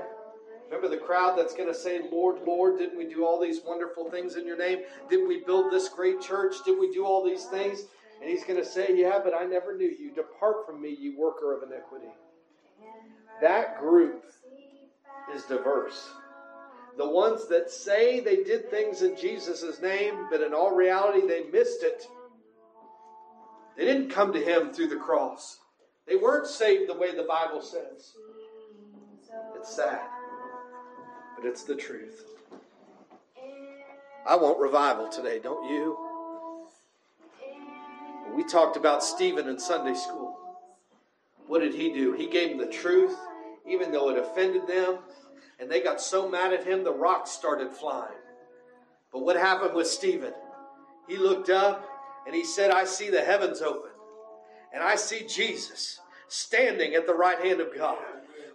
Remember 0.70 0.88
the 0.88 1.02
crowd 1.02 1.38
that's 1.38 1.56
going 1.56 1.68
to 1.68 1.78
say, 1.78 2.02
Lord, 2.12 2.42
Lord, 2.46 2.78
didn't 2.78 2.98
we 2.98 3.12
do 3.12 3.26
all 3.26 3.42
these 3.42 3.62
wonderful 3.66 4.12
things 4.12 4.36
in 4.36 4.46
your 4.46 4.58
name? 4.58 4.80
Didn't 5.10 5.28
we 5.28 5.44
build 5.44 5.72
this 5.72 5.90
great 5.90 6.22
church? 6.22 6.56
Did 6.64 6.80
we 6.80 6.92
do 6.94 7.06
all 7.06 7.26
these 7.26 7.46
things? 7.46 7.86
And 8.22 8.30
he's 8.30 8.44
going 8.44 8.60
to 8.60 8.66
say, 8.66 8.90
Yeah, 8.92 9.20
but 9.24 9.34
I 9.34 9.46
never 9.46 9.76
knew 9.76 9.90
you. 9.90 10.14
Depart 10.14 10.68
from 10.68 10.82
me, 10.82 10.96
you 11.00 11.18
worker 11.18 11.58
of 11.58 11.64
iniquity. 11.64 12.12
That 13.42 13.80
group 13.80 14.26
is 15.34 15.44
diverse. 15.44 16.10
The 16.98 17.10
ones 17.10 17.48
that 17.48 17.72
say 17.72 18.20
they 18.20 18.44
did 18.44 18.70
things 18.70 19.02
in 19.02 19.16
Jesus' 19.16 19.82
name, 19.82 20.28
but 20.30 20.42
in 20.42 20.54
all 20.54 20.76
reality 20.76 21.26
they 21.26 21.44
missed 21.52 21.82
it. 21.82 22.04
They 23.78 23.86
didn't 23.86 24.10
come 24.10 24.34
to 24.34 24.40
him 24.40 24.74
through 24.74 24.90
the 24.90 24.98
cross. 24.98 25.58
They 26.06 26.18
weren't 26.18 26.48
saved 26.48 26.90
the 26.90 26.98
way 26.98 27.16
the 27.16 27.24
Bible 27.24 27.62
says. 27.62 28.14
It's 29.56 29.76
sad, 29.76 30.02
but 31.40 31.48
it's 31.48 31.64
the 31.64 31.76
truth. 31.76 32.26
I 34.28 34.36
want 34.36 34.60
revival 34.60 35.08
today, 35.08 35.40
don't 35.40 35.70
you? 35.70 35.98
We 38.36 38.44
talked 38.44 38.78
about 38.78 39.04
Stephen 39.04 39.48
in 39.48 39.60
Sunday 39.60 39.96
school. 39.96 40.38
What 41.48 41.60
did 41.60 41.74
he 41.74 41.94
do? 41.94 42.14
He 42.14 42.28
gave 42.28 42.50
them 42.50 42.58
the 42.60 42.68
truth, 42.68 43.16
even 43.68 43.92
though 43.92 44.10
it 44.10 44.18
offended 44.18 44.68
them, 44.68 45.00
and 45.60 45.70
they 45.70 45.82
got 45.82 46.02
so 46.02 46.30
mad 46.30 46.54
at 46.54 46.66
him 46.66 46.84
the 46.84 46.94
rocks 46.94 47.32
started 47.32 47.72
flying. 47.72 48.12
But 49.12 49.22
what 49.22 49.36
happened 49.36 49.74
with 49.74 49.88
Stephen? 49.88 50.34
He 51.08 51.18
looked 51.18 51.50
up 51.50 51.88
and 52.28 52.36
he 52.36 52.44
said, 52.44 52.70
I 52.70 52.84
see 52.84 53.10
the 53.10 53.24
heavens 53.24 53.62
open, 53.62 53.92
and 54.74 54.84
I 54.84 54.96
see 54.96 55.26
Jesus 55.26 56.00
standing 56.28 56.94
at 56.94 57.08
the 57.08 57.16
right 57.16 57.44
hand 57.44 57.62
of 57.62 57.76
God. 57.76 57.98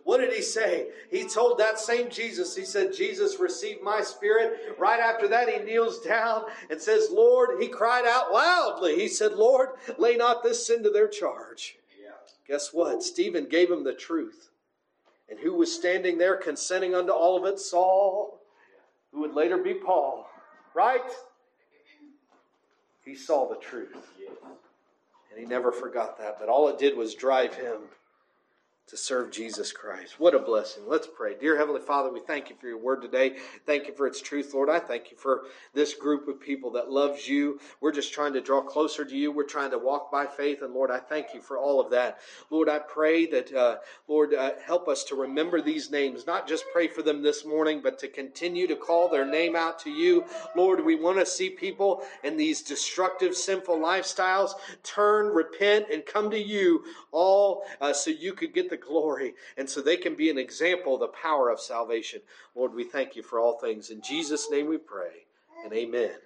What 0.04 0.18
did 0.18 0.34
he 0.34 0.42
say? 0.42 0.88
He 1.10 1.26
told 1.26 1.58
that 1.58 1.78
same 1.78 2.10
Jesus, 2.10 2.54
he 2.54 2.66
said, 2.66 2.92
Jesus, 2.92 3.40
receive 3.40 3.82
my 3.82 4.02
spirit. 4.02 4.76
Right 4.78 5.00
after 5.00 5.26
that, 5.28 5.48
he 5.48 5.58
kneels 5.64 6.00
down 6.00 6.44
and 6.70 6.80
says, 6.80 7.08
Lord, 7.10 7.60
he 7.60 7.68
cried 7.68 8.04
out 8.06 8.30
loudly. 8.30 8.96
He 8.96 9.08
said, 9.08 9.32
Lord, 9.32 9.70
lay 9.96 10.16
not 10.16 10.42
this 10.42 10.66
sin 10.66 10.82
to 10.82 10.90
their 10.90 11.08
charge. 11.08 11.78
Yeah. 12.00 12.10
Guess 12.46 12.74
what? 12.74 13.02
Stephen 13.02 13.48
gave 13.48 13.70
him 13.70 13.82
the 13.82 13.94
truth. 13.94 14.50
And 15.30 15.38
who 15.38 15.54
was 15.54 15.74
standing 15.74 16.18
there 16.18 16.36
consenting 16.36 16.94
unto 16.94 17.12
all 17.12 17.38
of 17.38 17.50
it? 17.50 17.58
Saul, 17.58 18.40
who 19.10 19.20
would 19.20 19.34
later 19.34 19.56
be 19.56 19.72
Paul. 19.72 20.28
Right? 20.74 21.00
He 23.06 23.14
saw 23.14 23.48
the 23.48 23.56
truth. 23.56 23.96
And 25.30 25.40
he 25.40 25.46
never 25.46 25.72
forgot 25.72 26.18
that. 26.18 26.36
But 26.38 26.50
all 26.50 26.68
it 26.68 26.78
did 26.78 26.94
was 26.94 27.14
drive 27.14 27.54
him 27.54 27.78
to 28.86 28.98
serve 28.98 29.30
Jesus 29.30 29.72
Christ. 29.72 30.20
What 30.20 30.34
a 30.34 30.38
blessing. 30.38 30.82
Let's 30.86 31.06
pray. 31.06 31.34
Dear 31.40 31.56
Heavenly 31.56 31.80
Father, 31.80 32.12
we 32.12 32.20
thank 32.20 32.50
you 32.50 32.56
for 32.60 32.66
your 32.66 32.76
word 32.76 33.00
today. 33.00 33.36
Thank 33.64 33.86
you 33.86 33.94
for 33.94 34.06
its 34.06 34.20
truth, 34.20 34.52
Lord. 34.52 34.68
I 34.68 34.78
thank 34.78 35.10
you 35.10 35.16
for 35.16 35.44
this 35.72 35.94
group 35.94 36.28
of 36.28 36.38
people 36.38 36.70
that 36.72 36.90
loves 36.90 37.26
you. 37.26 37.58
We're 37.80 37.92
just 37.92 38.12
trying 38.12 38.34
to 38.34 38.42
draw 38.42 38.60
closer 38.60 39.06
to 39.06 39.16
you. 39.16 39.32
We're 39.32 39.44
trying 39.44 39.70
to 39.70 39.78
walk 39.78 40.12
by 40.12 40.26
faith. 40.26 40.60
And 40.60 40.74
Lord, 40.74 40.90
I 40.90 40.98
thank 40.98 41.32
you 41.32 41.40
for 41.40 41.56
all 41.56 41.80
of 41.80 41.90
that. 41.92 42.18
Lord, 42.50 42.68
I 42.68 42.78
pray 42.78 43.24
that, 43.26 43.54
uh, 43.54 43.76
Lord, 44.06 44.34
uh, 44.34 44.52
help 44.62 44.86
us 44.86 45.02
to 45.04 45.14
remember 45.14 45.62
these 45.62 45.90
names, 45.90 46.26
not 46.26 46.46
just 46.46 46.66
pray 46.70 46.86
for 46.86 47.00
them 47.00 47.22
this 47.22 47.46
morning, 47.46 47.80
but 47.82 47.98
to 48.00 48.08
continue 48.08 48.66
to 48.66 48.76
call 48.76 49.08
their 49.08 49.24
name 49.24 49.56
out 49.56 49.78
to 49.80 49.90
you. 49.90 50.26
Lord, 50.54 50.84
we 50.84 50.94
want 50.94 51.18
to 51.18 51.26
see 51.26 51.48
people 51.48 52.02
in 52.22 52.36
these 52.36 52.60
destructive, 52.60 53.34
sinful 53.34 53.78
lifestyles 53.78 54.52
turn, 54.82 55.28
repent, 55.28 55.86
and 55.90 56.04
come 56.04 56.30
to 56.30 56.38
you 56.38 56.84
all 57.12 57.62
uh, 57.80 57.92
so 57.92 58.10
you 58.10 58.34
could 58.34 58.52
get 58.52 58.68
the 58.68 58.73
the 58.74 58.86
glory, 58.86 59.34
and 59.56 59.68
so 59.68 59.80
they 59.80 59.96
can 59.96 60.14
be 60.14 60.30
an 60.30 60.38
example 60.38 60.94
of 60.94 61.00
the 61.00 61.08
power 61.08 61.50
of 61.50 61.60
salvation. 61.60 62.20
Lord, 62.54 62.74
we 62.74 62.84
thank 62.84 63.14
you 63.16 63.22
for 63.22 63.38
all 63.38 63.58
things. 63.58 63.90
In 63.90 64.00
Jesus' 64.02 64.50
name 64.50 64.68
we 64.68 64.78
pray, 64.78 65.26
and 65.64 65.72
amen. 65.72 66.16